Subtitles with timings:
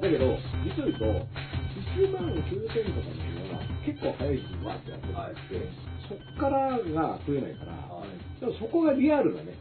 [0.00, 5.68] だけど、実を言うと、1万9000とかののは結構早い時期にわーってやってるんで、
[6.08, 7.74] そっからが増えないから、
[8.40, 9.54] でもそこがリアルだね。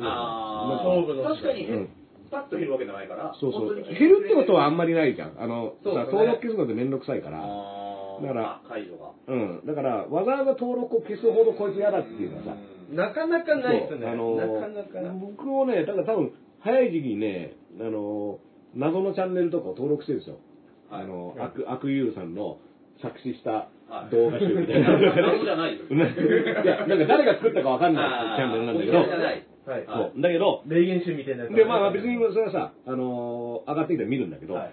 [0.00, 1.88] あうんー確かに、うん
[2.32, 3.74] パッと減るわけじゃないから、そうそう。
[3.76, 5.36] 減るってことはあんまりないじゃん。
[5.38, 7.44] あの、ね登録消すのってめんどくさいから。
[7.44, 9.12] あーだからあ解除が。
[9.28, 9.66] うん。
[9.66, 12.56] だから、わざわざ登録を消すほどこいつ嫌だっていうのはさ、
[12.90, 14.06] なかなかないですね。
[14.06, 15.12] あのなかなか。
[15.12, 18.38] 僕もね、だから多分、早い時期にね、あの、
[18.74, 20.36] 謎のチャンネルとかを登録してるんですよ。
[20.90, 22.58] はいあの、悪、悪友さんの
[23.00, 23.50] 作詞した
[23.88, 24.92] はい動画集みたいな。
[25.00, 25.84] 謎じゃないよ。
[25.88, 28.98] いや、なんか誰が作ったかわかんないチャンネルなんだけど。
[28.98, 29.84] はい。
[29.86, 30.20] そう。
[30.20, 31.54] だけど、霊言集みたいなやつ。
[31.54, 34.70] で、まあまあ別にそれはさ、あのー上がってきたら見るんだけど、はい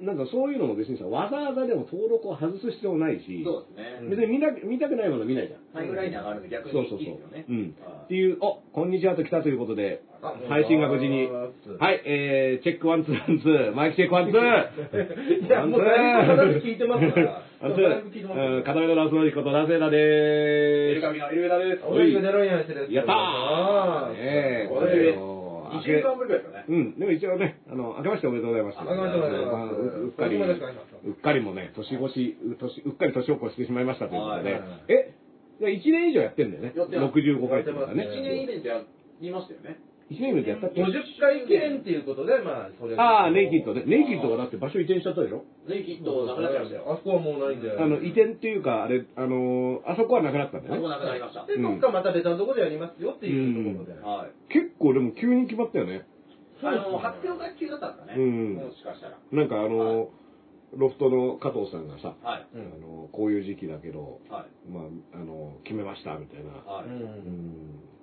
[0.00, 4.08] なんかそういうのも別にさ、わざわざでも登録を外す必要もないし、そうですね。
[4.08, 5.60] 別に見な見たくないもの見ないじゃん。
[5.74, 7.44] タイムラインに上がるんで逆そうそうそうにいいですよね。。
[7.48, 7.56] うん。
[7.84, 10.13] はいっていう、お、こんにちはと来たということで、あ
[10.48, 11.28] 配信が無事に。
[11.28, 14.40] はい、えー、 check one two one two、mic check one two。
[15.46, 17.42] いや、もうだいぶ話聞いてますから。
[17.60, 18.56] one two だいぶ聞いてますー。
[18.56, 21.82] うん、片目のラスノリコとラセーダエでールカビのエルベダです。
[21.84, 22.86] おい、ゼロ円してです。
[22.86, 22.92] す。
[22.92, 26.64] やったあーねえ、これこれよ2週間ぶりですよね。
[26.68, 28.78] うん、でも一応ね、あの、明けましておめでとうございます。
[28.78, 35.14] 明けましておめでとうございますあううっかり、うっかりもね、年越し、う年うっかり年を越してしまいましたということでえ、
[35.58, 36.72] じゃあ1年以上やってんだよね。
[36.76, 38.06] やって65回とかね。
[38.06, 38.82] 1年イベントや
[39.20, 39.78] りましたよね。
[40.10, 43.84] 1年イベントやったっけ？50回記念っていうことで、まあ、それああ、ネイキッドね。
[43.86, 46.92] ネイキッドがだって場所移転しちゃったでしょネイキッドなくなっちゃいましたよ。
[46.92, 47.72] あそこはもうないんで。
[47.72, 51.00] あの、移転っていうか、あれ、あのー、あそこはなくなったんだあそこよね。
[51.00, 51.46] なくなりました。
[51.48, 53.96] で、どっかまた別のところでやりますよっていうところで。
[53.96, 54.52] はい。
[54.52, 56.04] 結構でも急に決まったよね。
[56.60, 58.20] あの、発表が急だったんですかね。
[58.20, 59.16] うんもしかしたら。
[59.32, 60.24] なんかあのー、
[60.76, 62.46] ロフトの加藤さんがさ、はい。
[62.52, 64.70] あのー、こういう時期だけど、はい。
[64.70, 64.84] ま
[65.16, 66.52] あ、あのー、決めましたみたいな。
[66.52, 66.86] はい。
[66.86, 67.93] うんうん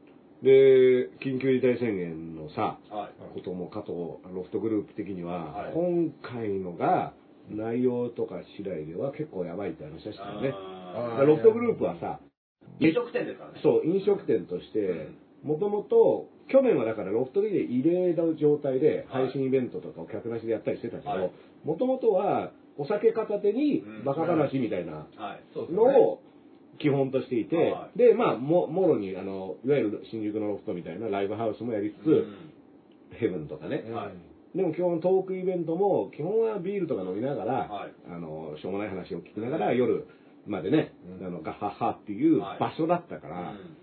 [0.43, 3.33] で、緊急事態宣言のさ、はい。
[3.33, 3.93] ことも加藤
[4.33, 5.73] ロフトグループ的には、はい。
[5.73, 7.13] 今回のが
[7.49, 10.53] 内容とか次第では結構やばいって話でしたよね。
[11.25, 13.59] ロフトグループはさ、ー飲食店ですからね。
[13.61, 15.09] そう、飲食店として、
[15.43, 21.17] もともと、去年はだからロフトで異例の状態ではい配信イベントとかを客なしでやったりしてたけはい。
[21.19, 21.31] ど、
[21.63, 25.07] もともとはお酒片手にうんバカ話みたいな
[25.69, 26.21] のを
[26.79, 27.97] 基本としていては、い。
[27.97, 32.25] で、まあ、ももろに、あの、いわゆる新宿のロフトみたいなライブハウスもやりつつ、
[33.19, 33.83] ヘブンとかね。
[33.87, 34.57] うんはい。
[34.57, 37.93] でも基本トークイベントも、基本はビールとか飲みながら、はい。
[38.09, 40.07] あの、しょうもない話を聞きながら夜
[40.47, 41.25] までね、うん。
[41.25, 43.77] あの、ガッハッハっていうはい場所だったから、うん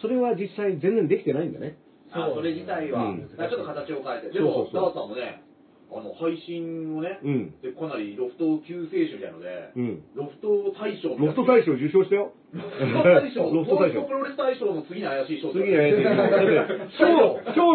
[0.00, 1.76] それは実際全然できてないんだね。
[2.12, 3.28] あそれ自体は、うん。
[3.28, 4.30] ちょっと形を変えて。
[4.30, 4.72] でも、そうそう。
[4.72, 5.42] そうダーさんもね、
[5.90, 7.54] あの、配信をね、うん。
[7.62, 10.02] でかなりロフト救世主みたいので、うん。
[10.14, 11.32] ロフト大賞みたいな。
[11.32, 12.32] ロフト大賞受賞したよ。
[12.52, 13.40] ロフト大賞。
[13.52, 14.02] ロフト大賞。
[14.04, 16.04] プロレス大賞の次に怪しい賞次に会えてる。
[16.04, 16.68] だっ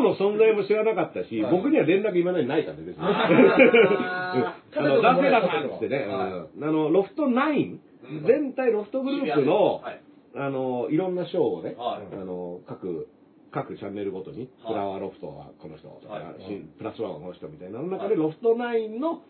[0.01, 1.51] の存在も知らなかったし、はい。
[1.51, 3.01] 僕には連絡今までないからね、別に。
[3.01, 6.63] あ あの、ダセラさんっつってね、はいうん。
[6.63, 7.77] あの、ロフト9、
[8.09, 8.25] うん。
[8.25, 10.01] 全体ロフトグループの、はい。
[10.35, 12.15] あの、いろんな賞をね、はい。
[12.15, 13.07] あの、各、
[13.53, 16.43] 各チャンネルごとに、フラワーロフトはこの人とか、はい。
[16.47, 18.17] 新プラスワンはこの人みたいなの中で、はい。
[18.17, 19.21] ロフト9の、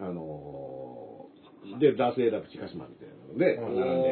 [0.00, 4.10] あのーで、ダース・エイダープ・チカシマみたいなので、うん並んで、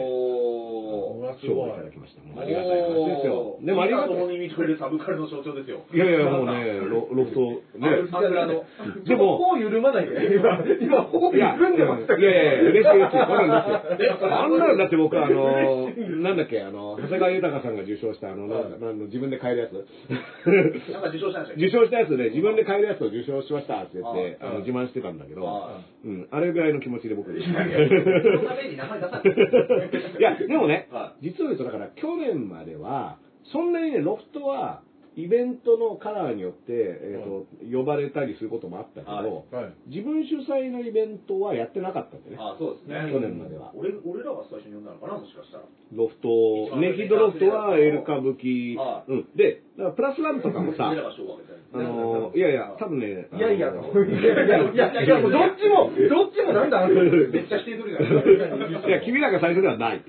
[0.97, 1.37] おー。
[1.45, 2.23] 賞をいただきました。
[2.23, 3.59] もうありがたい話ですよ。
[3.61, 4.09] でもありがたい。
[4.09, 5.85] 共に認めるサブカルの象徴ですよ。
[5.93, 7.41] いやいや、もうね、ロロフト、
[7.79, 8.09] ね。
[8.11, 8.65] 桜の。
[9.05, 10.37] でも、頬緩まないで。
[10.37, 13.17] 今、今、頬緩んでましたいやいやいや、嬉しい嬉しい。
[13.17, 14.17] そうなんですよ。
[14.27, 15.91] あんなのだって僕、あの、
[16.23, 19.73] なんだっけ、あの、長谷川豊さんが受賞した、あの、なんの自分で買えるやつ。
[20.93, 21.67] なんか受賞したんでしたっけ？
[21.67, 27.33] 受賞したやつで、自分で買えるやつを受賞しましたって言って、はいあの、自慢してたんだけどは、うん、あれぐらいの気持ちで僕。
[27.37, 27.77] いそのたい。
[30.21, 34.83] や、でもねは、実を言うと、だから、去年までは、そんなにね、ロフトは、
[35.17, 39.75] イベントのカラーによって、えーと呼ばれたりすることもあったけど、はいはい。
[39.89, 42.37] 自分主催のイベントはやってなかったんでね。
[42.39, 43.11] あそうですね。
[43.11, 43.73] 去年までは。
[43.75, 45.65] 俺俺らが最初に呼んだのかな、もしかしたら。
[45.93, 49.29] ロフトネイキッドロフトはエル歌舞伎、はいうん。
[49.35, 50.93] で、だからプラスワンとかもさ、
[51.75, 60.03] あのーいやいや、多分ね、いやいや、いやいや、いや、いや、もうどっちも、どっちもなんだ、めっちゃ否定するじゃないいや、君らが最初ではない。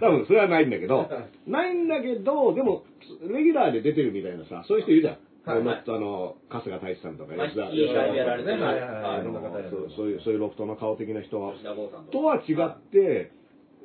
[0.00, 1.08] 多分それはないんだけど、
[1.46, 2.82] ないんだけど、でも、
[3.28, 5.18] レギュラーで出てるみたいなさ、そういう人いるじゃん。
[5.48, 5.64] はい。
[5.64, 9.70] ロフトあの、春日太一さんとか、まあ吉田いいライブやられてるはいはいはい。
[9.70, 11.54] そうそういう、そういうロフトの顔的な人は。
[12.10, 13.32] とは違って、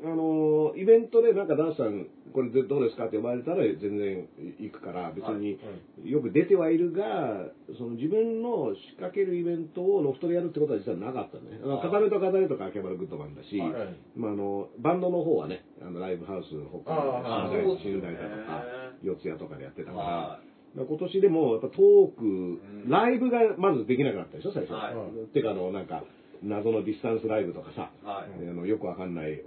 [0.04, 4.28] あのイベントでなんかダンスさん、これでどうですかって呼ばれたら全然
[4.60, 5.58] 行くから、別に
[6.04, 7.48] よく出てはいるが、
[7.78, 11.60] その自分の仕掛けるイベントをロフトでやるってことは実はなかったね。
[11.64, 13.72] あのはい片目と片目とか秋葉原グッドマンだし、はい
[14.16, 18.02] まあ、あのバンドの方はね、あのライブハウス北あー海道、そうですよね。
[18.02, 18.64] 新大だとか、
[19.04, 20.40] 四谷とかでやってたから、
[20.76, 24.74] 今年でもやっぱトーク、んライブがまずできなくなったでしょ、最初。
[24.74, 24.94] はい。
[24.96, 26.04] っていうか、あの、なんか、
[26.42, 28.50] 謎のディスタンスライブとかさ、はい。
[28.50, 29.42] あのよくわかんない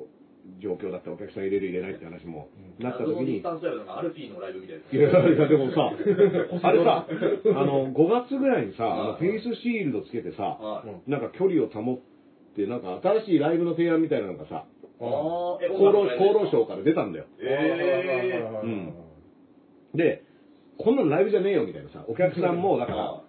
[0.60, 2.48] 状況だったらお客さん入れる入れないって話も
[2.78, 4.96] なった時にアルフィーのライブみたいです。
[4.96, 5.92] いやいやでもさ、
[6.62, 11.10] あれさ、あの、5月ぐらいにさ、フェイスシールドつけてさ、はい。
[11.10, 11.98] なんか距離を保っ
[12.54, 14.64] て、なんか新しいライブの提案みたいなのがさ、
[14.98, 17.26] 厚労厚労省から出たんだよ。
[17.40, 18.62] えー。
[18.62, 18.94] うん。
[19.94, 20.22] で、
[20.78, 23.22] こんなのライブじゃねえよみたいなさ、お客さんもだから、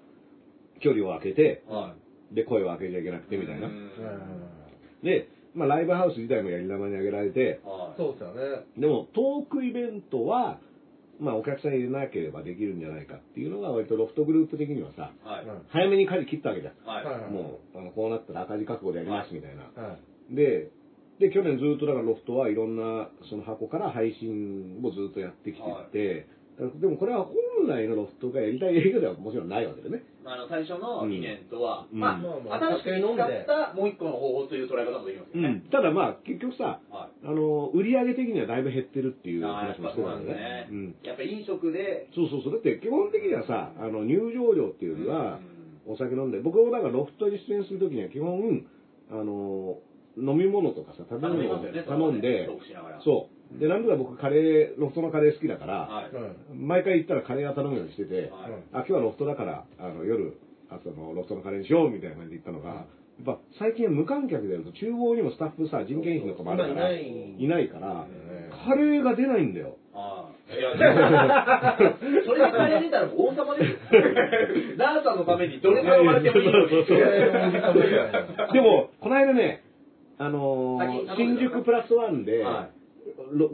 [0.79, 1.95] 距離を空けて、は
[2.31, 3.37] で、声を開けちゃいけなくてい。
[3.39, 3.67] みたいな。
[3.67, 3.69] う。
[3.69, 3.89] ん。
[5.03, 8.65] で、まあライブハウス自体もやり玉に上げられて、はいそうですよね。
[8.77, 10.59] でもトークイベントは、
[11.19, 15.45] まあお客さん入れなければできるんじゃないかっていうのが割とロフトグループ的にはさ、はい。
[15.69, 16.75] 早めに舵切ったわけじゃん。
[16.85, 17.05] はい。
[17.05, 19.63] はいもう、あのこうなったら赤字覚悟でやりますみたいな。
[19.81, 19.97] は
[20.29, 20.35] い。
[20.35, 20.69] で、
[21.19, 26.27] で、去年ずっとだからロフトはいろんなその箱から配信をずっとやってきてて、
[26.57, 30.03] でもこれは本来のロフトがやりたい営業ではもちろんないわけでね。
[30.25, 35.63] あの最初の理念とは、うんまあ、まあまあ新しく見つかったもう一個の方法という捉え方もできますよね。
[35.71, 39.37] ただまあ結局さ、はあの、売り上げ的にはだいぶ減ってるっていい。
[39.37, 40.73] う話もぱそうなんしてたんでねですね。。
[40.73, 42.53] うんやっぱ飲食で、そうそうそう。
[42.53, 45.39] だって基本的にはさ、あの、入場料っていうよりは、
[45.85, 48.65] お酒飲んで、僕もだからロフトに出演するときには基本、
[49.11, 49.77] あの、
[50.17, 53.01] 飲み物とかさ、食べ物を頼んでトー、クしながら。
[53.01, 53.36] そう。
[53.59, 56.55] で、なんとか僕カレー、ロフトのカレー好きだから、はい。
[56.55, 58.31] 毎回行ったらカレーは頼むようにしてて、はい
[58.73, 60.37] あ、今日はロフトだから、あの、夜、
[60.69, 62.69] あその、ロフトのカレーにしようみたいな感じで行ったのが、
[63.17, 69.77] やっぱ最近は無観客でやると、厨房にもスタッフさ、人件費とかもあるから、今いないいないからね、カレーが出ないんだよ。
[69.93, 70.53] ああ。
[70.53, 73.77] いや、でも それが金出たら王様ですよ。
[74.77, 76.69] ダーさんのためにどれぐらい生まれてもいいのに。
[78.53, 79.63] でも、この間ね、
[80.19, 82.76] あのー新宿プラスワンで、はろ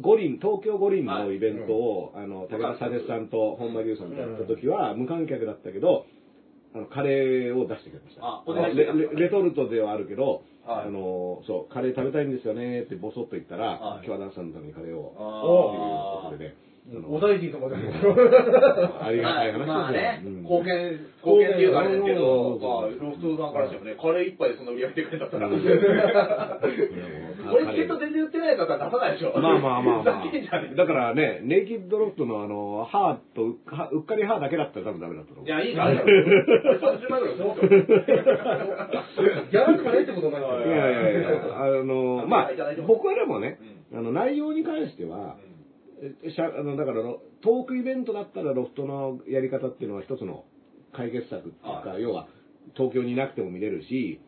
[0.02, 6.06] 五輪、東京五輪のイベントを、あの、武田さんと本間龍さんとやった時は、無観客だったけど、
[6.74, 8.22] あの、カレーを出してくれました。
[8.24, 8.44] あ
[9.16, 10.88] レトルトではあるけど、はい。
[10.88, 14.06] あのーそう、カレー食べたいんですよねってボソッと言ったら、はい。
[14.06, 16.56] 今日はダンさんのためにカレーを、あっていうことでね、
[17.08, 17.92] お大臣とかでも。
[19.02, 19.74] ありがたい話ですよ。
[19.74, 25.64] まあね、うん貢献、貢献っていうかあれですけど、うんまあ、ロフトさんからしてもね、カレー一杯でそんな売り上げてくれたったら、うん
[27.44, 29.34] これチケット全然売ってない方は出さないでしょ。
[29.40, 30.24] まあまあまあまあ。
[30.76, 35.46] だからね、ネイキッドロフトのあの、歯とうっかうっかり歯だけだったら多分ダメだったと思う。
[35.46, 36.08] いや、いいから、あれだろ。
[36.08, 37.56] 30万ぐらいそう
[39.52, 41.30] ギャラとかないってことになるいやいやいや、
[41.64, 42.52] あの、まあ
[42.88, 43.60] 僕はでもね、
[43.94, 45.53] あの、内容に関しては、え
[46.30, 50.46] しゃあのだからのトークイベントだったらロフトのやり方っていうのは一つの
[50.94, 52.28] 解決策っていうか、は要は
[52.76, 54.20] 東京にいなくても見れるし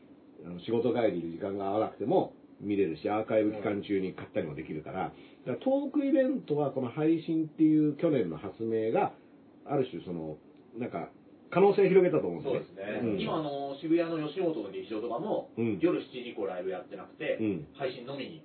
[0.46, 5.04] あの仕事帰りに時間が合わなくても見れるしアーカイブ期間中に買ったりもできるから。
[5.04, 5.14] だか
[5.48, 9.14] らトークイベントはこの配信っていう去年の発明が
[9.66, 10.38] ある種その
[10.78, 11.10] なんか
[11.56, 12.84] 可能性を広げたと思うんそうですね。
[12.84, 13.16] ですね。
[13.16, 13.22] うん。
[13.22, 15.80] 今、あの、渋谷の吉本の劇場とかも、うん。
[15.80, 17.68] 夜7時以降ライブやってなくて、うん。
[17.80, 18.44] 配信のみに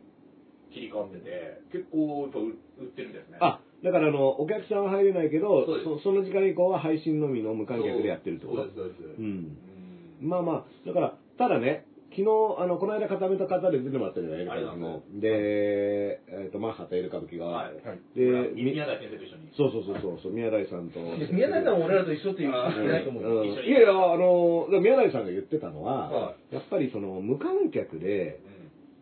[0.73, 3.39] 切り替わってて、結構やっぱ売売ってるんですね。
[3.41, 8.69] あだからあのお客さんは入れないけどそそその時間以降は配信のみの無観客でやってるってこと？
[8.75, 9.19] そうです、そうです。
[9.19, 9.57] うんうん
[10.21, 12.27] まあまあ、だから、ただね、昨日、
[12.59, 15.03] あの、この間固めた方で出てもらったじゃない、エル歌舞伎も。
[15.15, 17.47] で、えっ、と、マッハとエル歌舞伎が。
[17.47, 18.19] はい。
[18.19, 19.49] で、み宮台先生と一緒に。
[19.57, 20.99] そうそうそうそうそう、宮台さんと。
[21.33, 23.47] 宮台さんは俺らと一緒っていう人いないと思う。
[23.47, 28.41] いやいや、あの、宮台さんが言ってたのは、はやっぱりその、無観客で、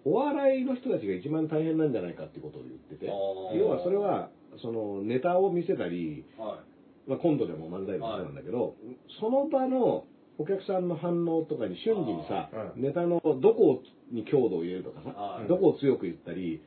[0.08, 4.30] お笑いの人たちが一番大変なんじゃないかっていうことを言ってて、要はそれは、
[4.62, 6.64] その、ネタを見せたり、は
[7.06, 8.74] まあ、コントでも漫才でもそうなんだけど、
[9.20, 10.04] その場の
[10.38, 16.62] お客さんの反応とかに瞬時にさ、ネタのどこに強度を入れるとかさ、はいどこを強く言ったり、い。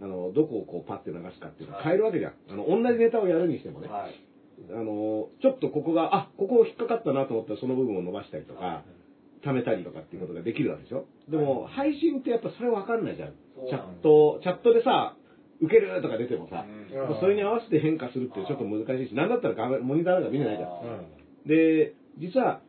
[0.00, 0.04] うん。
[0.04, 2.32] あのどこをこうパッて流すかっていうのをはい変えるわけじゃん。
[2.50, 3.88] あの同じネタをやるにしてもね。
[3.88, 4.14] はい。
[4.70, 8.84] あの、ちょっとここが、あ、ここ引っかかったなと思ったらその部分を伸ばしたりとか、
[9.44, 11.06] 貯めたりとかっていうことができるわけでしょ？
[11.28, 13.32] でも、配信ってやっぱそれわかんないじゃん。
[13.68, 15.16] チャット、チャットでさ、
[15.60, 17.20] 受けるとか出てもさ、うん。
[17.20, 20.70] それに合わせて変化するってちょっと難しいし、なんだったら画面モニターなんか見れないじゃん。
[20.70, 21.48] うん。
[21.48, 22.60] で、実は、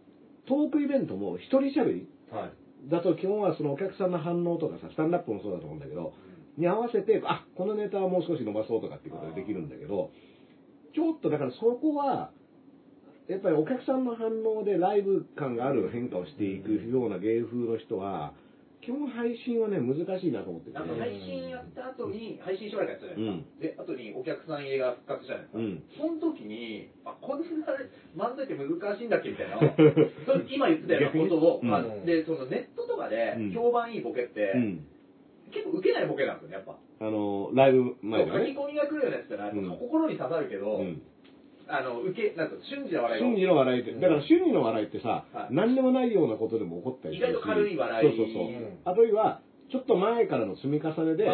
[0.47, 2.89] トークイベントも一人喋りはい。
[2.89, 6.13] だと基本はそのお客さんの反応とかさ、スタンダップもそうだと思うんだけど、
[6.57, 10.11] に合わせて、あ、このネタはもう少し伸ばそうとかっていうことでできるんだけど、
[10.95, 12.31] ちょっとだからそこは、
[13.27, 18.33] やっぱりお客さんの反応でライブ感がある変化をしていくような芸風の人は、
[18.81, 20.73] 基本配信はね、難しいなと思ってて。
[20.73, 23.85] なんか配信やった後に、配信しばらくやったじゃないですか。
[23.85, 26.01] で、後にお客さん入れが復活したじゃないですか。
[26.01, 26.17] うん。
[26.19, 27.45] その時に、あ、こんな
[28.17, 29.61] 漫才って難しいんだっけみたいな。
[30.25, 34.85] それ今言ってたようなことを、まあうんで、そのネットとかでうん評判いいボケって、うん。
[35.53, 37.05] 結構受けないボケなんですよね、やっぱ。
[37.05, 38.51] あの、ライブ前そう書き。
[38.57, 41.01] 込みが来るようなやつってのは、うん心に刺さるけど、うん。
[41.71, 45.55] あの、受け、なんか瞬時の笑いが瞬時の笑いって、だから瞬時の笑いってさ、はい。
[45.55, 47.31] 何でもないようなことでも起こったりするし。
[47.31, 48.17] 意外と軽い笑い。
[48.17, 48.43] そうそうそう。
[48.47, 48.79] うん。
[48.83, 51.31] あるいは、ちょっと前からの積み重ねで、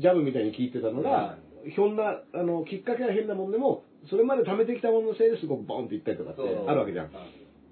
[0.00, 1.38] ジャブみたいに聞いてたのがは、
[1.70, 7.12] ひょんな、あの、きっかけは変なもんでも、それまで貯めてきたもののせいですごくボンっていったりとかってあるわけじゃん。
[7.12, 7.22] は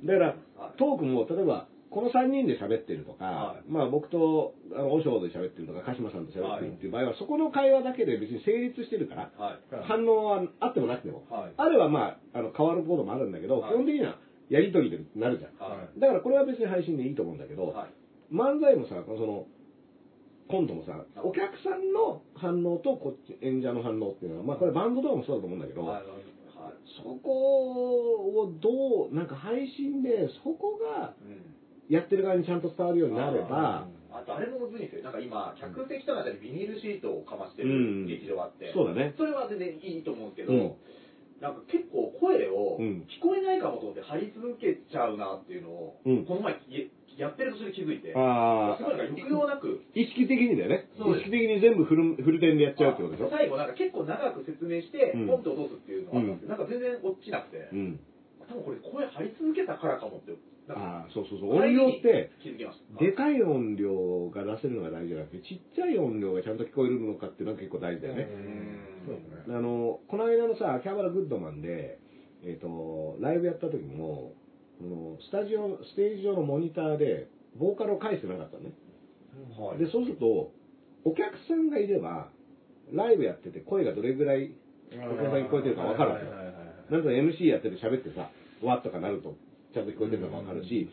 [0.03, 0.07] い。
[0.07, 9.61] だからはい、トークも、例えば、この3人で喋ってるとか、はいまあ僕と、あの、和尚で喋ってるとか、鹿島さんと喋ってるっていう場合は、そこの会話だけで別に成立してるから、はい。
[9.83, 14.19] 反応はあってもなくても、はいあれはまあ、あの、変わることもあるんだけど、はい基本的には
[14.49, 15.59] やりとりでなるじゃん。
[15.59, 16.01] はい。
[16.01, 18.35] だからこれは別に配信でいいと思うんだけど、はい。
[18.35, 19.47] 漫才もさ、その、
[20.49, 26.03] コントもさ、お客さんの反応とこっち、演者の反応っていうのは、まあこれバンドとかもそうだと思うんだけど、はい。
[27.03, 31.60] そこをどう、なんか配信で、そこがうん
[31.91, 35.03] やってる側にちゃんと伝わるようになれば、あとあれもむずいんですよ。
[35.03, 38.07] なんか今、客席とかでビニールシートをかましてうん。
[38.07, 39.15] る劇場があって、そうだね。
[39.19, 40.73] それは全然いいと思うんですけど、うん。
[41.43, 43.07] なんか結構声をうん。
[43.11, 46.25] 聞こえないかもと思って張り続けちゃうなっていうのを、うん。
[46.27, 46.87] この前や
[47.19, 50.89] やってる途中で気づいて、あすごいなんか抑揚なく、意識的にだよね。
[50.97, 53.31] そう意識的に全部フルフルテンでやっちゃうってことでしょ。
[53.35, 55.27] 最後なんか結構長く説明して、うん。
[55.27, 58.01] ポンと落とすっていうのがあったんですけど、なんか全然落ちなくて、うん。
[58.50, 60.35] 多分これ声張り続けたからかもって、
[60.69, 61.54] ああ、そうそうそう。
[61.54, 62.30] 音量って。
[62.99, 68.28] でかい音量が出せるのが大事じゃなくて、ちっちゃい音量がちゃんと聞こえるのかっていうのが結構大事だよね。
[69.07, 69.54] そうですね。
[69.57, 71.99] あの、この間のさ、キャバラグッドマンで、
[72.42, 74.35] えっ、と、ライブやった時も、
[74.80, 78.73] あのスタジオ、ステージ上のモニターで、ボーカルを返してなかったのね。
[79.59, 80.52] はいで、そうすると、
[81.04, 82.30] お客さんがいれば、
[82.92, 84.52] ライブやってて声がどれぐらい
[84.92, 86.33] お客さんに聞こえてるか分かるわけよ。
[86.90, 88.30] なんか MC やってて喋ってさ、
[88.67, 89.37] わっとかなると、
[89.75, 90.88] ちゃんと聞こえてるのが分かるし、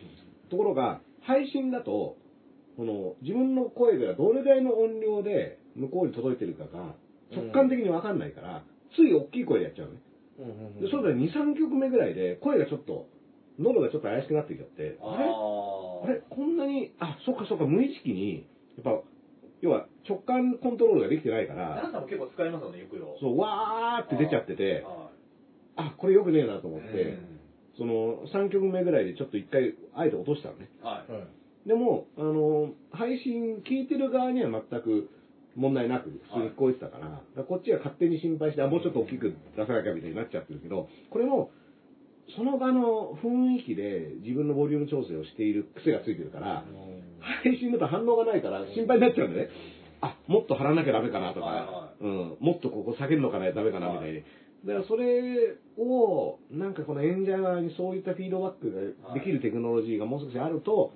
[0.49, 2.17] ところが、配信だと、
[2.77, 6.95] この、自分の声がどれぐらいの音量で向こうに届いてるかが、
[7.31, 8.63] 直感的に分かんないから、
[8.95, 10.01] つい大きい声でやっちゃうのね。
[10.81, 13.07] で、そうだ2、3曲目ぐらいで、声がちょっと、
[13.59, 16.21] 喉がちょっと怪しくなってきちゃって、あれああれ？
[16.29, 18.45] こんなに、あ、そっかそっか、無意識に、
[18.77, 19.01] やっぱ、
[19.61, 23.17] 要は直感コントロールができてないから、ダンサーも結構使いますよね、抑揚。
[23.19, 25.09] そう、わーって出ちゃってて、は
[25.75, 27.17] あ、これよくねえなと思っいて、
[27.77, 30.69] その3曲目ぐらいでちょっと一回、あえて落としたのね。
[30.81, 31.05] は
[31.65, 31.67] い。
[31.67, 35.09] でも、あの、配信聞いてる側には全く
[35.55, 41.51] 問題なく普通に聞こえてたから、だからこっちが勝手に心配して、あ、もうちょっと大きく出さなきゃみたいになっちゃってるけど、これも、
[42.35, 46.65] その場の雰囲気で自分のボリューム調整をしている癖がついてるから、
[47.43, 49.49] 配信だと反応がないから心配になっちゃうんでね。
[50.01, 54.23] あ、もっと張らなきゃダメかなとか、はいはうん、もっとここ下げるのかなダメかなみたいに。
[54.65, 60.93] だからそれを、なんかこの演者側にそういったフィードバックができるテクノロジーがもう少しあると、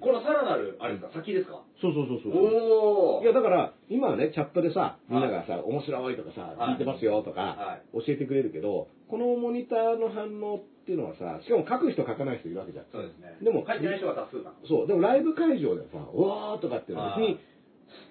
[0.00, 1.62] このさらなる、あれですか、先ですか？
[1.80, 2.32] そうそうそうそう。
[2.34, 6.72] おおいや、だから、今はね、チャットでさ、みんながさ、面白いとかさ、はい。
[6.72, 12.84] 聞いてますよとかは、教えてくれるけど、このモニターの反応っていうのはさ、しかも書く人書かない人いるわけじゃん。
[12.92, 13.38] そうですね。
[13.40, 14.52] でも書いてない人が多数な。
[14.68, 17.38] そう、でもライブ会場でさ、うわーとかっていうのは別に、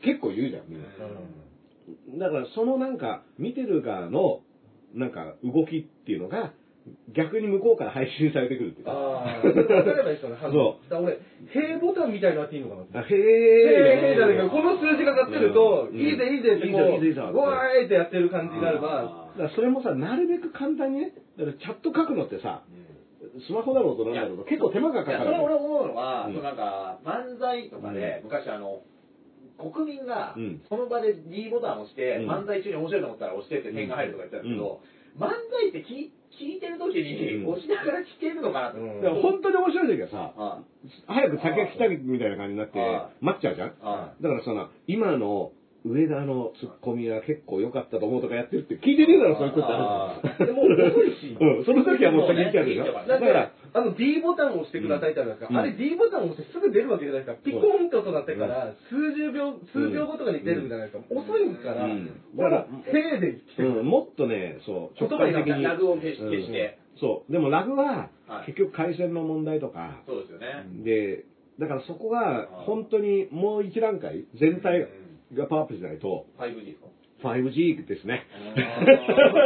[0.04, 0.88] 結構言うじゃん、みんな。
[2.20, 4.42] だから、そのなんか、見てる側の、
[4.94, 6.54] なんか、動きっていうのが、
[7.16, 8.92] 逆に向こうから配信されてくるっていうか。
[8.92, 10.38] ああ、 分かればいいですよね。
[10.40, 11.20] 反応そだから俺、
[11.52, 12.98] 平ボタンみたいのあっていいのかなって。
[12.98, 13.22] あへへえ、
[14.10, 15.98] へえじゃないーけど、この数字が上がってると、うん。
[15.98, 22.64] いいぜ、いいぜってこう、いいぜわーいってやってる感じになれば、だそれもさ、なるべく簡単にね、だからチャット書くのってさ、
[23.48, 28.82] スマホだろうとなんだろうと結構手間がかかるそれ俺思うのは、なんか、漫才とかで、昔あの、
[29.58, 30.62] 国民がうん。
[30.68, 32.30] その場で D ボタンを押して、うん。
[32.30, 34.82] 漫才中に面白いと思ったら押してって点が入るとか言ってたんですけど、
[35.18, 37.54] 漫才って聞聞いてる時にうん。
[37.56, 38.80] 押しながら聞けるのかなと。
[38.80, 39.02] うん。
[39.02, 40.64] だから本当に面白い時はさ、は
[41.08, 43.76] 早く先が来たみたいな感じになっては、待っちゃうじゃん。
[43.80, 45.52] だからその、今の、
[45.86, 51.38] 上田のツッコミは結構良かったと思うとかやってるって聞いてねえだろ、そういうことあるでも遅いし。
[51.38, 52.90] うん、その時はもう先に言ってあるでしょ。
[52.90, 55.54] だから、あの D ボタンを押してくださいってあるじゃないですか。
[55.54, 57.44] うんあれ D ボタンを押してすぐ出るわけじゃないですか。
[57.46, 61.06] ピコンとなってから数十秒、数秒後とかに出るじゃないですか。
[61.14, 63.80] 遅いから、うんだから、手で来てる。
[63.80, 65.62] うん、もっとね、そう、言葉にな的に。
[65.62, 66.80] ラグを消して。
[66.98, 67.32] そう。
[67.32, 70.66] でもラグははい、結局回線の問題とか、そうですよね。
[70.84, 71.26] で、
[71.60, 74.88] だからそこが本当にもう一段階、全体
[75.34, 76.88] がパワーアップしないと、5G ですか
[77.24, 78.28] ？5G ですね。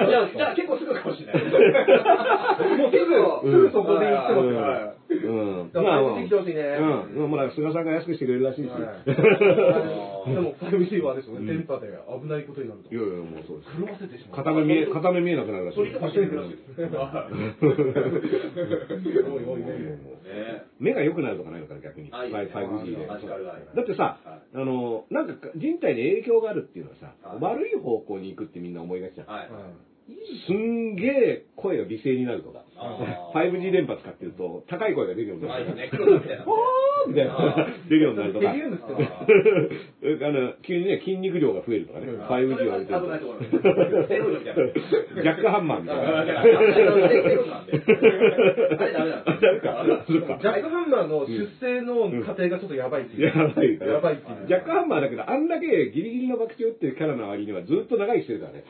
[0.09, 1.43] じゃあ、じゃあ結構すぐかもしれない。
[2.77, 4.57] もう結構、うんすぐそこで言ってますよ。
[4.57, 5.71] はうん。
[5.73, 6.61] だから 5G 来てほしいね。
[7.17, 7.31] うん。
[7.31, 8.85] まあ、菅さんが安くしてくれるらしいですよ。
[8.85, 8.99] はい
[10.29, 12.97] でも 5G はあれですよね、電波で危ないことになるとい。
[12.97, 13.71] やいや、もうそうです。
[13.79, 14.35] 狂わせてしまう。
[14.43, 15.77] 片目見え、片目見えなくなるらしい。
[15.77, 16.55] 取りかもしれないらしいい
[19.23, 19.97] おいおいね
[20.79, 22.09] 目が良くなるとかないのかな、逆に。
[22.11, 23.07] あいいですね 5G で。
[23.07, 29.27] だってさ、はいあの、なんか人体に影響があるっていうのはさ、はい悪い方向に行くってみんな思いがちじゃん。
[30.09, 30.45] はい。
[30.47, 32.63] すんげえ声が美声になるとか。
[32.79, 35.65] あー 5G 電波使ってると、高い声が出るようになる。
[35.65, 36.45] あいいね、 黒田みたいな。
[36.47, 38.47] おーみたいな、出るようになるとか。
[38.55, 42.07] あの、急にね、筋肉量が増えるとかね。
[42.07, 43.09] うん 5G それはを上げてると。
[45.21, 46.03] ジャックハンマーみたいな。
[50.39, 53.23] ジャックハンマーの出生の過程がちょっとやばいっていう。
[53.27, 53.79] やばい。
[53.79, 54.47] やばいっていう。
[54.47, 58.63] ジャックハンマーだけど、あんだけギリギリの爆打ってるキャラの割にはずっと長生きしてるからね。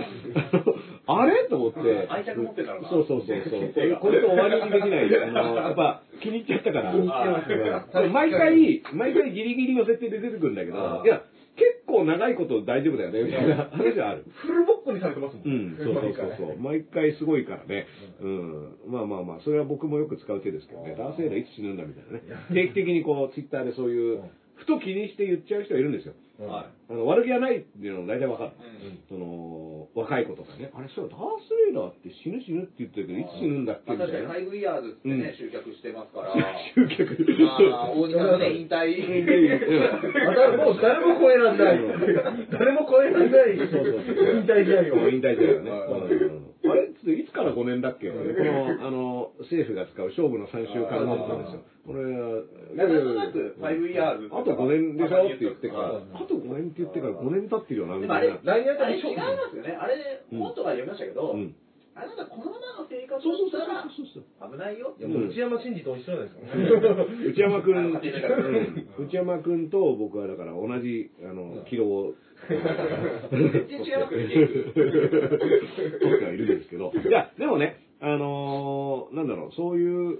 [1.06, 1.48] あれ？
[1.48, 2.06] と思って。
[2.10, 3.96] 愛着持ってたのそうそうそうそう。
[4.00, 5.06] これと終わりにできない。
[5.22, 6.92] あの、やっぱ気に入っちゃったから。
[6.92, 11.22] 気に入ってます毎回、毎回ギリギリの設定で出てくるんだけどいや、
[11.56, 14.24] 結構長いこと大丈夫だよね、みたいな話はある。
[14.28, 15.46] フルボッコにされてますもん。
[15.46, 16.58] うん、そうそうそうそう。
[16.60, 17.86] 毎回すごいからね。
[18.20, 18.76] うん。
[18.86, 20.94] まあまあまあ、それは僕もよく使う手ですけどね。
[20.96, 22.22] ダース・エイダーいつ死ぬんだみたいなね。
[22.52, 24.20] 定期的にこう、ツイッターでそういう、
[24.56, 26.14] ふと気にして言っちゃう人がいるんですよ。
[26.38, 28.50] はあの悪気はないっていうのも大体わかる。
[28.60, 30.70] うんその、若い子とかね。
[30.76, 33.94] あれ、そう、ダース・エイダーって死ぬ死ぬって言ってるけど、いつ死ぬんだっけ？
[33.94, 33.96] い。
[33.96, 34.28] まあみたいな。
[34.28, 36.34] 確かに5 years ってうんね、集客してますから。
[36.76, 37.16] 集客。
[37.40, 38.76] まあ、大仁田のね、引退。
[40.28, 41.80] あだからもう誰も超えらんない。
[42.52, 43.56] 誰も超えらんない。
[43.56, 45.08] 引退試合を。
[45.08, 45.70] 引退だよね。
[45.70, 48.10] はいうんあれつっていつから5年だっけ？
[48.10, 51.60] この、あの、政府が使う勝負の3週間ノートなんですよ。
[51.86, 52.42] これは、
[52.74, 55.26] なんとなく5 years あと5年でしょ？
[55.26, 58.52] って言ってから、あと5年って言ってから5年経ってるよな、みでもあれ、たいな。
[58.58, 59.76] 来年あたり違いますよね。
[59.78, 59.94] あれ、
[60.32, 60.38] うん。
[60.38, 61.54] 本とか読みましたけど、うん。
[61.96, 64.52] あれなんかこのままの生活そうそうそうをしたら。
[64.52, 64.92] 危ないよ。
[65.00, 66.44] 内山真司と一緒じゃないですか。
[67.24, 67.96] 内山くん、
[69.00, 72.12] 内山くんと僕はだから同じ、あの、キロを、
[72.48, 74.28] 全然違いますよね、
[74.68, 76.92] 取ってはいるんですけど。
[76.92, 80.18] いや、でもね、あのーなんだろう、そういう、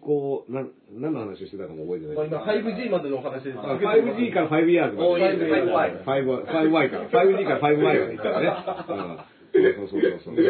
[0.00, 2.16] こう、なん、何の話をしてたかも覚えてない。
[2.16, 3.58] まあ今 5G までのお話です。
[3.58, 5.08] あ 5G から 5years まで。
[5.08, 7.08] おーいいですね 5Y 5 5Y から。
[7.10, 8.46] 5G から 5Y までいったらね。
[8.88, 10.44] うんそうそうそうそう。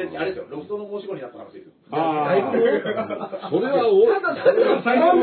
[0.00, 1.72] あれですよ、ロフトの申し子になった話ですよ。
[1.90, 5.22] ああ、 それはお、ただただ最後の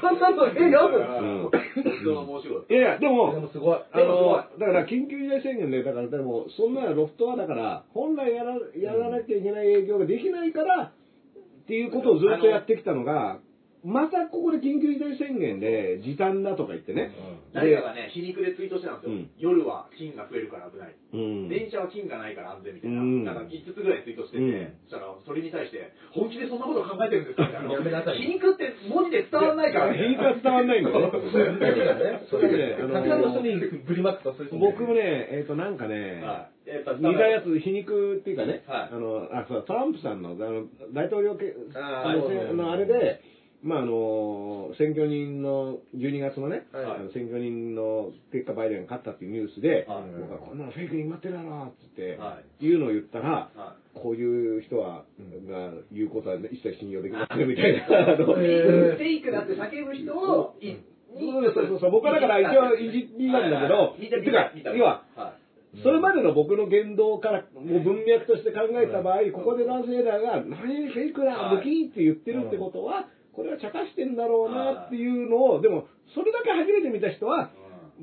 [0.00, 0.98] 単々とえ読む。
[0.98, 2.74] うんロフトの申し子。
[2.74, 3.78] いやいや、ででも、もすごい。
[3.92, 13.38] あの、だから緊急事態宣言で、だからでも、そんなロフトはだから、本来やらやらなきゃいけない営業ができないから、っていうことをずっとやってきたのが、
[13.84, 17.14] またここで緊急事態宣言で時短だとか言ってね。
[17.54, 19.12] 誰かがね、皮肉でツイートしてたんですよ。
[19.12, 20.96] うん夜は金が増えるから危ない。
[21.14, 21.48] うん。
[21.48, 23.00] 電車は金がないから安全みたいな。
[23.00, 27.72] うんなんか5つぐらいツイートしてて、うんそしたら、それに対して、本気でそんなこと考えてるんですかみたいな。
[27.72, 32.26] やめなさい皮肉って文字で伝わらないから皮肉は伝わんないん だよね。
[32.26, 36.68] それでね、あのたくさんの人にぶりまくったそういう人も僕もね、えっ、と、なんかね、はい。
[36.68, 43.22] やっぱ似たやつ、皮肉っていうかね、はいあの、あ、そう、トランプさんの、あの、大統領のそうそうそうのあれで、
[43.62, 55.04] まあ、あの、選挙人の、12月のね、はいあの選挙人の結果バイデンが勝ったっていうニュースで、はい僕はこんなのフェイクに決まってるだろ、つって、はいうのを言ったら、はこういう人は、
[55.48, 58.14] が言うことは一切信用できませんみたいな。
[58.14, 58.46] あのい。
[58.94, 60.76] フェイクだって叫ぶ人を、い
[61.18, 64.70] そうそうそうそう、僕はだから一応いじりなんだけど、見た見てかた見た。
[64.70, 65.34] 要は、は
[65.74, 65.82] い。
[65.82, 77.52] それまでの僕の言動から、もう文脈として考えた場合、ここで男性だが、何フェイクだ、はい無気って言ってるってことは、これは茶化してんだろうなっていうのを、でも、それだけ初めて見た人は、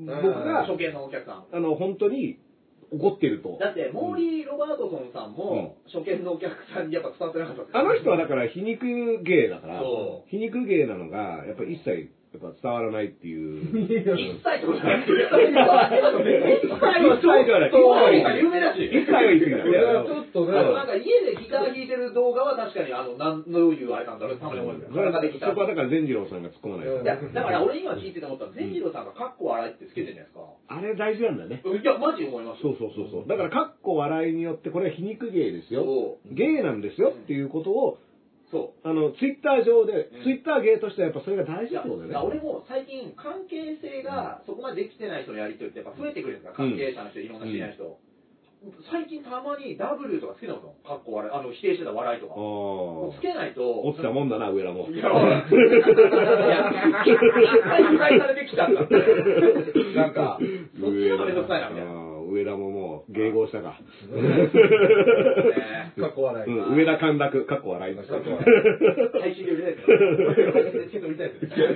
[0.00, 1.44] ん僕が、初見のお客さん。
[1.52, 2.38] あの、本当に
[2.90, 3.58] 怒ってると。
[3.60, 13.64] だって、モーリー・ロバートソンさんも、初見のお客さんにやっぱ伝わってなかったあの人はだから皮肉芸だからそ、皮肉芸なのが、やっぱり一切、っぱ伝わらないっていう。
[14.16, 15.02] 一切ってことじゃない。
[15.02, 15.56] 一切一切
[17.50, 17.70] はない。
[17.72, 18.84] は有名だし。
[18.84, 19.64] 一切は言い過ぎだ、
[20.04, 24.94] ちょっとね、なんか家でギター弾いてる動画は確かにあの、なんどういうあれなんだろうってたまに思うんですよ。
[24.94, 25.48] それ裸でギター。
[25.50, 30.46] そこはだから善次郎さんが突っ込まないいや、だから俺今聞いてて思ったら、善次郎さんがカッコ笑いってつけてるじゃないですか。
[30.68, 31.62] あれ大事なんだね。
[31.64, 32.62] いや、マジ思います。
[32.62, 33.28] そうそうそうそう。
[33.28, 35.84] だから、かっこ笑いによって、これは皮肉芸ですよ。
[36.30, 37.98] 芸なんですよっていうことを、
[38.56, 41.68] そあの、ツイッター上でうん、ツイッター芸としてはやっぱそれが大う。
[41.68, 42.28] いや事ってことだよね。
[42.28, 47.98] 俺も最近関係性がそこまでできてない人のやりとりってやっぱ増えてくるんですか、関係者の人、いろんな知り合いの人。
[48.90, 52.34] 最近たまに W とかつけたことかっこ笑い、あの、否定してた笑いとか。
[52.34, 53.62] あつけないと。
[53.62, 53.88] あ。
[53.88, 54.88] 落ちたもんだな、上田も。
[54.88, 55.54] いや、いや、一
[57.62, 58.94] 回破壊されてきたんだって。
[59.94, 62.05] なんか、そっちの方がめんどくさいな、みたいな。
[62.36, 63.80] 上田ももう、迎合したか。
[64.12, 64.50] ね
[65.98, 66.50] かっこ笑い。
[66.52, 67.96] うん、上田陥落、かっこ笑い。
[67.96, 68.44] かっこ笑
[69.22, 69.98] 配信で売れないですよ。
[70.52, 71.66] 配信でチケット売りたいですよ。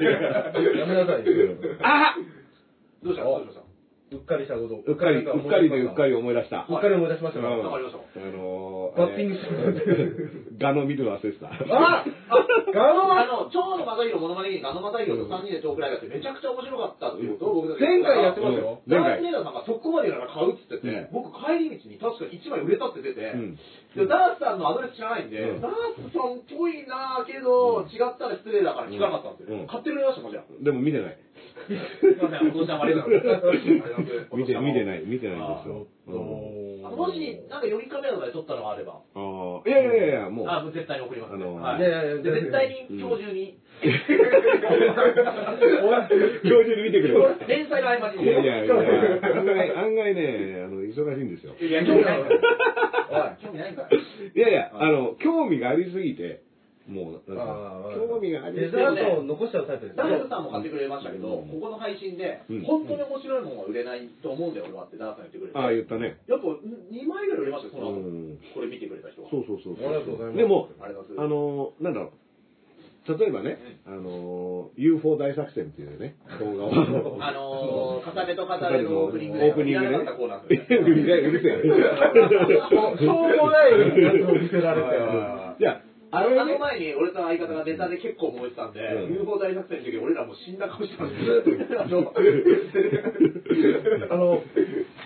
[0.80, 1.54] やめなさいよ。
[1.82, 2.14] あ
[3.02, 3.24] どうした？
[3.24, 3.69] どうした？
[4.10, 4.74] うっかりしたこと。
[4.74, 6.66] うっかり、うっかりでうっかり思い出した。
[6.68, 7.46] うっかり思い出しました。
[7.46, 7.62] うん。
[7.62, 8.02] かわかりました。
[8.18, 11.46] あのー、バッティングして ガの見るの忘れてた。
[11.46, 12.04] あ
[12.74, 18.82] ガノあの、蝶野正宏モノマネ芸人、あの正宏と3人でトークライブやってめちゃくちゃ面白かったっていうことを僕前回やってますよ。
[18.86, 19.10] 前回。
[19.10, 21.08] ダースレーダーさんがそこまでやら買うっつってて、ね。
[21.12, 23.22] 僕帰り道に確かに1枚売れたって出て、
[23.94, 25.60] ダースさんのアドレス知らないんで、うん。
[25.60, 29.58] ダースさんっぽいなぁけど、違ったら失礼だから聞かなかったんですよ。
[29.58, 29.66] うん。
[29.66, 30.44] 買ってくれましたもんじゃあ。
[30.60, 31.18] でも見てない。
[31.66, 33.58] すいません、お年玉ありがとうございます。
[34.36, 34.86] 見て、見てい。
[34.86, 35.86] ない、見てないんですよ。
[36.90, 40.48] もし、なんか予備カメラとかで撮ったのがあれば、ああ、いやいやいやもう。
[40.48, 41.44] あ、もう絶対に送ります、ね。
[41.44, 43.58] あのはいいやいやいやで絶対に今日中に、
[46.42, 47.14] 教授に見てくれ。
[47.46, 48.24] 連載の合間に。
[48.24, 51.54] いやいやいや、案外、案外ね、あの、忙しいんですよ。
[51.60, 52.36] いや、興味ないから。
[53.10, 53.88] おい、興味ないから。
[53.90, 54.00] い
[54.34, 56.42] やいや、あの、興味がありすぎて、
[56.90, 58.58] もう、なんか興味があり。
[58.58, 65.58] デザートを残しちゃうタイプですダースさんも買ってくれましたけど、うんここの配信でうん、本当に面白いものは売れないと思うんだよ、俺はってダースさん言ってくれて。
[65.58, 66.18] ああ、言ったね。
[66.26, 68.02] やっぱ2枚ぐらい売れましたよ、その後。
[68.02, 69.30] うんこれ見てくれた人は。
[69.30, 69.86] そうそうそうそう。
[69.86, 71.26] ありがとうございますでも、あ。
[71.26, 72.12] の、なんだろう。
[73.08, 77.16] 例えばね、あの、UFO 大作戦っていうね、動画を。
[77.20, 79.96] あのー、片手と片手のオープニングオープニングで。
[79.96, 81.62] うるせえ、うるせえ。
[81.62, 84.88] しょうもないやつを見せられて。
[85.60, 85.80] いや、
[86.12, 89.14] あのあの前に俺と相方がネタで結構燃えてたんで、うん。
[89.14, 91.14] UFO 大作戦の時俺らもう死んだ顔してたんで。
[91.18, 91.80] すよ。
[91.80, 92.12] あ の
[94.10, 94.42] あの、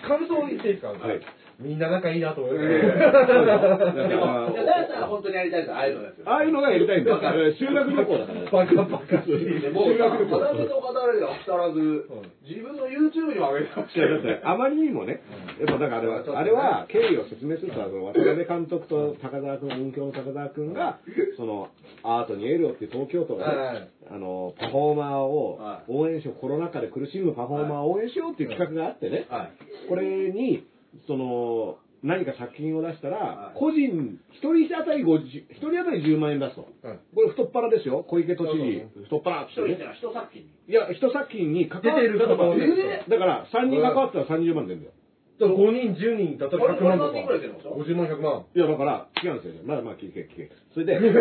[0.07, 0.89] 感想言っていいですか？
[0.89, 1.21] はい
[1.59, 6.25] みんな仲いいなと思いましだでからも、いやダースさんは本当にやりたいですああいうのですよ。
[6.27, 7.19] ああいうのがやりたいんだよ。
[7.55, 8.51] 修学旅行だから。
[8.51, 9.61] バカバカしい。
[9.61, 12.09] でもう、片手と片手では語らず、
[12.43, 15.21] 自分の YouTube にも上げてましいやだってあまりにもね、
[15.59, 20.99] やっぱだからあれは、あれは経緯を説明すると、あの渡辺監督と高澤君、音響の高澤君が、
[21.37, 21.69] その
[22.03, 29.87] アートにエールをっていう東京都がね、はいあのパフォーマーをはい応援しよう、コロナ禍で苦しむパフォーマーを応援しようっていう企画があってね、はい。
[29.89, 30.63] これに、
[31.07, 36.61] その、何か作品を出したらは、い個人、一人当たり50、一人当たり10万円出すと。
[36.85, 38.05] はいこれ太っ腹ですよ。
[38.07, 40.53] 小池都知事、太っ腹ってね一人ってのは一作品に。
[40.69, 44.93] いや、一作品に関わ出てるだから方もねだから、3人関わったら30万出るんだよ。
[45.39, 47.11] だから5人、10人、例えば100万とか。
[47.11, 48.45] これ何人ぐらい出るの50万、100万。
[48.55, 49.61] いや、だから、違うんですよね。
[49.65, 50.51] まだまあ聞け、聞け。
[50.73, 51.11] それで、 慌て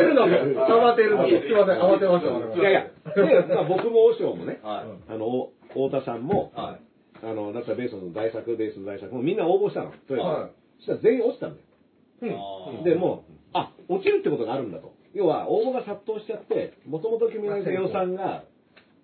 [0.00, 5.12] るの慌てるのすいません、慌てました、いやいや、で、まあ、僕も和尚もね、はい。
[5.12, 6.91] あの、お太田さんも、はい。
[7.22, 9.92] あの、だったらベースの大作、ベースの大作もみんな応募したの。
[10.08, 11.62] とりあえずはいそしたら全員落ちたんだよ。
[12.22, 14.94] うんで、もう、あ、落ちるってことがあるんだと。
[15.14, 18.44] 要は、応募が殺到しちゃって、もともと君の予算が、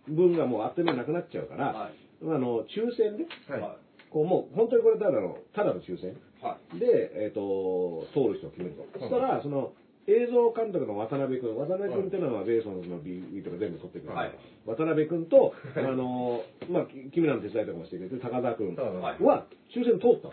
[0.08, 1.92] 分がもうあっという間になくなっちゃうから、はい。
[2.22, 3.60] あの、抽選で、はい。
[3.60, 3.76] は
[4.10, 6.12] こうもう、本当にこれただの、ただの抽選。
[6.12, 6.14] い。
[6.42, 6.78] はい。
[6.78, 8.98] で、えっ、と、通る人を決めると。
[8.98, 9.72] そしたら、その、
[10.08, 14.32] 映像監督の渡辺君、渡辺君っていうのは、ベーソンの BB とか全部撮ってくれる、はい。
[14.64, 20.30] 渡辺君と、あの、 まあ、き君らの手伝いとかもしてくれてる高田君は抽選通った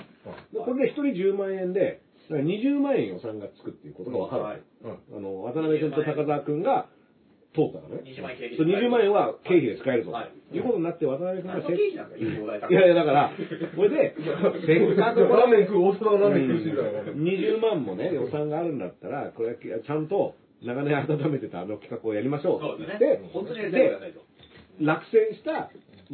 [0.58, 4.44] これで1人10万円で、だから20万円予算がつくっていうことが分かる。
[4.44, 4.62] はい。
[5.14, 6.88] あの、渡辺君と高田君が
[7.56, 8.04] 通ったからね。
[8.04, 10.12] 20万円経費そう20万円は経費で使えると。
[10.12, 12.10] はいいうことになって、渡辺君何がの経費なん
[12.62, 13.32] か、いやいや、だから、
[13.76, 14.16] これで、
[14.66, 17.04] せっかくラーメン食う、大阪のラーメン食うしぐらいは。
[17.04, 23.30] 20万もね、予算があるんだったら、これはちゃんと長年温めてたあの企画をやりましょうそうですでね。
[23.34, 24.22] 本当にやりたいと。
[24.82, 25.72] 落選した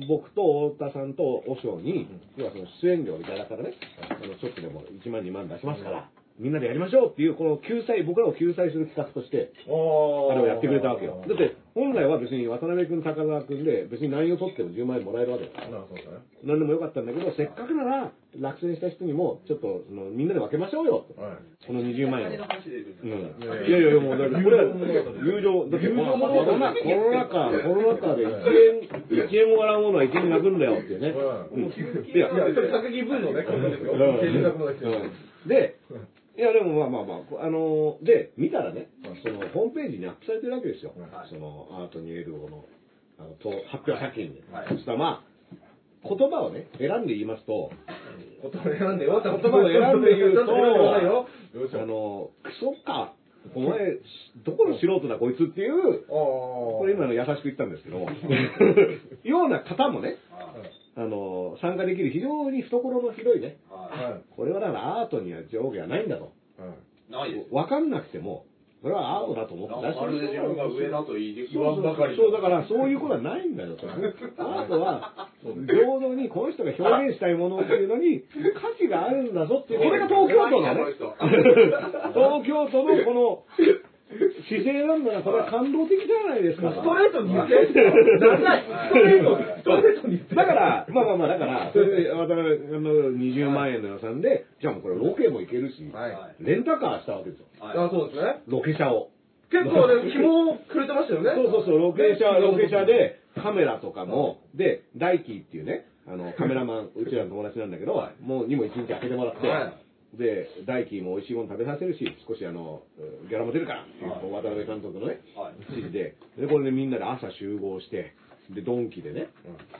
[0.07, 9.69] 僕と太田さんと和尚に、要はその出演料をいただからね、あのちょっとでも1万2万出しますから、みんなでやりましょうっていう、この救済、僕らを救済する企画として、あ
[10.33, 11.23] れをやってくれたわけよ。
[11.27, 15.67] だって、本来は別に渡辺君、高澤君で、別に何を取っても10万円もらえるわけだから。
[16.43, 21.21] 何でもよかったんだけど、せっかくなら落選した人にも、ちょっとそのみんなで分けましょうよと。
[21.21, 21.37] はい。
[21.67, 22.31] この20万円を。
[22.31, 22.39] いや
[23.67, 26.17] いやいや、もう、だってこれは、友情、だってコロ
[26.57, 28.31] ナ、コロナ禍、コロナ禍で1
[28.81, 30.97] 円、1円も笑うものは1円泣くんだよってい。
[30.97, 31.13] うね。
[31.53, 31.63] うん。
[31.65, 33.45] いやいや、それ、高木分のね。
[33.47, 35.49] うん。
[35.49, 35.77] で、
[36.41, 38.89] いや、でもまあまあまあ、あのーで、見たらね、
[39.21, 40.91] その、ホームページにアップされてるわけですよ。
[40.97, 42.65] はいその、アートにエルゴの、
[43.19, 44.41] あの、と発表作品で。
[44.51, 47.69] はいそしたらまあ、言葉をね、選んで言いますと、
[48.41, 49.21] 言葉選んでよ。
[49.21, 51.29] 言葉を選んで言うとちゃん選んでくださいよ。
[51.53, 53.13] よいしょあの、クソか、
[53.53, 54.01] お前、
[54.41, 56.07] どこの素人だこいつっていう。
[56.09, 58.01] これ今の優しく言ったんですけど、
[59.29, 60.17] ような方もね、
[60.95, 64.23] あの、参加できる非常に懐の広いね、ははい。
[64.35, 66.33] これはだからアートには上下はないんだと。
[66.59, 67.11] い。
[67.11, 67.45] ない。
[67.51, 68.45] わかんなくても、
[68.81, 73.85] これはアートだと思ってまるで自分が上だと言い言そうわんばかりそう、だからそういうことはないんだよと。
[73.87, 78.25] アートは、平等にこの人が表現したいものっていうのに
[78.57, 80.97] 価値があるんだぞっていう、これが東京都のね、
[82.17, 83.43] 東京都のこの
[84.49, 86.71] 姿勢なんだら、これは感動的じゃないですか。
[86.71, 87.55] ストレートに言って。
[88.19, 88.63] なんない。
[88.63, 90.35] ストレートに、ストレートに言って。
[90.35, 96.43] だから、まあまあまあ、だから、それで、渡辺あの20万円の予算で、じゃあもうこれロケも行けるし、はい。
[96.43, 97.45] レンタカーしたわけですよ。
[97.61, 98.43] あ、そうですね。
[98.47, 99.09] ロケ車を。
[99.51, 101.31] 結構ね、紐をくれてましたよね。
[101.35, 109.73] そうそうそう、ロケ車、ロケ車で、カメラとかも、で、大輝っていうね、あの、カメラマン、うちらの友達なんだけど、もう、にも一日開けてもらって、は
[110.17, 112.83] で、大輝も美味しいもの食べさせるし、少しあの、
[113.29, 115.55] ギャラも出るからっていう、渡辺監督のね、はい。
[115.71, 118.13] 指示で、で、これでみんなで朝集合して、
[118.53, 119.29] で、ドンキでね、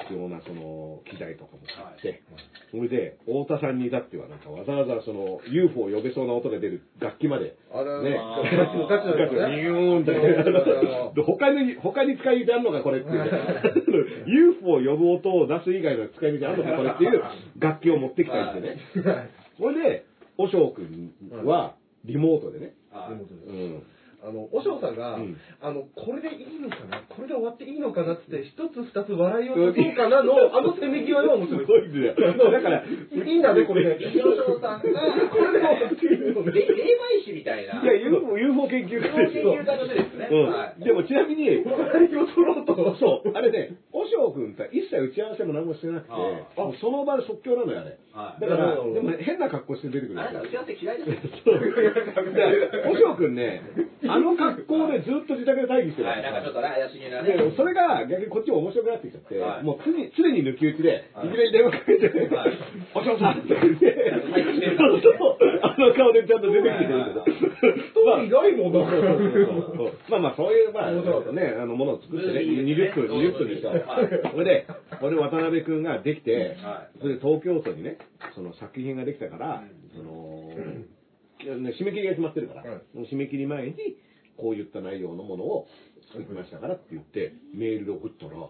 [0.08, 2.24] 必要なその、機材とかも買って、
[2.72, 9.60] それで、太田さんに至っては、なんかわざわざその、UFO を呼べそうな音が出る楽器まで、ねガチのガチのやつね。
[9.60, 10.14] ニューンって
[11.16, 14.26] で他に、他に使い道あんのかこれっていう。
[14.28, 17.22] UFO を呼ぶ音を出す以外の使い道あんのかこれっていう
[17.60, 18.78] 楽器を持ってきたりしてね。
[19.60, 20.06] それで、
[20.42, 21.14] おしょうくん
[21.46, 22.74] はリモートでね。
[22.92, 23.84] はいうん。
[24.24, 27.02] あの、おしょうさんが、うんあの、これでいいのかな？
[27.10, 28.14] これで終わっていいのかな？
[28.14, 31.66] ってって、一つ二つ笑いを取そうかなの、 あのせめぎ合いは面す白い。
[31.66, 32.16] ごいんだよ。
[32.52, 33.98] だから、いいんだね、 これで。
[34.08, 36.52] 石野翔さんが、これで終わっていいのね。
[36.54, 36.62] 霊
[37.20, 37.82] 媒師みたいな。
[37.82, 39.56] いや、UFO、UFO 研究家です研よ。
[39.56, 40.28] 究家としてですね。
[40.30, 40.84] はうん。
[40.84, 42.96] でもちなみに、笑いを取ろうと。
[42.96, 46.16] そう、あれね、おしょうくんって一切打ち合わせも何もしてなくて、あ
[46.62, 47.98] もうその場で即興なのよ、あれ。
[48.14, 51.10] はいだから、でもね変な格好して出てくるんあですよなた打ち合わせ嫌いです
[51.46, 52.34] そう。
[52.34, 53.62] で、おしょうくんね、
[54.08, 56.10] あの格好でずっと自宅で待機してる。
[56.10, 57.38] はい、なんかちょっとね、怪しげなね。
[57.38, 59.64] でそれが逆にこっちも面白くなってきちゃって、はい。
[59.64, 61.30] もう常に常に抜き打ちで、はい。
[61.30, 62.58] いきなり電話かけて、はい
[62.94, 63.92] おしょうさんって言って、
[64.78, 67.92] そうそう、あの顔でちゃんと出てきてくるんだそうそうそう
[69.78, 70.66] そうまあまあ、そうい。
[70.66, 72.54] う、まあ、ね、あの、ものを作ってね、い。
[72.54, 73.70] いですね20分、20分でしょ。
[73.70, 74.32] はい。
[74.32, 74.68] それで、
[75.00, 77.98] これで渡辺君ができては、それで東京都にね、
[78.36, 79.64] その作品ができたから、
[79.96, 80.50] その、
[81.44, 82.64] 締め切りが決まってるから、
[82.96, 83.76] 締め切り前に、
[84.38, 85.68] こういった内容のものを
[86.12, 88.50] 作りましたからって言って、メールで送ったら、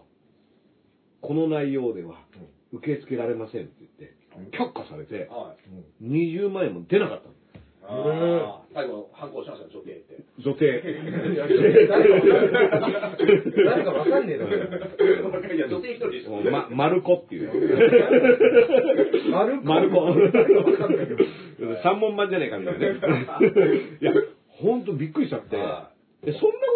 [1.20, 2.24] この内容では
[2.72, 4.16] 受け付けられませんって言って、
[4.56, 5.56] 却下されて、は
[6.02, 6.04] い。
[6.04, 7.34] 20万円も出なかったの。
[7.84, 10.24] あー最後、反抗しましたね、処刑って。
[10.38, 10.82] 女帝。
[13.64, 14.56] 誰かわかんねえだろ。
[15.54, 16.28] いや、女性一人です。
[16.30, 17.50] もうま、マルコっていう。
[19.30, 20.06] 丸子マルコ。
[20.32, 21.24] 誰かわかんないけど。
[21.82, 22.94] 三問版じゃねえかみたいなね。
[24.00, 24.12] いや、
[24.48, 25.68] ほんとびっくりしちゃって、そんな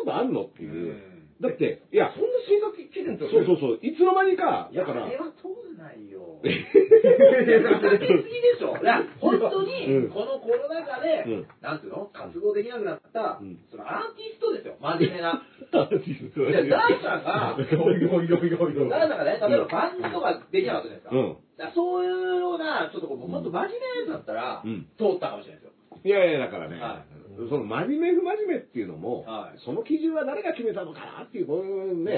[0.01, 0.42] ことあんの？
[0.42, 0.97] っていう。
[1.40, 6.40] だって、いや、そんな進学基準ってそうそうそう、いつの間にか、 いや、だからあれ、は通らないよ。
[6.44, 8.77] えかけすぎでしょ。
[8.81, 12.09] いや、本当うんに、このコロナ禍で、うんなんていうの？
[12.12, 15.42] 活動できなくなった、うんそのアーティストですよ、真面目な。
[15.68, 18.88] いいや、ダーさんが、おいおいおいおいおい。
[18.88, 21.16] ダーさんがね、例えばバンドとかできなかったじゃないですか。
[21.16, 21.37] うん。
[21.59, 25.72] だそういうような、ちょっとこう、もっと真面目なやつだったら、うん通ったかもしれないですよ。
[26.05, 27.03] いやいや、だからね、は
[27.37, 29.61] その真面目不真面目っていうのも、はい。
[29.64, 32.12] その基準は誰が決めたのかなっていう、こういうね、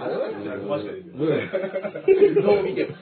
[0.00, 2.42] あなたたちなら詳しくですようん。
[2.42, 2.92] どう見ても。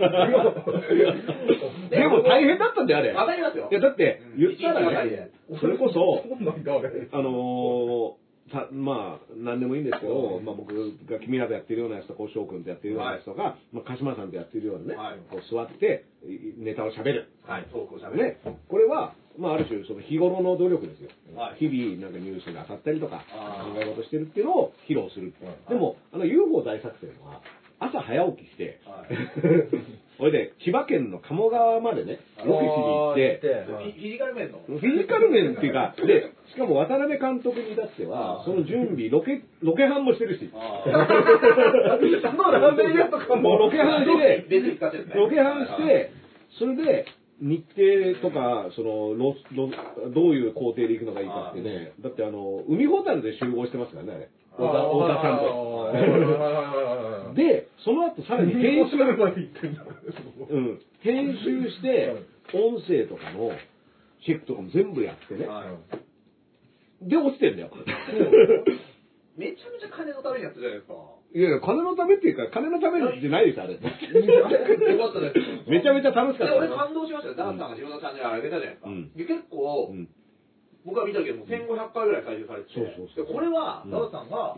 [1.88, 3.12] でも大変だったんだよ、あれ。
[3.12, 3.68] わかりますよ。
[3.70, 6.24] いや、だって、言ったらねで、それこそ、
[7.12, 10.74] あのー、たまあ、なんでもいいんですけど、まあ僕
[11.06, 15.18] が君らとやってるようなやつと、こう、翔くんとやってるようなやつとか、まあ、鹿島さんとやってるようなね、はい。
[15.30, 17.30] こう座って、いネタを喋る。
[17.46, 18.22] はい、トークをしゃべる。
[18.22, 21.10] ね、これは、まあ、ある種、その日頃の努力ですよ。
[21.34, 21.56] はい。
[21.58, 25.32] 日々、なんかニュースに当たったりとか、考え事してるっていうのを披露する。
[25.42, 25.52] は。
[25.52, 25.68] い。
[25.68, 27.40] でも、あの UFO 大作戦は、
[27.80, 29.04] 朝早起きして、は
[30.16, 34.58] それ で、千葉県の鴨川までね、ロケしに行って、フィジカル面の？
[34.66, 40.48] フィジカル面っていうか、で、しかも渡辺監督に至っては、その準備、ロケ、ロケハンもしてるし、
[43.58, 44.44] ロケハンして。
[45.18, 46.10] ロケハンして、
[46.58, 47.06] それで、
[47.40, 49.70] 日程とか、その、ロロ
[50.14, 54.30] どういう工程で行くのがいいかってね、だってあの、海ホタルで集合してますからね、あれ。
[54.52, 57.34] 太田太田さんと。
[57.34, 58.96] で、その後さらに編集。
[58.96, 63.50] うん、編集して、音声とかの
[64.24, 65.46] チェックとかも全部やってね。
[65.46, 66.04] はい
[67.02, 67.70] で、落ちてんだよ。
[69.36, 70.94] めちゃめちゃ金のためにやってるじゃないですか。
[71.34, 73.74] いやいや、金のためっていうか、金のためじゃないです、あれ。
[73.74, 75.68] よかったです。
[75.68, 76.54] めちゃめちゃ楽しかった。
[76.54, 77.34] で俺感動しましたよ。
[77.34, 78.88] ダンさんが自分のチャンネル上げたじゃないですか。
[78.88, 80.08] うんで結構、うん
[80.84, 84.56] 僕は見たけども、1500回ぐらい再生されてて、そうそうそうでこれは、うんダンさんが、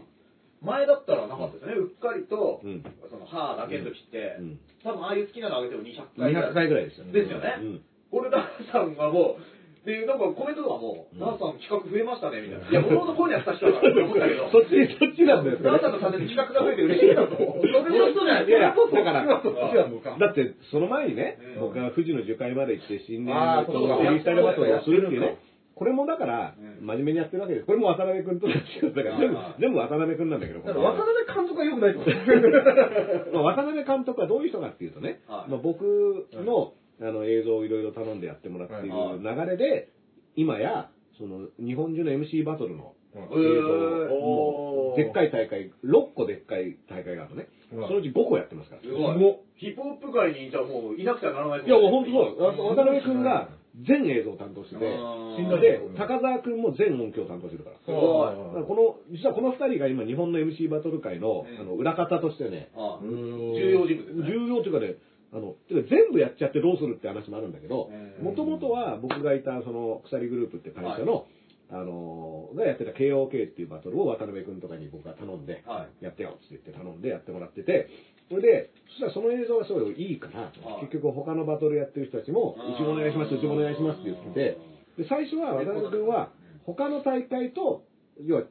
[0.60, 1.86] 前だったらなかったですよね。
[1.86, 6.50] うっかりと、うんその歯だけの時って、うん多分ああいう好きなの上げても200回ぐらい。
[6.50, 7.06] 200回ぐらいですよ。
[7.10, 7.56] ですよね。
[7.58, 9.42] うんこれダンさんがもう、
[9.86, 12.66] で、なんかコメントとかも、うんダンさん企画増えましたね、みたいな。
[12.66, 15.62] いや、もともとこういうのやった人だからって思ったけど、 そっち、そっちなんだよ。
[15.62, 17.38] ダンさんのチャンネル企画が増えて嬉しいなと。
[17.38, 19.46] それの人じゃないいやいや、そっちだから、っち
[19.78, 20.16] なのか。
[20.18, 25.38] だって、その前にねうん、僕が富士の樹海まで行って、新年のフリースタイルバトルをするっていうね。
[25.76, 27.66] これもだから、うん真面目にやってるわけです。
[27.66, 32.10] これも渡辺君との仕事だから、全部全部渡辺君なんだけど、渡辺監督は良くないと思う。
[33.34, 35.20] まあ渡辺監督はどういう人かっていうとね、
[35.62, 39.88] 僕のあの映像をいろいろ頼んでやってもらっているはい流れで、
[40.36, 47.48] 今や、その日本中の MC バトルのえ映像を、でっかい大会、6個でっかい大会があるのね。
[47.48, 47.56] うん
[47.88, 48.82] そのうち5個やってますから。
[48.82, 49.36] すごい。
[49.56, 52.46] ヒップホップ界にじゃあもういなくてはならないいや、もう本当そう。
[52.46, 53.48] あ渡辺君が
[53.82, 57.76] 全映像を担当してて、あー死んだで、高澤君も全音響を担当してるから。
[57.76, 58.36] すごい。
[58.36, 64.22] だからこの、実はこの二人が今日本の MC バトル界の,、うんあの裏方としてね、あ重重要人物。
[64.22, 64.94] 重要というかね、
[65.32, 71.26] あの、全部やっちゃってどうするって話もあるんだけどうん、もともとは僕がいたその鎖グループって会社の、
[71.68, 76.04] あのがやってた KOK っていうバトルを渡辺君とかに僕が頼んで、はい。
[76.04, 77.88] やってよって言って頼んでやってもらってて、
[78.28, 84.58] それで、そしたらその映像がすごいいいからはい、結局他のバトルやってる人たちも、うちもお願いします、うちもお願いしますって言ってて、
[85.02, 86.30] で、最初は渡辺君は、
[86.64, 87.84] 他の大会と、
[88.24, 88.42] 要は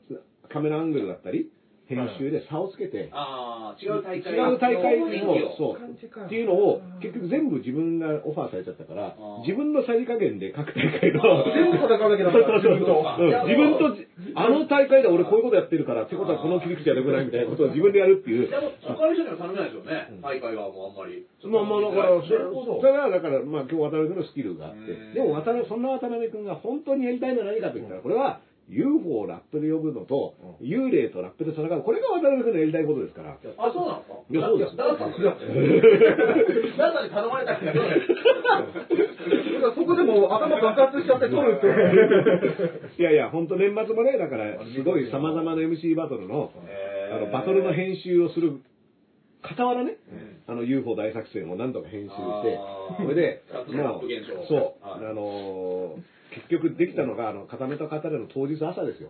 [0.49, 1.51] カメラアングルだったり、
[1.87, 9.13] 編集で差をつけて、ああ、違う大会違う大会のを、そう、っていうのを、結局全部自分がオファーされちゃったから
[9.45, 12.57] 自分のさじ加減で各大会の、全部戦わなきゃダメだ。
[12.57, 13.05] 自分と。
[13.19, 13.93] うん自分と、
[14.35, 18.49] あの大会で俺こういうことやってるから、ってことはこの切り口は良くないみたいなことを自分でやるっていう。
[18.49, 20.19] でも、他の人には頼めないですよね。
[20.21, 21.27] 大会はもうあんまり。
[21.45, 33.37] まあまあだから、それはだから、まあ今日渡辺君のスキルがあってうん、でも渡辺、そんな渡辺君が本当にやりたいのは何かと言ったら、これは UFO をラップで呼ぶのと、幽霊とラップで戦う、これが渡辺君のやりたいことですから。
[33.37, 34.09] あ、そうなんです。
[34.09, 37.77] かいやそうですダンさんダンさんに頼まれたけど、
[39.75, 41.67] そこでもう頭爆発しちゃって撮るって。
[43.01, 46.49] いやいや、本当年末もね、だから、すごい様々な MC バトルの、
[47.13, 48.61] あの、バトルの編集をする、
[49.49, 49.97] 傍らね、
[50.47, 52.59] あの UFO 大作戦を何度か編集して
[52.97, 55.05] それでちゃんと、トラップ現象そう、はい。
[55.09, 59.09] あのー結局できたのが、あの、固めと語れの当日朝ですよ。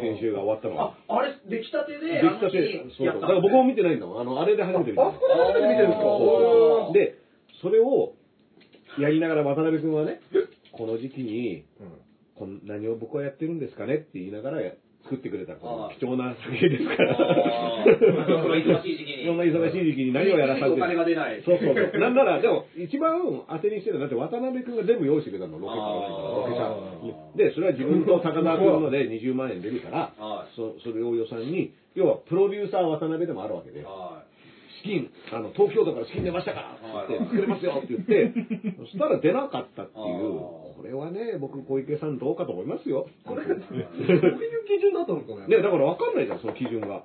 [0.00, 0.94] 編集が終わったのは。
[1.08, 3.20] あ、あれ、出来たてで、できたて、そうそう。
[3.20, 4.20] だから僕も見てないんだもん。
[4.22, 5.08] あの、あれで初めて見たの。
[5.10, 6.92] あそこで初めて見てるんですか？
[6.94, 7.18] で、
[7.60, 8.14] それを
[8.98, 10.20] やりながら渡辺君はね、
[10.72, 11.64] この時期に、
[12.36, 14.62] こん何を僕はやってるんですかねって言いながら
[15.04, 17.16] 作ってくれたこのあー貴重な酒ですから。
[17.16, 19.26] その忙しい時期に。
[19.28, 21.42] そんな忙しい時期に何をやらされてお金が出ない。
[21.42, 22.00] そうそうそう。
[22.00, 26.76] なんなら、でも、一番当てにしてるのは、だって渡辺君が全部用意してくれたの、ロケからロケあ
[27.34, 27.44] 車。
[27.44, 30.54] で、それは自分と高田君ので20万円出るから、はい。
[30.54, 34.22] そそれを予算に、要はプロデューサー渡辺でもあるわけで、は
[34.80, 38.32] 資金、あの、東京都から資金出ましたからって作れますよって言って、
[38.80, 43.06] そしたら出なかったっていう、これはね、僕、小池さんどうかと思いますよ。
[43.24, 45.56] これが、どういう基準だったのかね？
[45.56, 47.04] ね、だから分かんないじゃん、その基準が。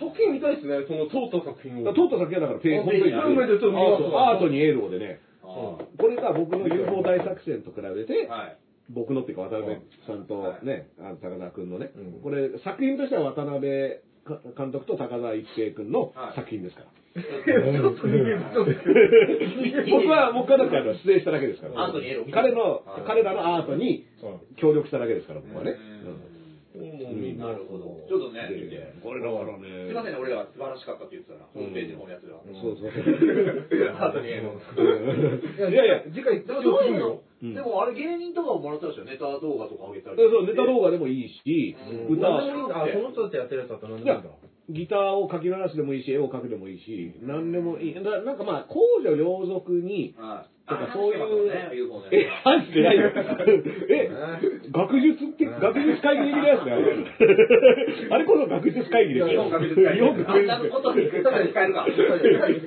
[0.00, 1.94] 作品見たいですね、その通った作品を。
[1.94, 8.28] 通った先はだから、ペホージにあるホームページちょっと見ますわアートにエールをでね、これが僕の UFO 大作戦と比べて。
[8.90, 13.70] 僕のっていうか渡辺さんとはいね、あの高田君のね、うんこれ作品としては渡辺か
[14.56, 16.36] 監督と高田一平君のはい。
[16.36, 16.86] 作品ですから。
[19.90, 21.92] 僕は、僕はだってあの出演しただけですから。
[22.32, 24.06] 彼のはい、彼らのアートに
[24.56, 25.76] 協力しただけですから、僕はね。
[26.06, 26.33] うん
[26.84, 28.04] うんなるほど。
[28.08, 28.94] ちょっとね、見て。
[29.02, 29.88] これだからね。
[29.88, 32.38] すいませんね、俺らが素晴らしかったって言ってたら、ホームページの方のやつが。
[32.60, 32.90] そうそう。
[33.98, 39.10] アートにエールをいやいや、次回、でもそういうの、うんでもあれ芸人とかももらってましたよ。
[39.10, 40.16] ネタ動画とか上げたり。
[40.16, 41.76] そう、ネタ動画でもいいし、
[42.08, 44.54] うん歌、あ、この人ってやってるやつだったら何いやでもいいんだ。
[44.70, 47.94] ギターを書き鳴らすでもいいし、絵を描くでもいいし、何でもいい。
[47.94, 50.53] だなんかまあ、公序良俗に、はい。
[50.64, 51.52] とかそういう
[52.10, 53.12] えや、話してないよ。
[53.90, 54.08] え、
[54.72, 56.80] 学術って、学術会議的なやつだよ。
[58.10, 59.44] あれこそ学術会議ですよ。
[59.44, 60.00] 日本学術会議。
[60.00, 61.86] 日本学術あんなことに使えるか。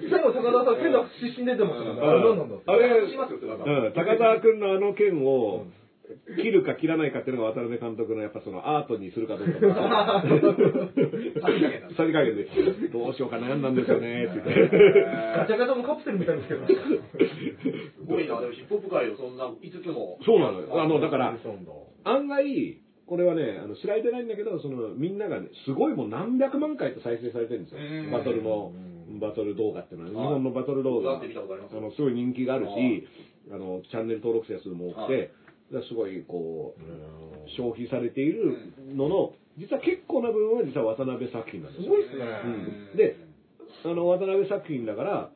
[0.10, 2.02] 最後、高田さん、剣の出身出てましたからね。
[2.02, 5.66] あれ何なんだあれ、しますよ、菅田さんうん、高澤君のあの剣を、
[6.38, 10.24] 切るか切らないかっていうのが渡辺監督のやっぱそのアートにするかどうか。
[11.98, 12.48] さじ加減で、
[12.92, 14.72] どうしようか悩んだんですよね、って言って。
[15.38, 16.68] ガチャガチャのカプセルみたいですけど。
[16.68, 16.74] す
[18.06, 20.18] ごいな、でもヒップホップ界をそんな、いつつも。
[20.24, 20.82] そうなのよ。
[20.82, 21.72] あの、だから、そうなんだ
[22.04, 22.78] 案外、
[23.08, 28.12] これはね、あの、知られてないんだけど、その、みんながね、すごいもう何百万回と再生されてるんですようん。
[28.12, 28.72] バトルの、
[29.22, 31.22] バトル動画っていうのは、日本のバトル動画、あ
[31.80, 33.08] の、すごい人気があるし、
[33.52, 35.32] あの、チャンネル登録者数も多くはて、
[35.72, 38.58] だからすごい、こう、消費されている
[38.96, 41.90] のの、実は結構な部分は実は渡辺作品なんですよ。
[41.90, 42.24] すごいっすね。
[42.94, 43.16] うんで、
[43.84, 45.32] あの、渡辺作品だから、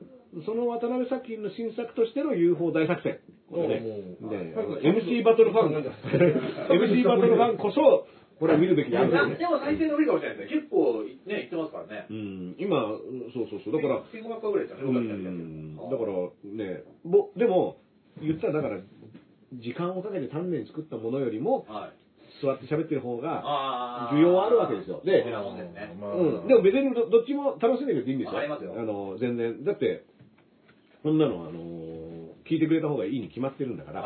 [0.46, 3.20] その渡辺作品の新作としての UFO 大作戦。
[3.52, 8.08] これね、ねはい MC バトルファン、MC バトルファンこそ、
[8.40, 9.36] これは見るべきいや、なんだよね。
[9.36, 10.62] でも再生伸びるかもしれないですね。
[10.66, 12.08] 結構、ね、言ってますからね。
[12.10, 12.98] うん、今、
[13.36, 13.76] そうそうそう。
[13.76, 16.10] だから、1500回ぐらいですようね、僕たちがやってるん、だから
[16.50, 17.78] ね、ぼでも、
[18.18, 18.82] 言ったらだから、
[19.54, 22.02] 時間をかけて丹念に作ったものよりも、はい。
[22.42, 25.92] 座って喋ってる方が、需要はあるわけですよでそうんですね。
[25.94, 28.34] うん、でも別にどどっちも楽しんでくれていいんですよ。
[28.34, 29.64] わかりますよあの、全然。
[29.64, 30.06] だって、
[31.04, 34.02] こんなの、あの、聞いてくれた方がいいに決まってるんだから。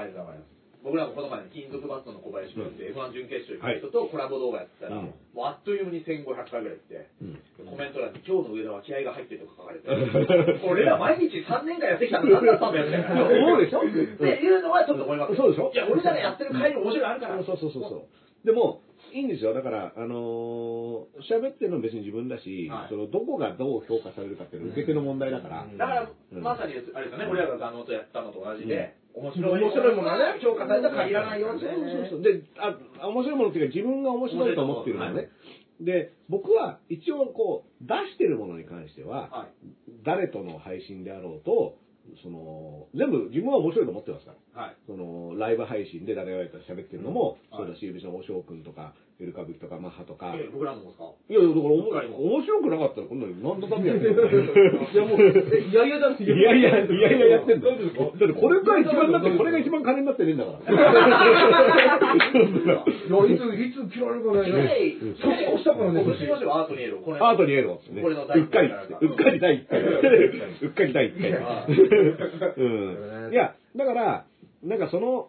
[0.86, 5.18] 僕らもこの前に金属バットの小林君って F1 準決勝行った人とコラボ動画やってたら、うん。
[5.34, 7.66] もうあっという間に1500回ぐらい行って、うん。
[7.66, 9.90] コメント欄に今日の上田は気合が入ってるとか書かれて、
[10.70, 13.26] 俺ら毎日3年間やってきたの何だったんだよみたいな。
[13.26, 13.82] 思うでしょ？
[13.82, 15.34] っていうのはちょっと思います。
[15.34, 15.72] よそうでしょ？
[15.74, 17.44] いや、俺らがやってる回に面白いのあるから。
[17.44, 18.46] そうそうそうそう。
[18.46, 18.82] でも、
[19.12, 19.54] いいんですよ。
[19.56, 22.90] だから、あのー喋ってるのは別に自分だし、はい。
[22.90, 25.66] その、どこがどう評価されるかっていうのは受け手の問題だから。
[25.78, 26.44] だから、うん。
[26.44, 32.10] まさに、あれですよね、俺らがガノーとやったのと同じで、面白い面白いものはね評価されたら限らないよそうってね。
[32.10, 32.22] そうそう。
[32.22, 35.30] で、あ、面白いものっていうか自分が面白いと思ってるのね。
[35.82, 39.54] で、僕は一応こう、出してるものに関しては、はい。
[40.06, 41.78] 誰との配信であろうと、
[42.24, 44.62] その、全部自分は面白いと思ってますから。
[44.62, 44.78] はい。
[44.88, 50.36] その、ライブ配信で誰々と喋ってるのも、はいそうだし、別におしょうくんとか、エル歌舞伎とか、マッハとか。
[50.36, 51.06] え僕らもですか？
[51.30, 51.62] いやいや、だか
[52.04, 54.24] ら面白くなかったら、こんなに何のためにやってんの？
[54.28, 54.36] い
[54.92, 55.22] やもう、
[55.56, 57.70] えいやいやだっていやいや、いやいややってんだ。
[57.70, 57.86] だって
[58.36, 60.70] これが一番だって、これが一番金になってねえんだから。
[60.76, 60.78] い
[62.76, 62.92] や、い
[63.40, 64.44] つ、いつ切られるかね。
[65.22, 66.04] そ年越したからね。
[66.04, 67.02] 僕しましょう、アートにエールを。
[67.02, 68.02] これアートにエールを、ね。
[68.02, 68.70] これのうっかり、
[69.02, 69.80] うっかり第一回。
[69.80, 69.86] う
[70.66, 71.32] っかり第一回。
[72.58, 73.32] うん。
[73.32, 74.26] いや、だから、
[74.64, 75.28] なんかその、